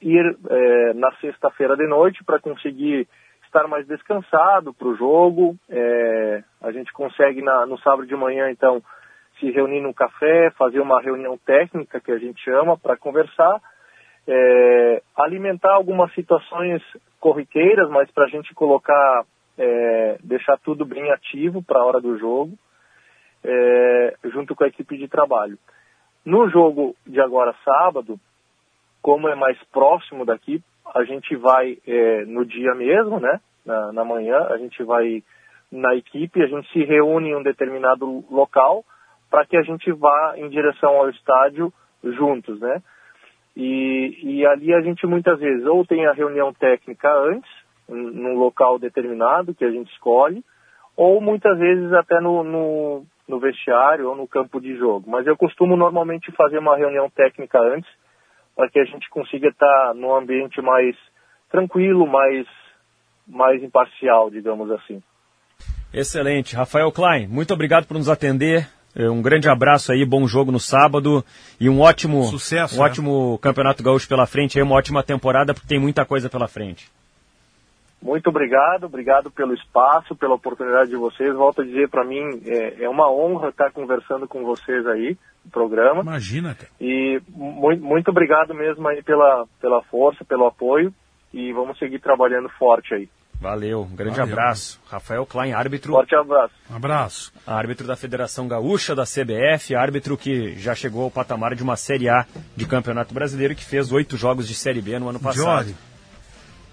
[0.00, 3.08] ir é, na sexta-feira de noite para conseguir
[3.44, 5.56] estar mais descansado para o jogo.
[5.68, 8.82] É, a gente consegue na, no sábado de manhã, então,
[9.38, 13.60] se reunir no café, fazer uma reunião técnica que a gente chama para conversar,
[14.26, 16.82] é, alimentar algumas situações
[17.20, 19.24] corriqueiras, mas para a gente colocar
[20.24, 22.52] deixar tudo bem ativo para a hora do jogo,
[24.32, 25.56] junto com a equipe de trabalho.
[26.24, 28.18] No jogo de agora sábado,
[29.00, 30.62] como é mais próximo daqui,
[30.94, 33.40] a gente vai é, no dia mesmo, né?
[33.66, 35.22] Na, na, manhã, a gente vai
[35.70, 38.84] na equipe, a gente se reúne em um determinado local
[39.30, 41.72] para que a gente vá em direção ao estádio
[42.04, 42.82] juntos, né?
[43.56, 47.50] E, e ali a gente muitas vezes ou tem a reunião técnica antes,
[47.88, 50.44] num local determinado que a gente escolhe,
[50.96, 55.10] ou muitas vezes até no, no, no vestiário ou no campo de jogo.
[55.10, 57.90] Mas eu costumo normalmente fazer uma reunião técnica antes,
[58.54, 60.94] para que a gente consiga estar num ambiente mais
[61.50, 62.46] tranquilo, mais,
[63.26, 65.02] mais imparcial, digamos assim.
[65.92, 66.54] Excelente.
[66.54, 68.68] Rafael Klein, muito obrigado por nos atender.
[68.94, 71.24] É, um grande abraço aí, bom jogo no sábado
[71.58, 72.84] e um ótimo, Sucesso, um né?
[72.84, 76.90] ótimo Campeonato Gaúcho pela frente, aí uma ótima temporada, porque tem muita coisa pela frente.
[78.02, 81.32] Muito obrigado, obrigado pelo espaço, pela oportunidade de vocês.
[81.34, 85.50] Volto a dizer, para mim é, é, uma honra estar conversando com vocês aí no
[85.52, 86.02] programa.
[86.02, 86.70] Imagina, cara.
[86.80, 90.92] E muito, muito obrigado mesmo aí pela, pela força, pelo apoio
[91.32, 93.08] e vamos seguir trabalhando forte aí.
[93.40, 94.32] Valeu, um grande Valeu.
[94.34, 94.80] abraço.
[94.88, 95.92] Rafael Klein, árbitro.
[95.92, 96.54] Forte abraço.
[96.70, 97.32] Um abraço.
[97.44, 102.08] Árbitro da Federação Gaúcha, da CBF, árbitro que já chegou ao patamar de uma Série
[102.08, 102.24] A
[102.56, 105.44] de Campeonato Brasileiro, que fez oito jogos de Série B no ano passado.
[105.44, 105.91] Jorge.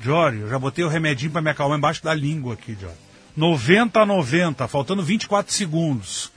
[0.01, 2.95] Jory, eu já botei o remedinho para me acalmar embaixo da língua aqui, Jory.
[3.35, 6.31] 90 a 90, faltando 24 segundos.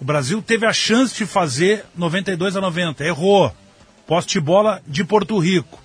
[0.00, 3.52] O Brasil teve a chance de fazer 92 a 90, errou.
[4.06, 5.78] Poste de bola de Porto Rico.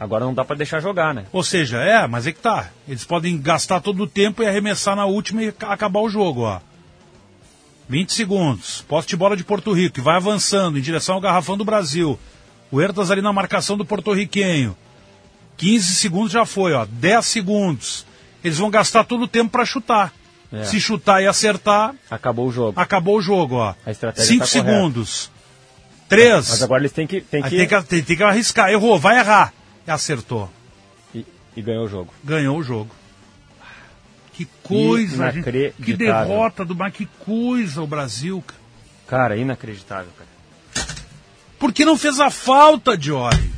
[0.00, 1.26] Agora não dá para deixar jogar, né?
[1.32, 2.70] Ou seja, é, mas é que tá.
[2.88, 6.60] Eles podem gastar todo o tempo e arremessar na última e acabar o jogo, ó.
[7.88, 8.82] 20 segundos.
[8.88, 12.18] Poste de bola de Porto Rico, que vai avançando em direção ao garrafão do Brasil.
[12.70, 14.76] O Hertas ali na marcação do porto-riquenho.
[15.62, 16.84] 15 segundos já foi, ó.
[16.84, 18.04] 10 segundos.
[18.42, 20.12] Eles vão gastar todo o tempo para chutar.
[20.52, 20.64] É.
[20.64, 21.94] Se chutar e acertar.
[22.10, 22.80] Acabou o jogo.
[22.80, 23.74] Acabou o jogo, ó.
[23.86, 25.30] A estratégia 5 tá segundos.
[26.08, 26.50] 3.
[26.50, 27.20] Mas agora eles têm que.
[27.20, 27.50] Têm que...
[27.50, 28.70] Tem, que tem, tem que arriscar.
[28.70, 29.54] Errou, vai errar.
[29.86, 30.50] E acertou.
[31.14, 31.24] E,
[31.56, 32.12] e ganhou o jogo.
[32.24, 32.90] Ganhou o jogo.
[34.32, 38.62] Que coisa, gente, que derrota do Mar, que coisa o Brasil, cara.
[39.06, 40.30] Cara, inacreditável, cara.
[41.58, 43.51] Por que não fez a falta, Jory?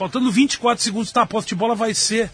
[0.00, 2.30] Faltando 24 segundos, tá, a posse de bola vai ser.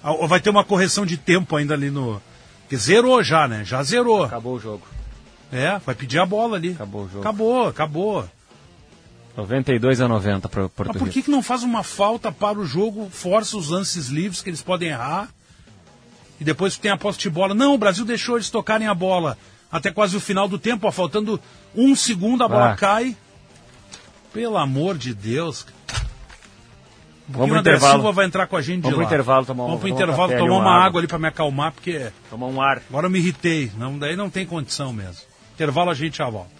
[0.00, 2.22] Ou vai ter uma correção de tempo ainda ali no.
[2.68, 3.64] Que zerou já, né?
[3.64, 4.22] Já zerou.
[4.22, 4.86] Acabou o jogo.
[5.50, 6.70] É, vai pedir a bola ali.
[6.70, 7.18] Acabou o jogo.
[7.18, 8.28] Acabou, acabou.
[9.36, 12.64] 92 a 90 para Mas Porto por que, que não faz uma falta para o
[12.64, 15.28] jogo, força os lances livres que eles podem errar
[16.40, 17.56] e depois tem a posse de bola?
[17.56, 19.36] Não, o Brasil deixou eles tocarem a bola
[19.68, 21.40] até quase o final do tempo, ó, faltando
[21.74, 22.76] um segundo a bola Ah.
[22.76, 23.16] cai.
[24.32, 25.66] Pelo amor de Deus.
[27.32, 27.92] Vamos o pro intervalo.
[27.94, 30.44] Silva vai entrar com a gente Vamos de pro intervalo tomar Vamos pro intervalo tomar
[30.56, 30.86] uma água.
[30.86, 31.00] água.
[31.00, 32.82] ali para me acalmar, porque Tomar um ar.
[32.88, 33.70] agora eu me irritei.
[33.78, 35.24] Não, daí não tem condição mesmo.
[35.54, 36.59] Intervalo a gente já volta.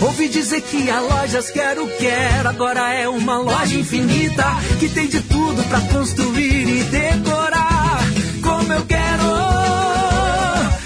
[0.00, 4.44] Ouvi dizer que a Lojas Quero Quero agora é uma loja infinita
[4.78, 8.00] que tem de tudo pra construir e decorar
[8.42, 9.24] como eu quero.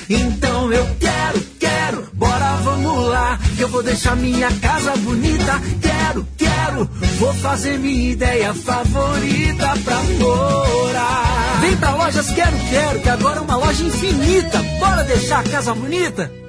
[0.08, 5.60] Então eu quero, quero, bora vamos lá, que eu vou deixar minha casa bonita.
[5.82, 6.84] Quero, quero,
[7.18, 11.58] vou fazer minha ideia favorita pra morar.
[11.60, 14.62] Vem pra Lojas Quero Quero, que agora é uma loja infinita.
[14.78, 16.47] Bora deixar a casa bonita?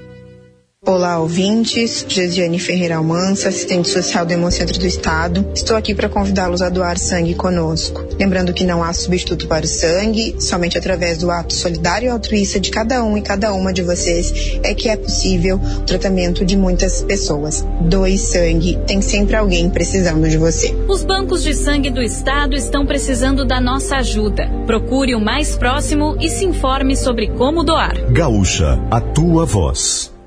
[0.87, 2.03] Olá, ouvintes.
[2.07, 5.45] Gesiane Ferreira Almança, assistente social do Hemocentro do Estado.
[5.53, 8.07] Estou aqui para convidá-los a doar sangue conosco.
[8.17, 12.59] Lembrando que não há substituto para o sangue, somente através do ato solidário e altruísta
[12.59, 16.57] de cada um e cada uma de vocês é que é possível o tratamento de
[16.57, 17.63] muitas pessoas.
[17.81, 20.73] Doe sangue, tem sempre alguém precisando de você.
[20.87, 24.49] Os bancos de sangue do estado estão precisando da nossa ajuda.
[24.65, 27.95] Procure o mais próximo e se informe sobre como doar.
[28.11, 30.17] Gaúcha, a tua voz.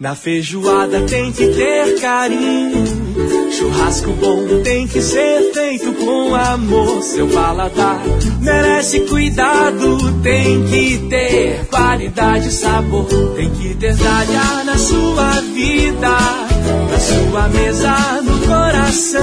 [0.00, 3.52] Na feijoada tem que ter carinho.
[3.52, 7.02] Churrasco bom tem que ser feito com amor.
[7.02, 8.00] Seu paladar
[8.40, 9.98] merece cuidado.
[10.22, 13.04] Tem que ter qualidade e sabor.
[13.36, 16.08] Tem que ter talha na sua vida.
[16.08, 19.20] Na sua mesa, no coração.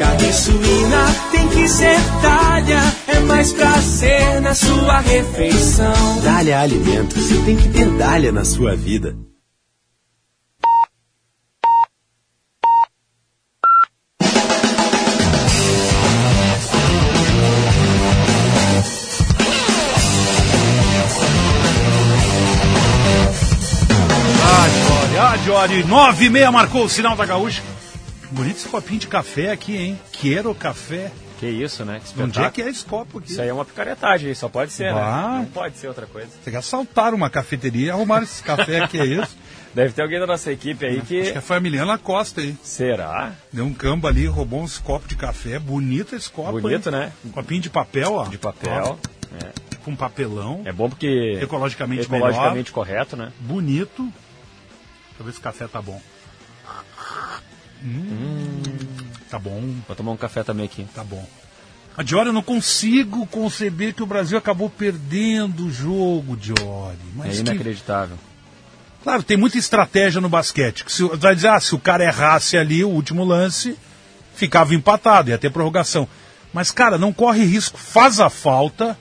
[0.00, 2.82] Carne suína tem que ser talha.
[3.06, 6.20] É mais prazer na sua refeição.
[6.24, 9.16] Dália Alimentos, tem que ter Dália na sua vida.
[25.56, 27.62] Ah, Jory, 9 e meia marcou o sinal da gaúcha.
[28.32, 30.00] Bonito esse copinho de café aqui, hein?
[30.10, 31.12] Quero café.
[31.38, 32.00] Que isso, né?
[32.04, 33.30] Que Onde é que é esse copo aqui?
[33.30, 35.28] Isso aí é uma picaretagem, só pode ser, Bah.
[35.30, 35.38] né?
[35.38, 36.28] Não pode ser outra coisa.
[36.42, 39.36] Você quer assaltar uma cafeteria e arrumar esse café aqui, é isso?
[39.72, 41.20] Deve ter alguém da nossa equipe aí que.
[41.20, 42.56] Acho que é a família Costa aí.
[42.60, 43.32] Será?
[43.52, 45.60] Deu um campo ali, roubou uns copos de café.
[45.60, 46.60] Bonito esse copo.
[46.60, 46.96] Bonito, hein?
[46.96, 47.12] né?
[47.24, 48.24] Um copinho de papel, ó.
[48.24, 48.98] De papel.
[49.00, 49.50] Ó, É.
[49.84, 50.62] Com um papelão.
[50.64, 51.38] É bom porque.
[51.40, 52.72] Ecologicamente, ecologicamente melhor.
[52.72, 53.32] correto, né?
[53.40, 54.10] Bonito.
[55.16, 56.00] Deixa eu ver se o café tá bom.
[57.82, 58.62] Hum,
[59.30, 59.60] Tá bom.
[59.86, 60.86] Vou tomar um café também aqui.
[60.94, 61.26] Tá bom.
[61.96, 66.98] A Diori, eu não consigo conceber que o Brasil acabou perdendo o jogo, Diori.
[67.14, 68.16] Mas é que- inacreditável.
[69.02, 70.84] Claro, tem muita estratégia no basquete.
[70.84, 73.76] que Se, vai dizer, ah, se o cara errasse ali o último lance,
[74.34, 76.08] ficava empatado, ia ter prorrogação.
[76.52, 77.76] Mas, cara, não corre risco.
[77.78, 78.96] Faz a falta,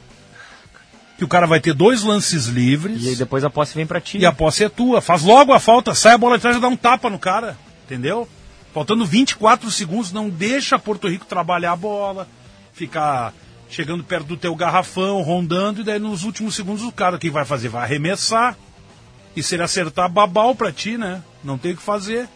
[1.18, 3.04] que o cara vai ter dois lances livres.
[3.04, 4.18] E aí depois a posse vem pra ti.
[4.18, 5.02] E a posse é tua.
[5.02, 7.58] Faz logo a falta, sai a bola de trás e dá um tapa no cara.
[7.86, 8.28] Entendeu?
[8.74, 12.28] Faltando 24 segundos, não deixa Porto Rico trabalhar a bola,
[12.74, 13.32] ficar
[13.70, 17.30] chegando perto do teu garrafão, rondando, e daí nos últimos segundos o cara o que
[17.30, 17.70] vai fazer?
[17.70, 18.58] Vai arremessar.
[19.36, 21.24] E se ele acertar, babau pra ti, né?
[21.44, 22.28] Não tem o que fazer.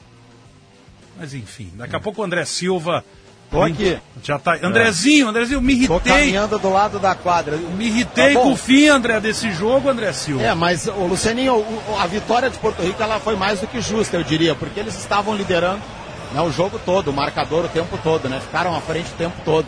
[1.18, 3.04] Mas enfim, daqui a pouco o André Silva.
[3.50, 3.98] Tô aqui.
[4.24, 4.58] Já tá.
[4.62, 5.98] Andrezinho, Andrezinho, me irritei.
[5.98, 7.56] Tô caminhando do lado da quadra.
[7.56, 10.44] Me irritei Tá com o fim, André, desse jogo, André Silva.
[10.44, 13.80] É, mas, o Lucianinho, o- a vitória de Porto Rico ela foi mais do que
[13.80, 15.82] justa, eu diria, porque eles estavam liderando
[16.34, 18.40] né, o jogo todo, o marcador o tempo todo, né?
[18.42, 19.66] Ficaram à frente o tempo todo.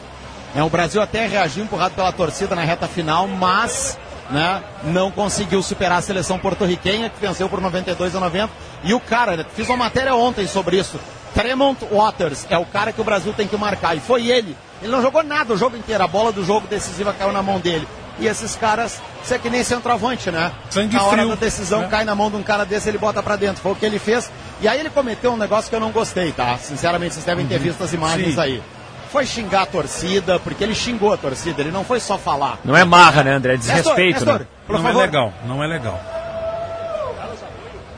[0.54, 3.98] É, o Brasil até reagiu empurrado pela torcida na reta final, mas
[4.30, 8.50] né, não conseguiu superar a seleção porto-riquenha, que venceu por 92 a 90.
[8.84, 11.00] E o cara, né, fiz uma matéria ontem sobre isso.
[11.34, 13.96] Tremont Waters é o cara que o Brasil tem que marcar.
[13.96, 14.56] E foi ele.
[14.82, 16.04] Ele não jogou nada o jogo inteiro.
[16.04, 17.88] A bola do jogo decisiva caiu na mão dele.
[18.20, 20.52] E esses caras, isso é que nem centroavante, né?
[20.70, 21.88] Sangue na hora frio, da decisão, né?
[21.90, 23.62] cai na mão de um cara desse, ele bota pra dentro.
[23.62, 24.30] Foi o que ele fez.
[24.60, 26.58] E aí ele cometeu um negócio que eu não gostei, tá?
[26.58, 27.62] Sinceramente, vocês devem ter Uhum.
[27.62, 28.42] visto as imagens Sim.
[28.42, 28.64] aí.
[29.10, 32.60] Foi xingar a torcida, porque ele xingou a torcida, ele não foi só falar.
[32.66, 33.54] Não é marra, né, André?
[33.54, 34.48] É desrespeito, Nestor, né?
[34.68, 35.02] por não favor.
[35.02, 36.00] é legal, não é legal.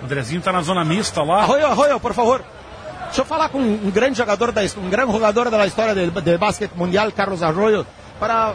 [0.02, 1.41] O Andrezinho tá na zona mista lá.
[1.41, 2.44] Arroio, Arroio, por favor.
[3.12, 6.38] Deixa eu falar com um grande jogador da um grande jogador da história del, del
[6.38, 7.86] básquet mundial, Carlos Arroyo,
[8.18, 8.54] para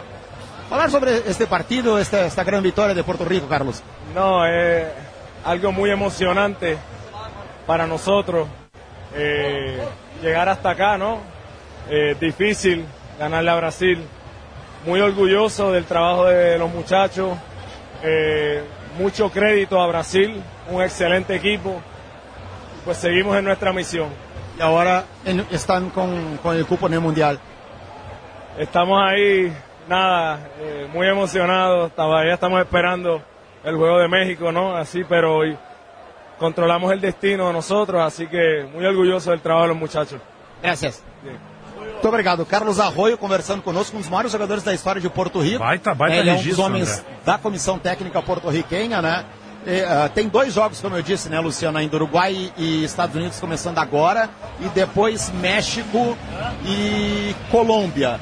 [0.67, 3.83] falar sobre este partido, esta, esta gran vitória de Puerto Rico, Carlos.
[4.15, 4.87] No, es
[5.45, 6.75] algo muy emocionante
[7.67, 8.47] para nosotros
[9.13, 9.77] eh,
[10.23, 11.19] llegar hasta acá, ¿no?
[11.87, 12.83] Eh, difícil
[13.19, 14.03] ganarle a Brasil.
[14.87, 17.37] Muy orgulloso del trabajo de los muchachos.
[18.01, 18.63] Eh,
[18.97, 21.79] mucho crédito a Brasil, un excelente equipo.
[22.85, 24.25] Pues seguimos en nuestra misión.
[24.57, 27.39] Y ahora en- están con, con el cupo en el mundial.
[28.57, 29.53] Estamos ahí,
[29.87, 31.91] nada, eh, muy emocionados.
[31.93, 33.21] Todavía estamos esperando
[33.63, 34.75] el juego de México, ¿no?
[34.75, 35.57] Así, pero hoy
[36.39, 40.19] controlamos el destino nosotros, así que muy orgulloso del trabajo de los muchachos.
[40.61, 41.03] Gracias.
[41.79, 42.45] Muito obrigado.
[42.45, 45.59] Carlos Arroio conversando conosco, um dos maiores jogadores da história de Porto Rico.
[45.59, 47.03] Baita, baita Ele é um dos registro, homens André.
[47.25, 49.25] da comissão técnica porto-riquenha, né?
[49.67, 53.37] E, ah, tem dois jogos, como eu disse, né, Luciano, ainda Uruguai e Estados Unidos
[53.37, 54.29] começando agora,
[54.61, 56.17] e depois México
[56.65, 58.17] e Colômbia.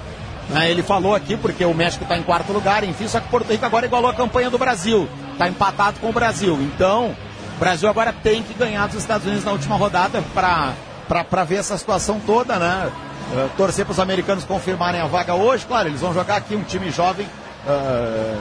[0.49, 3.51] Né, ele falou aqui porque o México está em quarto lugar, enfim, só que Porto
[3.51, 5.07] Rico agora igualou a campanha do Brasil.
[5.33, 6.57] Está empatado com o Brasil.
[6.61, 7.15] Então,
[7.55, 11.77] o Brasil agora tem que ganhar dos Estados Unidos na última rodada para ver essa
[11.77, 12.91] situação toda, né?
[13.33, 15.65] Eh, torcer para os americanos confirmarem a vaga hoje.
[15.67, 17.27] Claro, eles vão jogar aqui um time jovem
[17.67, 18.35] eh,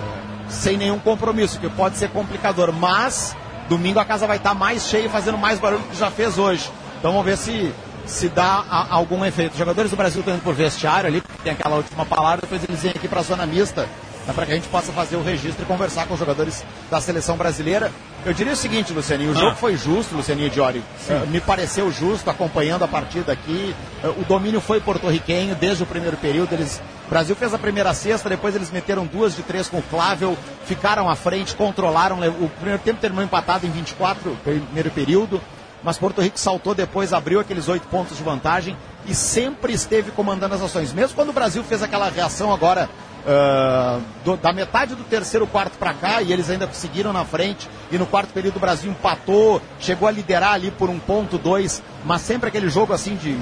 [0.48, 2.72] sem nenhum compromisso, que pode ser complicador.
[2.72, 3.36] Mas
[3.68, 6.70] domingo a casa vai estar mais cheia fazendo mais barulho do que já fez hoje.
[6.98, 7.72] Então vamos ver se,
[8.06, 9.52] se dá a- algum efeito.
[9.52, 12.80] Os jogadores do Brasil estão indo por vestiário ali, tem aquela última palavra, depois eles
[12.82, 13.88] vêm aqui para a zona mista,
[14.26, 17.00] né, para que a gente possa fazer o registro e conversar com os jogadores da
[17.00, 17.92] seleção brasileira.
[18.24, 19.40] Eu diria o seguinte, Lucianinho, o Ah.
[19.40, 20.82] jogo foi justo, Lucianinho Diori.
[21.08, 23.74] Eh, me pareceu justo acompanhando a partida aqui.
[24.02, 26.52] Eh, o domínio foi porto-riquenho desde o primeiro período.
[26.54, 29.82] Eles, o Brasil fez a primeira cesta, depois eles meteram duas de três com o
[29.82, 32.18] Flávio, ficaram à frente, controlaram.
[32.40, 35.40] O primeiro tempo terminou empatado em 24, o primeiro período.
[35.82, 38.74] Mas Porto Rico saltou depois, abriu aqueles oito pontos de vantagem
[39.06, 40.94] e sempre esteve comandando as ações.
[40.94, 42.88] Mesmo quando o Brasil fez aquela reação agora
[43.26, 47.68] ah, do- da metade do terceiro quarto para cá e eles ainda conseguiram na frente
[47.90, 51.82] e no quarto período o Brasil empatou, chegou a liderar ali por um ponto, dois,
[52.04, 53.36] mas sempre aquele jogo assim de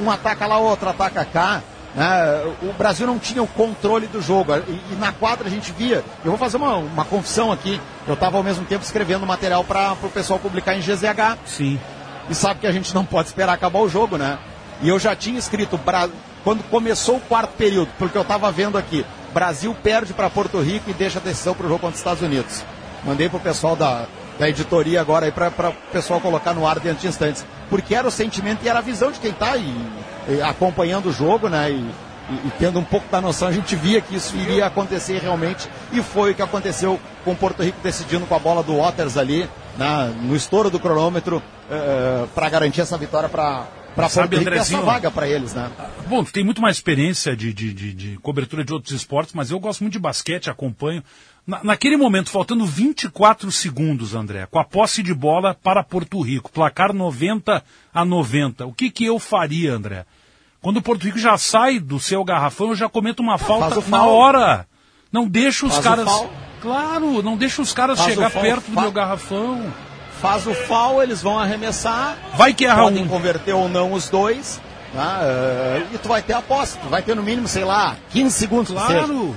[0.00, 1.60] um ataca lá, outro ataca cá.
[1.94, 2.06] né?
[2.62, 6.04] O Brasil não tinha o controle do jogo e, e na quadra a gente via.
[6.24, 7.80] Eu vou fazer uma, uma confissão aqui.
[8.06, 11.38] Eu estava ao mesmo tempo escrevendo material para o pessoal publicar em GZH.
[11.46, 11.80] Sim.
[12.30, 14.38] E sabe que a gente não pode esperar acabar o jogo, né?
[14.80, 15.80] E eu já tinha escrito
[16.44, 19.04] quando começou o quarto período, porque eu estava vendo aqui,
[19.38, 22.22] Brasil perde para Porto Rico e deixa a decisão para o jogo contra os Estados
[22.22, 22.64] Unidos.
[23.04, 24.06] Mandei pro pessoal da,
[24.36, 27.46] da editoria agora aí para o pessoal colocar no ar dentro de instantes.
[27.70, 29.52] Porque era o sentimento e era a visão de quem está
[30.48, 31.70] acompanhando o jogo, né?
[31.70, 35.18] E, e- e tendo um pouco da noção, a gente via que isso iria acontecer
[35.20, 35.68] realmente.
[35.92, 39.48] E foi o que aconteceu com Porto Rico decidindo com a bola do Waters ali,
[39.78, 41.40] né, no estouro do cronômetro,
[42.34, 43.66] para garantir essa vitória para
[44.02, 44.82] Porto Sabe, e essa Andrezinho?
[44.84, 45.70] vaga para eles, né?
[46.08, 49.50] Bom, tu tem muito mais experiência de, de, de, de cobertura de outros esportes, mas
[49.50, 51.02] eu gosto muito de basquete, acompanho.
[51.46, 56.50] Na- naquele momento, faltando 24 segundos, André, com a posse de bola para Porto Rico,
[56.52, 57.62] placar 90
[57.92, 60.04] a 90, o que, que eu faria, André?
[60.60, 64.04] Quando o Porto Rico já sai do seu garrafão, eu já cometo uma falta na
[64.04, 64.66] hora.
[65.12, 66.08] Não deixa os Faz caras.
[66.60, 69.72] Claro, não deixa os caras Faz chegar perto do meu garrafão.
[70.20, 72.16] Faz o foul, eles vão arremessar.
[72.34, 73.08] Vai que erra podem um.
[73.08, 74.60] converter ou não os dois.
[74.92, 75.20] tá?
[75.22, 76.76] Eh, e tu vai ter a posse.
[76.78, 78.72] Tu vai ter no mínimo, sei lá, 15 segundos.
[78.72, 79.36] Claro.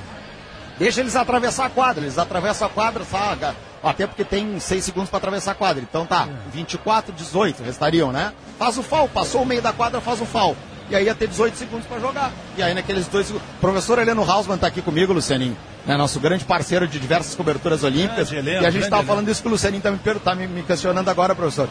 [0.79, 2.03] Deixa eles atravessar a quadra.
[2.03, 3.55] Eles atravessam a quadra, sabe?
[3.83, 5.83] Até porque tem 6 segundos para atravessar a quadra.
[5.87, 8.31] Então tá, 24, 18 restariam, né?
[8.57, 10.55] Faz o foul, passou o meio da quadra, faz o foul.
[10.89, 12.31] E aí ia ter 18 segundos para jogar.
[12.57, 13.47] E aí naqueles dois segundos.
[13.57, 15.55] O professor Heleno Hausmann tá aqui comigo, Lucianinho.
[15.85, 18.31] Né, nosso grande parceiro de diversas coberturas olímpicas.
[18.31, 19.07] Heleno, e a gente grande tava Heleno.
[19.07, 21.67] falando isso que o Lucianinho tá me, tá me, me questionando agora, professor.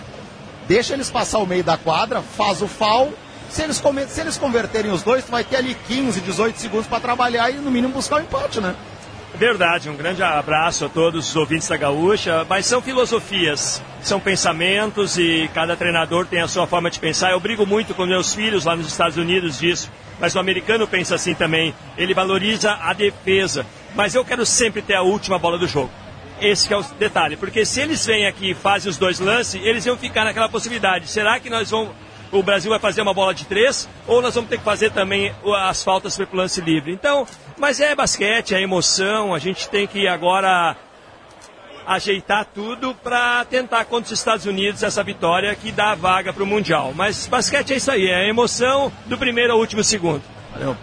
[0.67, 3.13] Deixa eles passar o meio da quadra, faz o foul.
[3.49, 6.87] Se eles, come- se eles converterem os dois, tu vai ter ali 15, 18 segundos
[6.87, 8.75] para trabalhar e no mínimo buscar o empate, né?
[9.35, 12.45] Verdade, um grande abraço a todos os ouvintes da Gaúcha.
[12.49, 17.31] Mas são filosofias, são pensamentos e cada treinador tem a sua forma de pensar.
[17.31, 19.91] Eu brigo muito com meus filhos lá nos Estados Unidos disso,
[20.21, 21.75] mas o americano pensa assim também.
[21.97, 25.91] Ele valoriza a defesa, mas eu quero sempre ter a última bola do jogo.
[26.41, 29.85] Esse é o detalhe, porque se eles vêm aqui e fazem os dois lances, eles
[29.85, 31.09] vão ficar naquela possibilidade.
[31.09, 31.91] Será que nós vamos
[32.33, 35.35] o Brasil vai fazer uma bola de três ou nós vamos ter que fazer também
[35.43, 36.93] o- as faltas pelo lance livre.
[36.93, 37.27] Então,
[37.59, 40.75] Mas é basquete, é emoção, a gente tem que agora
[41.95, 46.43] ajeitar tudo para tentar contra os Estados Unidos essa vitória que dá a vaga para
[46.43, 46.93] o Mundial.
[46.95, 50.23] Mas basquete é isso aí, é a emoção do primeiro ao último segundo.
[50.53, 50.77] Valeu.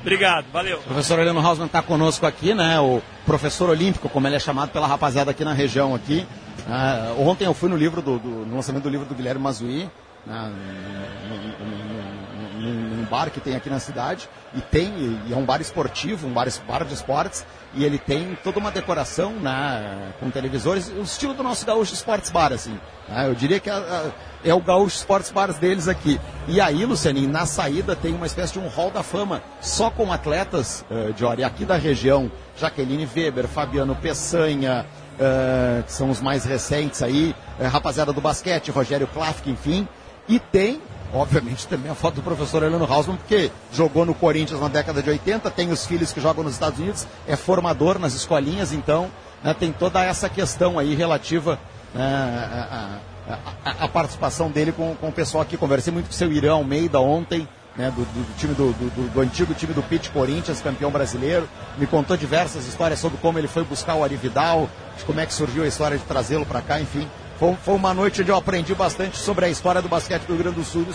[0.00, 0.78] Obrigado, valeu.
[0.78, 2.78] O professor Heleno Hausmann está conosco aqui, né?
[2.80, 6.26] O professor olímpico, como ele é chamado pela rapaziada aqui na região aqui.
[6.68, 9.88] Ah, ontem eu fui no livro do, do- no lançamento do livro do Guilherme Mazui,
[10.26, 10.52] né,
[11.28, 16.32] num- bar que tem aqui na cidade e tem e é um bar esportivo, um
[16.32, 21.32] bar, bar de esportes e ele tem toda uma decoração, né, com televisores, o estilo
[21.32, 22.78] do nosso Gaúcho Sports Bar, assim.
[23.08, 24.12] né, eu diria que é, é-
[24.50, 26.20] é o Gaúcho Sports Bars deles aqui.
[26.48, 30.12] E aí, Lucianinho, na saída tem uma espécie de um hall da fama só com
[30.12, 34.84] atletas, uh, Jory, aqui da região, Jaqueline Weber, Fabiano Peçanha,
[35.18, 39.86] eh, que são os mais recentes aí, eh, rapaziada do basquete, Rogério Klafke, enfim.
[40.28, 40.80] E tem,
[41.12, 45.10] obviamente, também a foto do professor Heleno Hausmann, porque jogou no Corinthians na década de
[45.10, 49.10] 80, tem os filhos que jogam nos Estados Unidos, é formador nas escolinhas, então
[49.44, 51.58] né, tem toda essa questão aí relativa
[51.94, 52.98] né,
[53.28, 55.56] à- à- à participação dele com, com o pessoal aqui.
[55.56, 59.20] Conversei muito com o seu Irã Almeida ontem, né, do, do- time do- do- do
[59.20, 61.48] antigo time do Pit Corinthians, campeão brasileiro.
[61.78, 64.68] Me contou diversas histórias sobre como ele foi buscar o Ari Vidal,
[64.98, 67.06] de como é que surgiu a história de trazê-lo para cá, enfim.
[67.42, 70.44] Foi, foi uma noite onde eu aprendi bastante sobre a história do basquete do Rio
[70.44, 70.86] Grande do Sul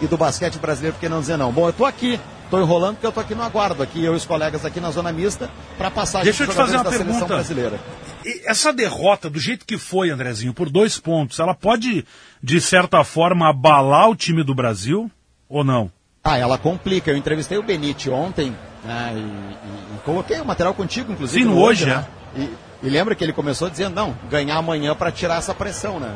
[0.00, 1.50] e do basquete brasileiro, porque não dizer não.
[1.50, 4.16] Bom, eu tô aqui, tô enrolando porque eu tô aqui no aguardo, aqui eu e
[4.16, 7.26] os colegas aqui na zona mista, para passar Deixa eu te fazer uma pergunta.
[7.26, 7.80] brasileira.
[8.24, 12.06] E Essa derrota, do jeito que foi, Andrezinho, por dois pontos, ela pode,
[12.40, 15.10] de certa forma, abalar o time do Brasil
[15.48, 15.90] ou não?
[16.22, 17.10] Ah, ela complica.
[17.10, 18.54] Eu entrevistei o Benite ontem
[18.84, 21.42] né, e, e- e coloquei o material contigo, inclusive.
[21.44, 22.06] Sim, hoje, né?
[22.36, 22.48] E,
[22.82, 26.14] e lembra que ele começou dizendo, não, ganhar amanhã para tirar essa pressão, né?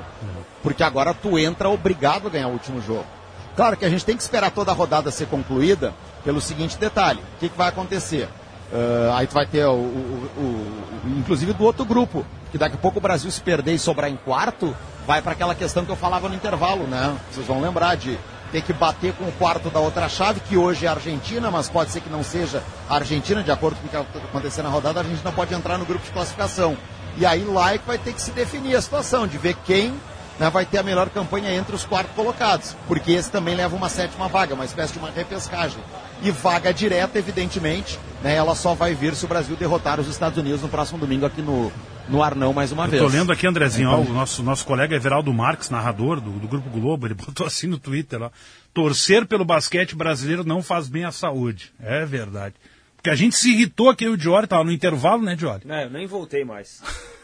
[0.62, 3.06] Porque agora tu entra obrigado a ganhar o último jogo.
[3.54, 5.94] Claro que a gente tem que esperar toda a rodada ser concluída
[6.24, 7.20] pelo seguinte detalhe.
[7.36, 8.28] O que, que vai acontecer?
[8.72, 12.74] Ah, aí tu vai ter o, o- o- o- inclusive do outro grupo, que daqui
[12.74, 14.76] a pouco o Brasil se perder e sobrar em quarto,
[15.06, 17.16] vai para aquela questão que eu falava no intervalo, né?
[17.30, 18.18] Vocês vão lembrar de
[18.52, 21.68] ter que bater com o quarto da outra chave, que hoje é a Argentina, mas
[21.68, 24.68] pode ser que não seja a Argentina, de acordo com o que vai acontecer na
[24.68, 26.76] rodada, a Argentina pode entrar no grupo de classificação.
[27.16, 29.94] E aí lá é que vai ter que se definir a situação, de ver quem
[30.38, 33.88] né, vai ter a melhor campanha entre os quartos colocados, porque esse também leva uma
[33.88, 35.82] sétima vaga, uma espécie de uma repescagem.
[36.22, 40.38] E vaga direta, evidentemente, né, ela só vai vir se o Brasil derrotar os Estados
[40.38, 41.72] Unidos no próximo domingo aqui no,
[42.08, 43.02] no Arnão mais uma Eu vez.
[43.02, 46.46] tô lendo aqui, Andrezinho, ó, Então- o nosso, nosso colega Everaldo Marques, narrador do, do
[46.48, 48.30] Grupo Globo, ele botou assim no Twitter, ó,
[48.72, 51.72] torcer pelo basquete brasileiro não faz bem à saúde.
[51.80, 52.54] É verdade.
[52.96, 55.62] Porque a gente se irritou aqui, o Diori tava no intervalo, né, Diori?
[55.66, 56.82] Não, eu nem voltei mais.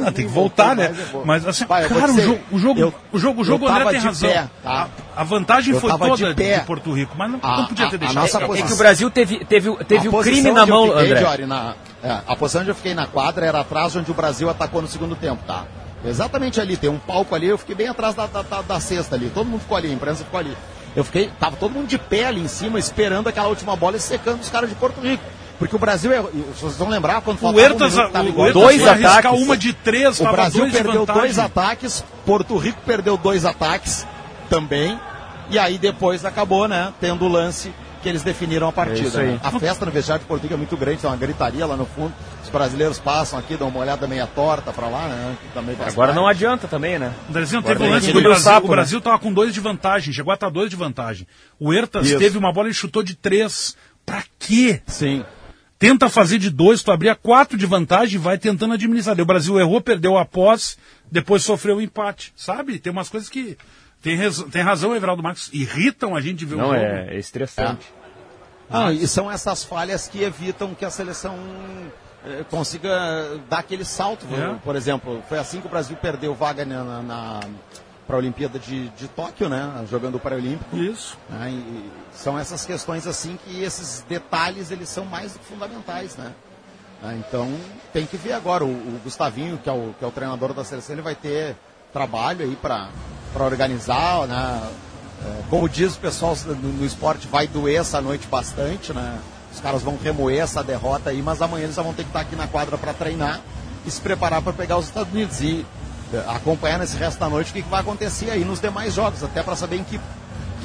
[0.00, 0.94] Não, tem que voltar, né?
[1.24, 4.00] Mas assim, Pai, cara, o jogo, o jogo, eu- o jogo, o jogo, André tem
[4.00, 4.30] razão.
[4.30, 4.88] pé, tá?
[5.14, 7.86] a, a vantagem Eu foi toda de de Porto Rico, mas não, A- não podia
[7.86, 8.22] a- ter a deixado.
[8.22, 10.86] nossa É, é posição- que o Brasil teve, teve, teve A o crime na mão,
[10.88, 11.46] fiquei, André.
[11.46, 14.80] Na- é, a posição onde eu fiquei na quadra era atrás onde o Brasil atacou
[14.80, 15.64] no segundo tempo, tá?
[16.04, 19.14] Exatamente ali, tem um palco ali, eu fiquei bem atrás da, da, da- da cesta
[19.16, 20.56] ali, todo mundo ficou ali, a imprensa ficou ali.
[20.94, 24.00] Eu fiquei, tava todo mundo de pé ali em cima, esperando aquela última bola e
[24.00, 25.22] secando os caras de Porto Rico.
[25.58, 28.52] Porque o Brasil, é, vocês vão lembrar quando O faltava um Ertas, minuto, tava igual-
[28.52, 29.40] dois ataques.
[29.42, 31.22] uma de três, O Brasil dois de perdeu vantagem.
[31.22, 34.06] dois ataques, Porto Rico perdeu dois ataques
[34.50, 34.98] também.
[35.50, 37.72] E aí depois acabou, né, tendo o lance
[38.02, 39.20] que eles definiram a É partida.
[39.20, 39.26] aí.
[39.32, 39.40] né?
[39.42, 41.86] A festa no vestiário de Porto Rico é muito grande, tem uma gritaria lá no
[41.86, 42.12] fundo.
[42.44, 45.36] Os brasileiros passam aqui, dão uma olhada meia torta pra lá, né?
[45.54, 47.12] também Agora não adianta também, né?
[47.28, 48.44] Agora teve um lance do Brasil.
[48.44, 48.76] sapo, o né?
[48.76, 51.26] Brasil tava com dois de vantagem, chegou a estar dois de vantagem.
[51.58, 52.18] O Ertas Isso.
[52.18, 53.74] teve uma bola e chutou de três.
[54.04, 54.80] Pra quê?
[54.86, 55.24] Sim.
[55.78, 59.20] Tenta fazer de dois, tu abria quatro de vantagem e vai tentando administrar.
[59.20, 60.76] O Brasil errou, perdeu a posse,
[61.12, 62.32] depois sofreu o empate.
[62.34, 62.78] Sabe?
[62.78, 63.58] Tem umas coisas que.
[64.00, 65.50] Tem, res- tem razão, Everaldo Marcos.
[65.52, 66.76] Irritam a gente ver o Não, jogo.
[66.76, 67.86] é, é estressante.
[68.70, 71.38] Ah, e são essas falhas que evitam que a seleção
[72.24, 72.90] eh, consiga
[73.48, 74.26] dar aquele salto.
[74.34, 74.54] É.
[74.64, 77.40] Por exemplo, foi assim que o Brasil perdeu vaga na, na,
[78.06, 79.84] para a Olimpíada de, de Tóquio, né?
[79.90, 80.76] Jogando o Paralímpico.
[80.76, 81.18] Isso.
[81.28, 86.16] Né, e são essas questões assim que esses detalhes eles são mais do que fundamentais,
[86.16, 86.32] né?
[87.02, 87.52] Ah, Então
[87.92, 90.64] tem que ver agora o, o Gustavinho, que é o, que é o treinador da
[90.64, 91.56] seleção, ele vai ter
[91.92, 92.88] trabalho aí para
[93.34, 94.70] organizar, né?
[95.24, 99.18] É, como diz o pessoal no, no esporte, vai doer essa noite bastante, né?
[99.52, 102.20] Os caras vão remoer essa derrota aí, mas amanhã eles já vão ter que estar
[102.20, 103.40] aqui na quadra para treinar
[103.86, 105.64] e se preparar para pegar os Estados Unidos e
[106.28, 109.42] acompanhar nesse resto da noite o que, que vai acontecer aí nos demais jogos, até
[109.42, 110.00] para saber em que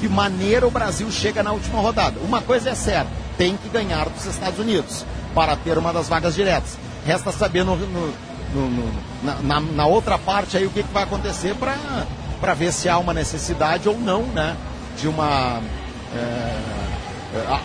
[0.00, 2.18] que maneira o Brasil chega na última rodada.
[2.24, 3.08] Uma coisa é certa,
[3.38, 6.76] tem que ganhar dos Estados Unidos para ter uma das vagas diretas.
[7.06, 8.12] Resta saber no, no-
[8.52, 8.92] no-
[9.22, 12.98] na, na- na outra parte aí o que, que vai acontecer para ver se há
[12.98, 14.56] uma necessidade ou não, né?
[15.00, 15.60] De uma.
[16.14, 16.58] é,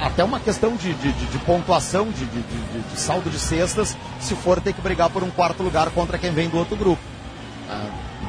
[0.02, 4.74] até uma questão de, de- de- pontuação, de- de saldo de cestas, se for ter
[4.74, 7.02] que brigar por um quarto lugar contra quem vem do outro grupo.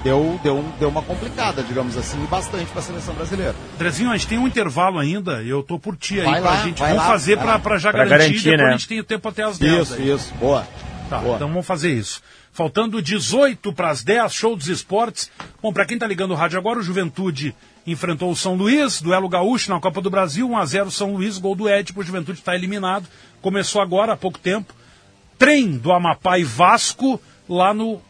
[0.03, 3.55] Deu, deu, deu uma complicada, digamos assim, e bastante para a seleção brasileira.
[3.75, 6.51] Andrezinho, a gente tem um intervalo ainda e eu tô por ti aí Vai pra
[6.51, 6.79] lá, gente.
[6.79, 8.69] Vamos lá, fazer pra já Pra garantir, garantir, depois né?
[8.69, 9.83] a gente tem o tempo até as 10.
[9.83, 10.11] Isso, aí.
[10.11, 10.67] isso, boa.
[11.09, 11.37] Tá, Boa.
[11.37, 12.23] então vamos fazer isso.
[12.53, 15.31] Faltando 18 para as 10, show dos esportes.
[15.63, 17.55] Bom, para quem tá ligando o rádio agora, o Juventude
[17.87, 21.67] enfrentou o São Luís, duelo gaúcho na Copa do Brasil, 1x0 São Luís, gol do
[21.69, 23.07] Édipo, o Juventude está eliminado.
[23.41, 24.75] Começou agora há pouco tempo.
[25.39, 28.01] Trem do Amapá e Vasco lá no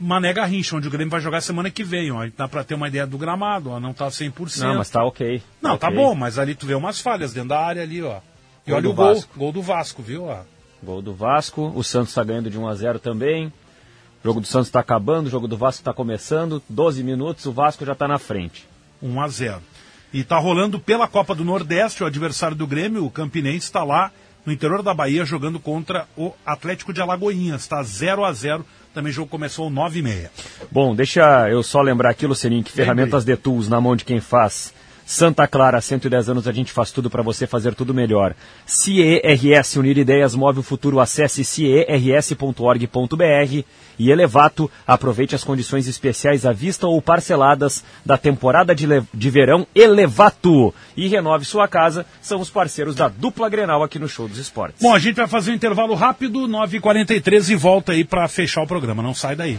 [0.00, 2.10] Mané Garrincha, onde o Grêmio vai jogar semana que vem.
[2.12, 2.26] Ó.
[2.36, 3.80] Dá para ter uma ideia do gramado, ó.
[3.80, 4.58] não tá 100%.
[4.60, 5.42] Não, mas tá ok.
[5.60, 5.96] Não, tá ok.
[5.98, 8.20] bom, mas ali tu vê umas falhas dentro da área ali, ó.
[8.66, 9.38] E Gol olha o gol, Vasco.
[9.38, 10.24] gol do Vasco, viu?
[10.24, 10.40] Ó.
[10.82, 13.46] Gol do Vasco, o Santos está ganhando de 1 a 0 também.
[13.46, 13.52] O
[14.24, 16.62] jogo do Santos está acabando, o jogo do Vasco está começando.
[16.68, 18.68] 12 minutos, o Vasco já está na frente.
[19.02, 19.62] 1 a 0.
[20.12, 24.12] E tá rolando pela Copa do Nordeste, o adversário do Grêmio, o Campinense, está lá
[24.48, 27.60] no interior da Bahia jogando contra o Atlético de Alagoinhas.
[27.60, 28.64] Está 0 a 0
[28.94, 30.30] Também o jogo começou 9 e meia.
[30.70, 34.20] Bom, deixa eu só lembrar aqui, Lucininho, que ferramentas de tools na mão de quem
[34.20, 34.72] faz.
[35.08, 38.34] Santa Clara, 110 anos, a gente faz tudo para você fazer tudo melhor.
[38.66, 42.84] CERS, Unir Ideias, Move o Futuro, acesse ciers.org.br
[43.98, 49.66] e Elevato, aproveite as condições especiais à vista ou parceladas da temporada de, de verão
[49.74, 50.74] Elevato.
[50.94, 54.82] E renove sua casa, são os parceiros da dupla Grenal aqui no Show dos Esportes.
[54.82, 58.66] Bom, a gente vai fazer um intervalo rápido, 9h43 e volta aí para fechar o
[58.66, 59.02] programa.
[59.02, 59.58] Não sai daí.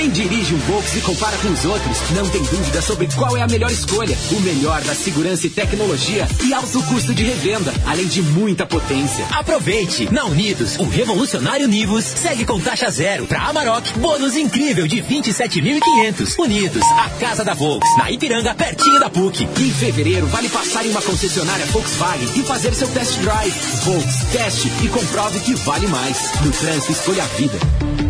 [0.00, 3.42] Quem dirige um Volks e compara com os outros não tem dúvida sobre qual é
[3.42, 4.16] a melhor escolha.
[4.32, 9.26] O melhor da segurança e tecnologia e alto custo de revenda, além de muita potência.
[9.30, 10.08] Aproveite!
[10.10, 13.26] Na Unidos, o revolucionário Nivus segue com taxa zero.
[13.26, 16.38] Para Amarok, bônus incrível de 27.500.
[16.38, 19.44] Unidos, a casa da Volks, na Ipiranga, pertinho da PUC.
[19.44, 23.52] Em fevereiro, vale passar em uma concessionária Volkswagen e fazer seu test drive.
[23.84, 26.16] Volks, teste e comprove que vale mais.
[26.42, 28.09] No trânsito, escolha a vida.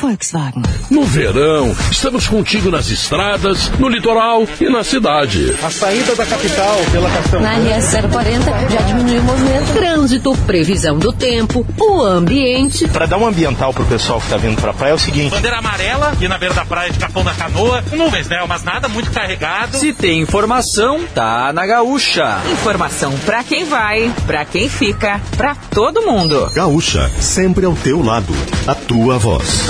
[0.00, 0.62] Volkswagen.
[0.90, 5.56] No verão, estamos contigo nas estradas, no litoral e na cidade.
[5.62, 9.72] A saída da capital pela Castão Na RS 040 já diminuiu o movimento.
[9.74, 12.86] Trânsito, previsão do tempo, o ambiente.
[12.88, 15.30] Para dar um ambiental pro pessoal que tá vindo pra praia é o seguinte.
[15.30, 17.82] Bandeira amarela, aqui na beira da praia de Capão da Canoa.
[17.92, 18.44] Nuvens, né?
[18.48, 19.76] Mas nada muito carregado.
[19.76, 22.38] Se tem informação, tá na gaúcha.
[22.52, 26.50] Informação pra quem vai, pra quem fica, pra todo mundo.
[26.54, 28.32] Gaúcha, sempre ao teu lado.
[28.66, 29.68] A tua voz.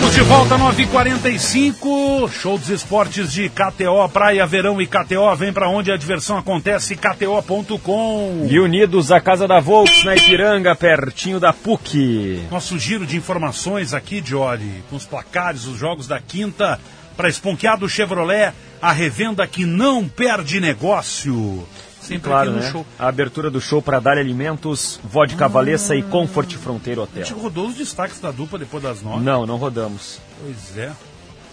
[0.00, 2.30] Estamos de volta, 9h45.
[2.32, 5.36] Show dos esportes de KTO, Praia, Verão e KTO.
[5.36, 8.46] Vem pra onde a diversão acontece, KTO.com.
[8.48, 12.46] E unidos à Casa da Volks, na Ipiranga, pertinho da PUC.
[12.50, 16.80] Nosso giro de informações aqui, Jory, com os placares, os jogos da quinta,
[17.14, 21.68] para Esponqueado Chevrolet, a revenda que não perde negócio.
[22.14, 22.70] Sempre claro, aqui no né?
[22.72, 22.86] show.
[22.98, 27.24] A abertura do show para dar alimentos, vodka Valessa e Comfort Fronteiro A Hotel.
[27.24, 29.22] gente rodou os destaques da dupla depois das nove.
[29.24, 30.20] Não, não rodamos.
[30.42, 30.92] Pois é.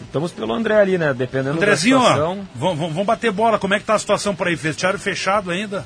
[0.02, 1.14] Estamos pelo André ali, né?
[1.14, 2.48] Dependendo Andrezinho, da ó, situação.
[2.56, 3.58] vamos, vamos- vamos bater bola.
[3.58, 4.56] Como é que tá a situação por aí?
[4.56, 5.86] Vestiário fechado ainda?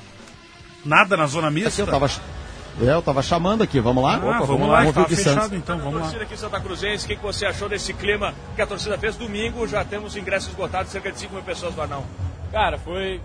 [0.84, 1.82] Nada na zona mista?
[1.82, 2.08] eu tava,
[2.82, 4.16] é, eu tava chamando aqui, vamos lá?
[4.16, 5.58] Ah, vamos lá, ouvir tá o de fechado Santos.
[5.58, 6.02] então, vamos lá.
[6.02, 8.98] Torcida aqui em Santa Cruzense, o que que você achou desse clima que a torcida
[8.98, 9.68] fez domingo?
[9.68, 12.04] Já temos ingressos esgotados, cerca de 5 mil pessoas no Arnão.
[12.52, 13.22] Cara, foi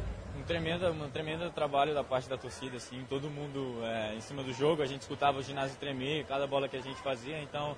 [0.47, 4.53] tremendo, um tremendo trabalho da parte da torcida, assim, todo mundo é, em cima do
[4.53, 7.77] jogo, a gente escutava o ginásio tremer, cada bola que a gente fazia, então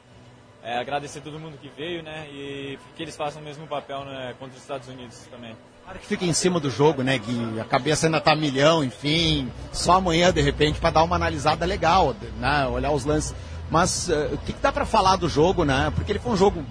[0.62, 4.34] é, agradecer todo mundo que veio, né, e que eles façam o mesmo papel né,
[4.38, 5.56] contra os Estados Unidos também.
[5.82, 7.58] Claro que fica em cima do jogo, né, Gui?
[7.58, 9.50] A cabeça ainda tá milhão, enfim.
[9.72, 12.66] Só amanhã, de repente, para dar uma analisada legal, né?
[12.66, 13.34] Olhar os lances.
[13.70, 15.90] Mas eh, o que, que dá para falar do jogo, né?
[15.94, 16.62] Porque ele foi um jogo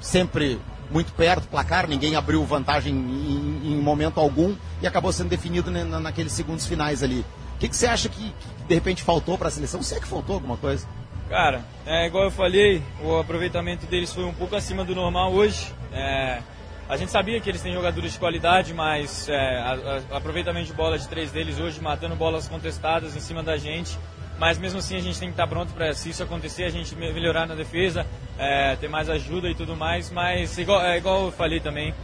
[0.00, 0.60] sempre
[0.92, 5.98] muito perto, placar, ninguém abriu vantagem em, em momento algum e acabou sendo definido na-
[6.00, 7.24] naqueles segundos finais ali.
[7.56, 9.82] O que, que você acha que, que, de repente faltou para a seleção?
[9.82, 10.86] Se é que faltou alguma coisa?
[11.28, 15.72] Cara, é igual eu falei, o aproveitamento deles foi um pouco acima do normal hoje.
[15.92, 16.40] É,
[16.88, 20.72] a gente sabia que eles têm jogadores de qualidade, mas é, a- a- aproveitamento de
[20.74, 23.98] bola de três deles hoje, matando bolas contestadas em cima da gente.
[24.38, 26.94] Mas mesmo assim a gente tem que estar pronto para se isso acontecer, a gente
[26.96, 28.04] me- melhorar na defesa,
[28.38, 30.10] é, ter mais ajuda e tudo mais.
[30.10, 31.94] Mas igual, é, igual eu falei também,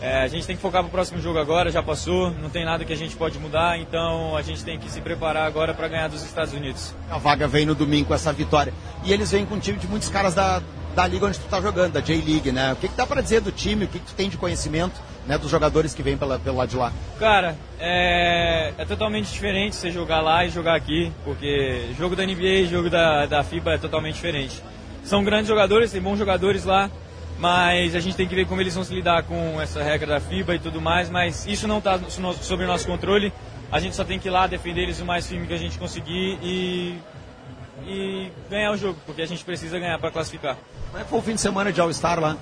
[0.00, 2.84] é, a gente tem que focar pro próximo jogo agora, já passou, não tem nada
[2.84, 6.08] que a gente pode mudar, então a gente tem que se preparar agora para ganhar
[6.08, 6.94] dos Estados Unidos.
[7.10, 8.72] A vaga vem no domingo com essa vitória.
[9.04, 10.60] E eles vêm com um time de muitos caras da,
[10.96, 12.72] da liga onde tu tá jogando, da J-League, né?
[12.72, 13.84] O que, que dá para dizer do time?
[13.84, 16.70] O que, que tu tem de conhecimento né, dos jogadores que vêm pela, pelo lado
[16.70, 16.90] de lá?
[17.18, 22.62] Cara, é, é totalmente diferente você jogar lá e jogar aqui, porque jogo da NBA
[22.62, 24.62] e jogo da, da FIBA é totalmente diferente.
[25.04, 26.90] São grandes jogadores, tem bons jogadores lá,
[27.38, 30.20] mas a gente tem que ver como eles vão se lidar com essa regra da
[30.20, 31.98] FIBA e tudo mais, mas isso não está
[32.40, 33.30] sobre o nosso controle.
[33.70, 35.78] A gente só tem que ir lá defender eles o mais firme que a gente
[35.78, 36.98] conseguir e,
[37.86, 40.56] e ganhar o jogo, porque a gente precisa ganhar para classificar.
[40.86, 42.34] Como é que foi o fim de semana de All-Star lá?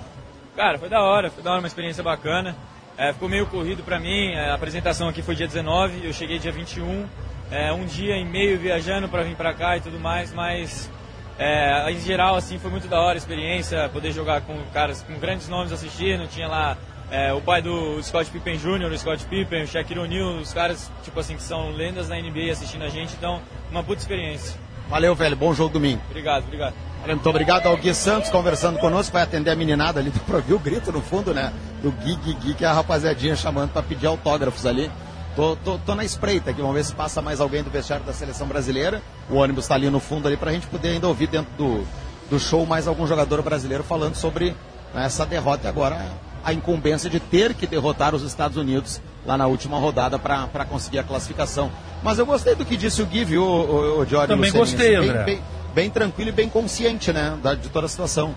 [0.54, 2.54] Cara, foi da hora, foi da hora, uma experiência bacana.
[2.98, 6.38] É, ficou meio corrido pra mim, é, a apresentação aqui foi dia 19, eu cheguei
[6.38, 7.06] dia 21.
[7.50, 10.90] É, um dia e meio viajando pra vir pra cá e tudo mais, mas
[11.38, 15.16] é, em geral assim foi muito da hora a experiência, poder jogar com caras com
[15.18, 16.76] grandes nomes assistindo, tinha lá
[17.10, 20.90] é, o pai do Scott Pippen Jr., o Scott Pippen, o Shaquille O'Neal, os caras
[21.04, 23.40] tipo assim que são lendas da NBA assistindo a gente, então
[23.70, 24.58] uma puta experiência.
[24.88, 25.36] Valeu, velho.
[25.36, 26.00] Bom jogo domingo.
[26.08, 26.74] Obrigado, obrigado.
[27.00, 30.36] Valeu, muito obrigado ao Gui Santos conversando conosco, vai atender a meninada ali, deu pra
[30.36, 31.52] ouvir o grito no fundo, né?
[31.82, 34.90] Do Gui, Gui, Gui, que é a rapaziadinha chamando pra pedir autógrafos ali.
[35.36, 38.12] Tô, tô, tô na espreita aqui, vamos ver se passa mais alguém do vestiário da
[38.12, 39.02] seleção brasileira.
[39.28, 41.86] O ônibus tá ali no fundo ali pra gente poder ainda ouvir dentro do,
[42.30, 44.56] do show mais algum jogador brasileiro falando sobre
[44.94, 46.00] né, essa derrota agora
[46.46, 51.00] a incumbência de ter que derrotar os Estados Unidos lá na última rodada para conseguir
[51.00, 51.72] a classificação.
[52.04, 53.46] Mas eu gostei do que disse o Gui, viu, o,
[53.96, 55.24] o, o Jorge Também gostei, bem- André.
[55.24, 55.40] bem-
[55.74, 58.34] bem tranquilo e bem consciente, né, da- de toda a situação.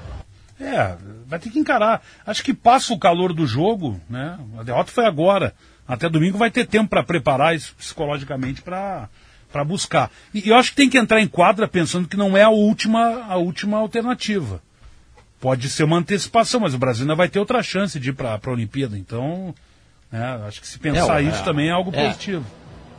[0.59, 0.95] É,
[1.27, 2.01] vai ter que encarar.
[2.25, 4.37] Acho que passa o calor do jogo, né?
[4.57, 5.53] A derrota foi agora.
[5.87, 9.07] Até domingo vai ter tempo para preparar isso psicologicamente para
[9.51, 10.11] para buscar.
[10.33, 13.23] E eu acho que tem que entrar em quadra pensando que não é a última
[13.27, 14.61] a última alternativa.
[15.39, 18.37] Pode ser uma antecipação, mas o Brasil ainda vai ter outra chance de ir para
[18.43, 18.97] a Olimpíada.
[18.97, 19.53] Então,
[20.11, 22.07] né, acho que se pensar É, isso é, também é algo é.
[22.07, 22.45] positivo.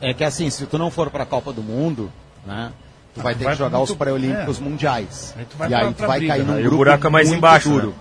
[0.01, 2.11] É que assim, se tu não for para a Copa do Mundo,
[2.45, 2.71] né,
[3.13, 4.63] tu vai tu ter vai que jogar muito- os pré-olímpicos é.
[4.63, 5.35] mundiais.
[5.37, 6.51] Aí e pra- aí tu pra vai briga, cair né?
[6.51, 7.95] num Aí o grupo buraco é mais embaixo, duro.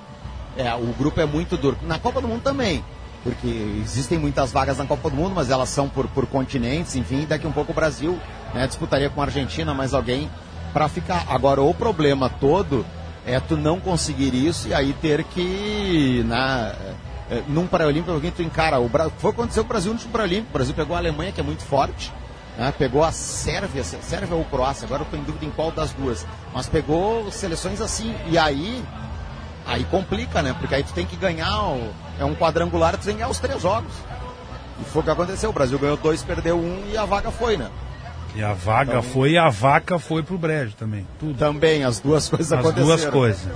[0.56, 1.76] É, o grupo é muito duro.
[1.82, 2.82] Na Copa do Mundo também,
[3.22, 3.46] porque
[3.82, 7.46] existem muitas vagas na Copa do Mundo, mas elas são por, por continentes, enfim, daqui
[7.46, 8.18] um pouco o Brasil
[8.54, 10.30] né, disputaria com a Argentina mais alguém
[10.72, 11.26] para ficar.
[11.28, 12.86] Agora, o problema todo
[13.31, 16.74] é tu não conseguir isso e aí ter que, né,
[17.31, 18.78] é, num pré-olímpico, alguém tu encara.
[18.81, 19.11] O Bra...
[19.19, 20.51] Foi aconteceu o Brasil no pré-olímpico.
[20.51, 22.12] O Brasil pegou a Alemanha, que é muito forte,
[22.59, 25.93] né, pegou a Sérvia, Sérvia ou Croácia, agora eu estou em dúvida em qual das
[25.93, 28.82] duas, mas pegou seleções assim, e aí
[29.66, 30.57] Aí complica, né?
[30.59, 33.39] Porque aí tu tem que ganhar, o- é um quadrangular, tu tem que ganhar os
[33.39, 33.93] três jogos.
[34.81, 35.51] E foi o que aconteceu.
[35.51, 37.70] O Brasil ganhou dois, perdeu um e a vaga foi, né?
[38.35, 41.07] E a vaga Então- foi e a vaca foi pro brejo também.
[41.19, 41.36] Tudo.
[41.39, 42.86] Também, as duas coisas As aconteceram.
[42.86, 43.48] duas coisas.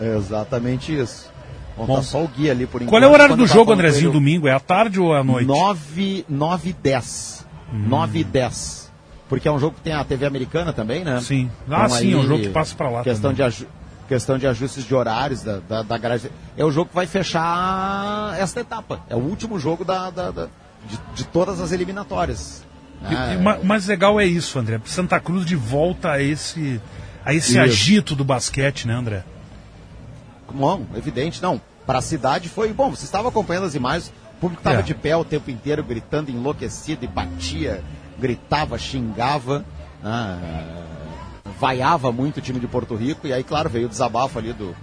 [0.00, 1.28] É exatamente isso.
[1.76, 2.90] Bom, Bom, tá só o guia ali por enquanto.
[2.90, 4.48] Qual é o horário do tá jogo, Andrezinho, domingo?
[4.48, 5.46] É à tarde ou à noite?
[5.46, 7.46] 9, 9 e 10.
[7.72, 7.84] Hum.
[7.88, 8.90] 9 e 10.
[9.28, 11.20] Porque é um jogo que tem a TV americana também, né?
[11.20, 11.50] Sim.
[11.70, 13.50] Ah, sim, é um jogo que passa pra lá Questão, também.
[13.50, 13.66] de,
[14.08, 16.30] questão de ajustes de horários da, da, da grade.
[16.56, 19.00] É o jogo que vai fechar esta etapa.
[19.08, 20.48] É o último jogo da, da- da-
[20.88, 22.64] de, de todas as eliminatórias.
[23.04, 24.80] Ah, e o ma- mais legal é isso, André.
[24.84, 26.80] Santa Cruz de volta a esse,
[27.24, 27.60] a esse Isso.
[27.60, 29.22] agito do basquete, né, André?
[30.52, 31.60] Bom, evidente, não.
[31.86, 32.90] Para a cidade foi bom.
[32.90, 34.82] Você estava acompanhando as imagens, o público estava É.
[34.82, 37.82] de pé o tempo inteiro, gritando, enlouquecido, e batia,
[38.18, 39.64] gritava, xingava,
[40.04, 40.38] ah,
[41.60, 44.74] vaiava muito o time de Porto Rico, e aí, claro, veio o desabafo ali do.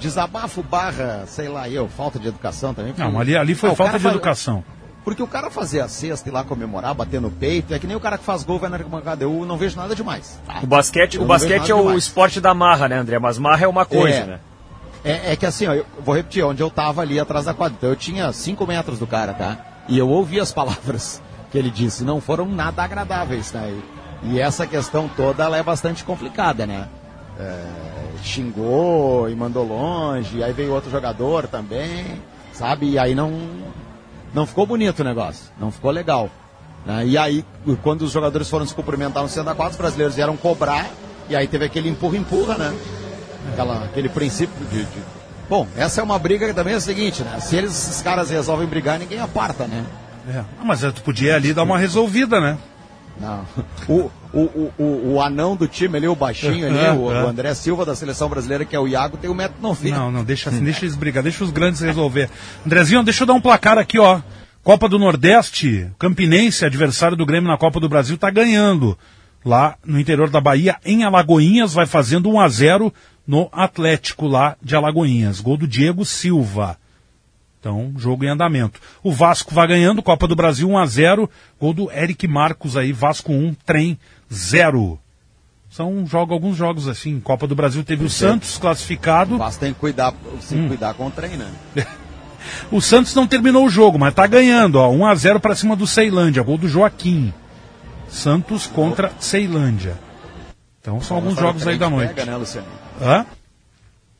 [0.00, 2.92] Desabafo barra, sei lá eu, falta de educação também.
[2.96, 4.64] Não, ali, ali foi Ah, falta de educação.
[5.04, 7.96] Porque o cara fazer a cesta e lá comemorar, bater no peito, é que nem
[7.96, 9.24] o cara que faz gol vai na arquibancada.
[9.24, 10.38] Eu não vejo nada demais.
[10.46, 10.60] tá?
[10.62, 12.04] O basquete, Eu o basquete é o demais.
[12.04, 13.18] esporte da marra, né, André?
[13.18, 14.26] Mas marra é uma coisa, É.
[14.26, 14.40] né?
[15.04, 17.74] É, é que assim, ó, eu vou repetir, onde eu tava ali atrás da quadra,
[17.76, 19.58] então eu tinha 5 metros do cara, tá?
[19.88, 21.20] E eu ouvi as palavras
[21.50, 23.76] que ele disse, não foram nada agradáveis, né?
[24.22, 26.86] E, e essa questão toda, ela é bastante complicada, né?
[27.40, 27.64] É,
[28.22, 32.22] xingou e mandou longe, aí veio outro jogador também,
[32.52, 32.90] sabe?
[32.90, 33.32] E aí não,
[34.34, 36.30] não ficou bonito o negócio, não ficou legal.
[36.86, 37.06] né?
[37.06, 37.44] E aí,
[37.82, 40.88] quando os jogadores foram se cumprimentar no centro da quadra, os brasileiros vieram cobrar,
[41.28, 42.74] e aí teve aquele empurra-empurra, né?
[43.52, 45.02] Aquela, aquele princípio de, de
[45.48, 47.38] Bom, essa é uma briga que também é o seguinte, né?
[47.40, 49.84] Se eles, esses caras resolvem brigar, ninguém aparta, né?
[50.28, 50.38] É.
[50.38, 52.56] Ah, mas tu podia ali dar uma resolvida, né?
[53.20, 53.44] Não.
[53.88, 57.28] O, o, o, o, o anão do time ali, o baixinho ali, É, o, o
[57.28, 59.90] André Silva da seleção brasileira, que é o Iago, tem 1,90m.
[59.90, 62.30] Não, não, deixa assim, deixa eles brigar, deixa os grandes resolver.
[62.66, 64.20] Andrezinho, deixa eu dar um placar aqui, ó.
[64.62, 68.96] Copa do Nordeste, Campinense, adversário do Grêmio na Copa do Brasil, tá ganhando.
[69.44, 72.94] Lá no interior da Bahia, em Alagoinhas, vai fazendo 1 a 0
[73.26, 75.40] no Atlético lá de Alagoinhas.
[75.40, 76.76] Gol do Diego Silva.
[77.62, 78.80] Então, jogo em andamento.
[79.04, 81.30] O Vasco vai ganhando, Copa do Brasil 1 a 0
[81.60, 83.96] Gol do Eric Marcos aí, Vasco 1, Trem
[84.32, 84.98] 0.
[85.70, 87.20] São jogo, alguns jogos assim.
[87.20, 89.36] Copa do Brasil teve o Santos classificado.
[89.36, 90.66] O Vasco tem que cuidar, se Hum.
[90.66, 91.48] cuidar com o trem, né?
[92.72, 94.90] O Santos não terminou o jogo, mas tá ganhando, ó.
[94.90, 97.32] 1 a 0 para cima do Ceilândia, gol do Joaquim.
[98.08, 99.96] Santos contra Ceilândia.
[100.80, 102.08] Então são alguns Agora o jogos aí da te noite.
[102.14, 102.66] Pega, né, Luciano?
[103.00, 103.24] Hã?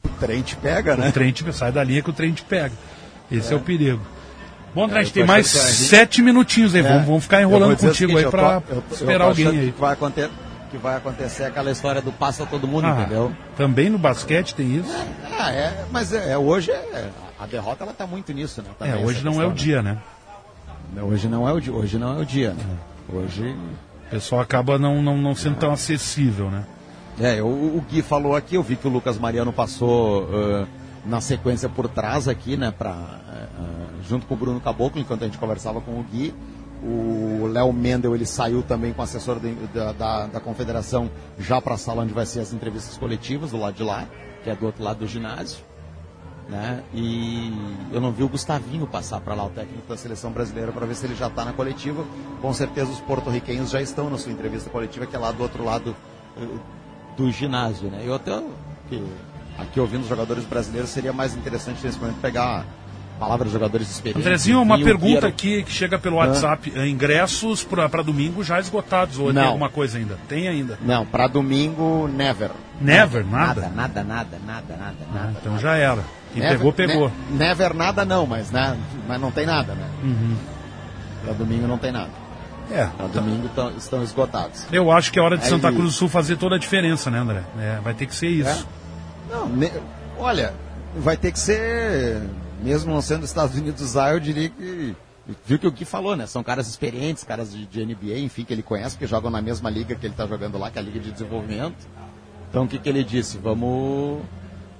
[0.04, 1.08] O trem te pega, né?
[1.08, 2.72] O trem te, sai da linha que o trem te pega.
[3.32, 4.00] Esse é, o perigo.
[4.74, 6.80] Bom, André, É, tem mais gente- sete minutinhos aí.
[6.80, 6.88] É.
[6.88, 9.72] Vamos, vamos ficar Eu enrolando contigo seguinte, aí eu esperar alguém aí.
[9.72, 10.30] Que vai, acontecer,
[10.70, 13.32] que vai acontecer aquela história do passa todo mundo, Ah, entendeu?
[13.56, 14.90] Também no basquete tem isso?
[15.38, 18.68] Ah, é, mas é, é, hoje é, a derrota ela tá muito nisso, né?
[18.80, 19.98] É, também, hoje essa não é o questão, dia, né?
[20.94, 21.02] né?
[21.02, 22.64] Hoje não é o dia, hoje não é o dia, né?
[23.12, 23.54] Hoje
[24.06, 26.64] O pessoal acaba não, não, não sendo tão acessível, né?
[27.20, 30.66] É, o, o Gui falou aqui, eu vi que o Lucas Mariano passou ãh,
[31.04, 35.26] na sequência por trás aqui, né, pra, ãh, junto com o Bruno Caboclo, enquanto a
[35.26, 36.34] gente conversava com o Gui.
[36.84, 41.08] O Léo Mendel, ele saiu também com o assessor de- da, da, da confederação
[41.38, 44.04] já para a sala onde vai ser as entrevistas coletivas, do lado de lá,
[44.42, 45.58] que é do outro lado do ginásio.
[46.48, 46.82] Né?
[46.92, 47.52] E
[47.92, 50.96] eu não vi o Gustavinho passar para lá, o técnico da seleção brasileira, para ver
[50.96, 52.04] se ele já está na coletiva.
[52.40, 55.64] Com certeza os porto-riquenhos já estão na sua entrevista coletiva, que é lá do outro
[55.64, 55.94] lado
[56.36, 56.46] eh,
[57.16, 57.88] do ginásio.
[57.90, 58.02] Né?
[58.04, 58.42] Eu até,
[58.88, 59.00] que,
[59.58, 62.64] aqui ouvindo os jogadores brasileiros, seria mais interessante nesse momento pegar
[63.18, 64.26] palavra dos jogadores experientes.
[64.26, 65.28] Andrezinho, uma pergunta Guerra.
[65.28, 66.16] aqui que chega pelo?
[66.16, 66.72] WhatsApp.
[66.74, 70.18] Eh, Ingressos para domingo já esgotados, ou tem alguma coisa ainda?
[70.28, 70.76] Tem ainda.
[70.82, 72.50] Não, para domingo, never.
[72.80, 73.68] Never, nada?
[73.68, 74.96] Nada, nada, nada, nada, nada.
[75.14, 75.34] nada.
[75.40, 76.02] Então já era.
[76.32, 77.12] Quem Never- pegou, pegou.
[77.30, 78.76] ne- never nada não, mas, né,
[79.06, 79.86] mas não tem nada, né?
[80.02, 80.34] Uhum.
[81.22, 82.10] Para domingo não tem nada.
[82.70, 82.86] É.
[82.86, 84.66] Para domingo tão- estão esgotados.
[84.72, 87.10] Eu acho que é hora de Aí- Santa Cruz do Sul fazer toda a diferença,
[87.10, 87.42] né, André?
[87.58, 88.66] É, vai ter que ser isso.
[89.32, 89.72] Não, ne-
[90.18, 90.54] olha,
[90.96, 92.22] vai ter que ser,
[92.62, 94.94] mesmo não sendo Estados Unidos A, eu diria que.
[95.46, 96.26] Viu que o Gui falou, né?
[96.26, 99.70] São caras experientes, caras de, de NBA, enfim, que ele conhece, que jogam na mesma
[99.70, 101.76] liga que ele está jogando lá, que é a Liga de Desenvolvimento.
[102.50, 103.38] Então o que, que ele disse?
[103.38, 104.20] Vamos,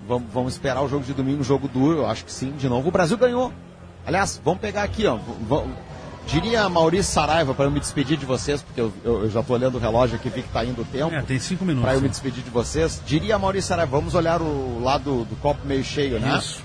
[0.06, 2.88] vamos, vamos esperar o jogo de domingo, jogo duro, eu acho que sim, de novo.
[2.88, 3.52] O Brasil ganhou.
[4.04, 5.14] Aliás, vamos pegar aqui, ó.
[5.16, 5.72] v- v-
[6.26, 9.56] diria Maurício Saraiva, para eu me despedir de vocês, porque eu, eu- eu já estou
[9.56, 11.14] olhando o relógio aqui, vi que está indo o tempo.
[11.14, 11.84] É, tem cinco minutos.
[11.88, 15.66] Para eu me despedir de vocês, diria Maurício Saraiva, vamos olhar o lado do copo
[15.66, 16.38] meio cheio, né?
[16.38, 16.62] Isso.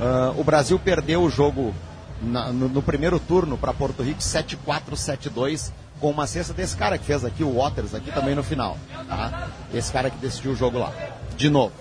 [0.00, 1.74] Ah, o Brasil perdeu o jogo
[2.20, 6.98] na- no, no primeiro turno para Porto Rico 7-4, 7-2, com uma cesta desse cara
[6.98, 8.76] que fez aqui, o Waters, aqui também no final.
[9.08, 9.48] Tá?
[9.72, 10.92] Esse cara que decidiu o jogo lá.
[11.36, 11.72] De novo.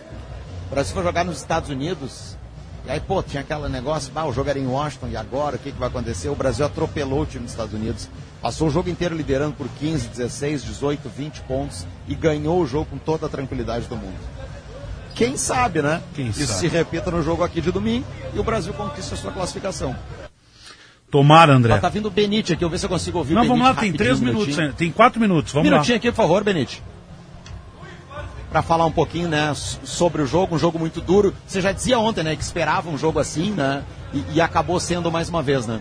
[0.67, 2.37] O Brasil foi jogar nos Estados Unidos.
[2.85, 5.59] E aí, pô, tinha aquele negócio, ah, o jogo era em Washington, e agora o
[5.59, 6.29] que, que vai acontecer?
[6.29, 8.09] O Brasil atropelou o time dos Estados Unidos.
[8.41, 12.87] Passou o jogo inteiro liderando por 15, 16, 18, 20 pontos e ganhou o jogo
[12.89, 14.17] com toda a tranquilidade do mundo.
[15.13, 16.01] Quem sabe, né?
[16.15, 16.59] Quem Isso sabe.
[16.59, 19.95] se repita no jogo aqui de domingo e o Brasil conquista a sua classificação.
[21.11, 21.73] Tomara, André.
[21.75, 23.75] Ó, tá vindo o Benite aqui, eu ver se eu consigo ouvir Não, vamos lá,
[23.75, 24.73] tem três um minutos minutinho.
[24.73, 25.97] Tem quatro minutos, vamos minutinho lá.
[25.97, 26.81] aqui, por favor, Benite.
[28.51, 31.33] Para falar um pouquinho, né, sobre o jogo, um jogo muito duro.
[31.47, 33.83] Você já dizia ontem, né, que esperava um jogo assim, né,
[34.13, 35.79] e, e acabou sendo mais uma vez, né?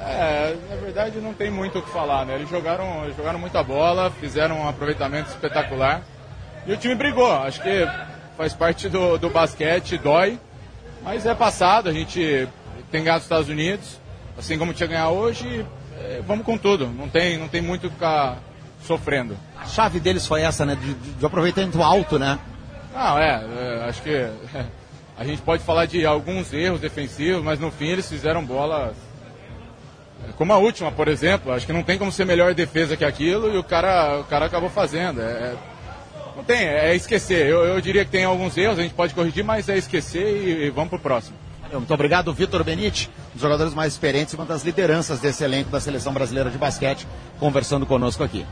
[0.00, 2.34] É, na verdade não tem muito o que falar, né?
[2.34, 6.02] Eles jogaram, jogaram muita bola, fizeram um aproveitamento espetacular.
[6.66, 7.86] E o time brigou, acho que
[8.36, 10.40] faz parte do, do basquete, dói,
[11.02, 12.48] mas é passado, a gente
[12.90, 14.00] tem ganhado os Estados Unidos,
[14.36, 15.64] assim como tinha ganhar hoje,
[16.00, 18.38] é, vamos com tudo, não tem, não tem muito o que ficar
[18.86, 19.36] sofrendo.
[19.60, 22.38] A chave deles foi essa, né, de, de- aproveitamento alto, né?
[22.94, 24.28] Não, é, é, acho que
[25.16, 28.94] a gente pode falar de alguns erros defensivos, mas no fim eles fizeram bolas.
[30.28, 33.04] é, Como a última, por exemplo, acho que não tem como ser melhor defesa que
[33.04, 35.20] aquilo e o cara, o cara acabou fazendo.
[35.20, 35.56] É, é-
[36.36, 37.46] não tem, é esquecer.
[37.46, 40.66] Eu, eu diria que tem alguns erros, a gente pode corrigir, mas é esquecer e,
[40.66, 41.36] e vamos pro próximo.
[41.72, 45.70] Muito obrigado, Vitor Benite, um dos jogadores mais experientes e uma das lideranças desse elenco
[45.70, 47.06] da Seleção Brasileira de Basquete,
[47.40, 48.44] conversando conosco aqui.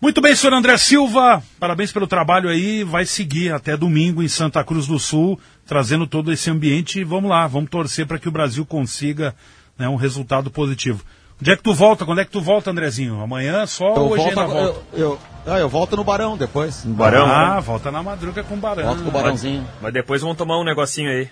[0.00, 2.84] Muito bem, senhor André Silva, parabéns pelo trabalho aí.
[2.84, 7.00] Vai seguir até domingo em Santa Cruz do Sul, trazendo todo esse ambiente.
[7.00, 9.34] E vamos lá, vamos torcer para que o Brasil consiga
[9.78, 11.02] né, um resultado positivo.
[11.40, 12.04] Onde é que tu volta?
[12.04, 13.20] Quando é que tu volta, Andrezinho?
[13.22, 14.80] Amanhã só ou hoje volto ainda volta?
[14.92, 16.84] eu, eu, Ah, eu volto no Barão depois.
[16.84, 17.26] No Barão?
[17.26, 18.84] Ah, volta na madruga com o Barão.
[18.84, 19.66] Volto com o Barãozinho.
[19.80, 21.28] Mas depois vamos tomar um negocinho aí.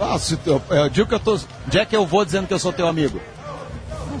[0.00, 1.38] Ah, se eu, eu digo que eu tô.
[1.66, 3.20] Onde é que eu vou dizendo que eu sou teu amigo?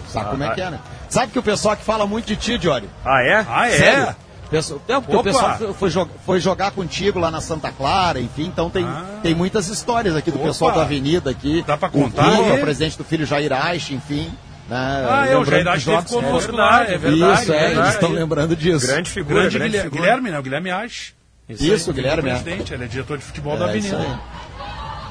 [0.08, 0.80] Sabe como é que é, né?
[1.12, 2.88] Sabe que o pessoal que fala muito de ti, Jory?
[3.04, 3.46] Ah, é?
[3.46, 3.76] Ah, é?
[3.76, 4.16] Sério?
[4.50, 8.18] Pessoal, é, porque o pessoal foi, foi jo- foi jogar contigo lá na Santa Clara,
[8.18, 8.86] enfim, então tem,
[9.22, 10.46] tem muitas histórias aqui do Opa!
[10.48, 11.62] pessoal da Avenida aqui.
[11.66, 12.58] Dá pra O contar Clima, aí?
[12.58, 14.30] o presidente do filho Jair Aich, enfim.
[14.68, 17.78] Né, Ah, é, o Jair Aich jogos- conosco é lá, é verdade, Isso, é, verdade.
[17.80, 18.86] eles estão lembrando disso.
[18.86, 20.02] Grande figura, Grande, grande Guilherme, figura.
[20.10, 20.38] Guilherme, né?
[20.38, 21.12] O Guilherme Ache.
[21.48, 22.32] Isso, o Guilherme, é.
[22.38, 24.20] presidente, ele é diretor de futebol É, da isso Avenida.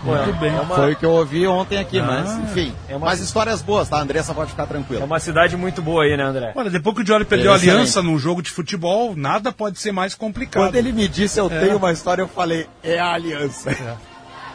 [0.04, 0.52] Muito bem.
[0.68, 2.04] Foi o que eu ouvi ontem aqui, Ah.
[2.04, 2.74] mas enfim.
[2.90, 3.98] É uma- Mas histórias boas, tá?
[3.98, 5.06] A Andressa pode ficar É tranquila.
[5.06, 6.54] uma cidade muito boa aí, né, André?
[6.56, 9.92] Olha, depois que o Diori perdeu a aliança num jogo de futebol, nada pode ser
[9.92, 10.64] mais complicado.
[10.64, 11.60] Quando ele me disse eu É.
[11.60, 13.70] tenho uma história, eu falei, é a aliança.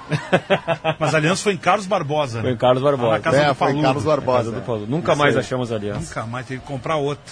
[0.98, 2.40] Mas a aliança foi em Carlos Barbosa.
[2.40, 3.12] Foi em Carlos Lá Barbosa.
[3.12, 3.82] Na casa É, do foi em Paludo.
[3.82, 4.38] Carlos Barbosa.
[4.38, 4.86] Casa do Paulo.
[4.88, 5.40] Nunca Isso mais aí.
[5.40, 6.00] achamos aliança.
[6.00, 7.24] Nunca mais teve que comprar outro.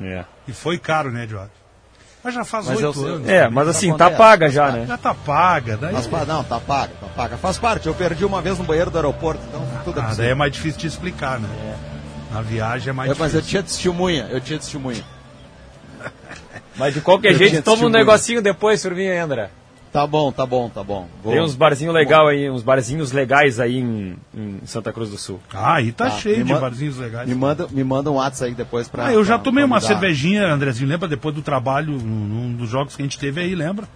[0.00, 0.24] É.
[0.48, 1.50] E foi caro, né, Diori?
[2.24, 3.28] Mas já faz oito anos.
[3.28, 4.16] É, mas assim, tá acontece.
[4.18, 4.86] paga já, né?
[4.86, 5.76] Já tá paga.
[5.76, 5.92] Daí...
[5.92, 7.36] Mas, não, tá paga, tá paga.
[7.36, 7.86] Faz parte.
[7.88, 10.52] Eu perdi uma vez no banheiro do aeroporto, então tudo é Ah, daí é mais
[10.52, 11.48] difícil de explicar, né?
[12.32, 13.50] Na viagem é mais Eu- mas eu difícil.
[13.50, 15.02] tinha testemunha, eu tinha testemunha.
[16.76, 19.50] Mas de qualquer Eu jeito, toma um negocinho depois, Survinha André.
[19.92, 21.06] Tá bom, tá bom, tá bom.
[21.22, 25.18] Vou- Tem uns barzinhos legal aí, uns barzinhos legais aí em, em Santa Cruz do
[25.18, 25.38] Sul.
[25.52, 27.28] Ah, aí tá, Tá, cheio me de barzinhos legais.
[27.28, 29.06] Me manda, me manda um WhatsApp aí depois pra.
[29.08, 31.06] Ah, eu já pra- tomei pra uma cervejinha, Andrezinho, lembra?
[31.06, 33.86] Depois do trabalho, num dos jogos que a gente teve aí, lembra?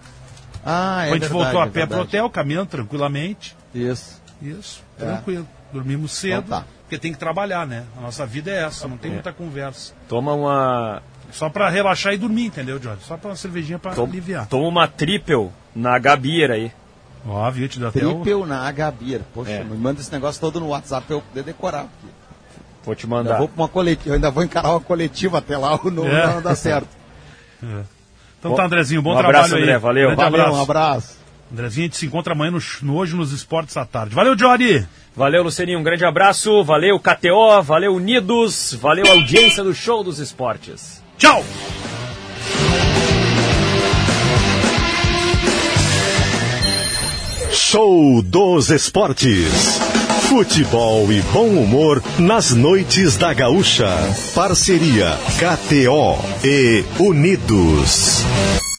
[0.63, 2.01] Ah, é a gente voltou a é pé pro verdade.
[2.01, 3.55] hotel, caminhando tranquilamente.
[3.73, 4.21] Isso.
[4.39, 5.03] Isso, É.
[5.05, 5.47] tranquilo.
[5.73, 6.65] Dormimos cedo, Então tá.
[6.83, 7.85] porque tem que trabalhar, né?
[7.97, 9.93] A nossa vida é essa, não tem muita conversa.
[10.07, 11.01] Toma uma.
[11.31, 13.01] Só pra relaxar e dormir, entendeu, Jorge?
[13.03, 14.45] Só pra uma cervejinha pra Tom- aliviar.
[14.47, 16.71] Toma uma triple na Gabier aí.
[17.25, 17.91] Ó, viu, te o...
[17.91, 19.21] Tripel na Agabir.
[19.33, 19.63] Poxa, É.
[19.63, 21.83] me manda esse negócio todo no WhatsApp pra eu poder decorar.
[21.83, 22.07] porque
[22.85, 23.37] Vou te mandar.
[23.37, 26.27] vou pra uma coletiva, eu ainda vou encarar uma coletiva até lá, o não, É.
[26.35, 26.87] não dá certo.
[27.63, 27.81] É.
[28.39, 29.63] Então tá, Andrezinho, bom Um trabalho abraço, aí.
[29.63, 30.07] André, valeu.
[30.09, 30.57] Grande Valeu, abraço.
[30.57, 31.17] um abraço.
[31.51, 34.13] Andrezinho, a gente se encontra amanhã no, no Hoje nos Esportes à Tarde.
[34.13, 34.87] Valeu, Jory!
[35.15, 36.63] Valeu, Lucininho, um grande abraço.
[36.63, 37.63] Valeu, KTO.
[37.63, 38.73] Valeu, Unidos.
[38.79, 41.01] Valeu, audiência do Show dos Esportes.
[41.17, 41.43] Tchau!
[47.57, 49.79] Show dos Esportes.
[50.29, 53.89] Futebol e bom humor nas noites da Gaúcha.
[54.35, 58.23] Parceria KTO e Unidos.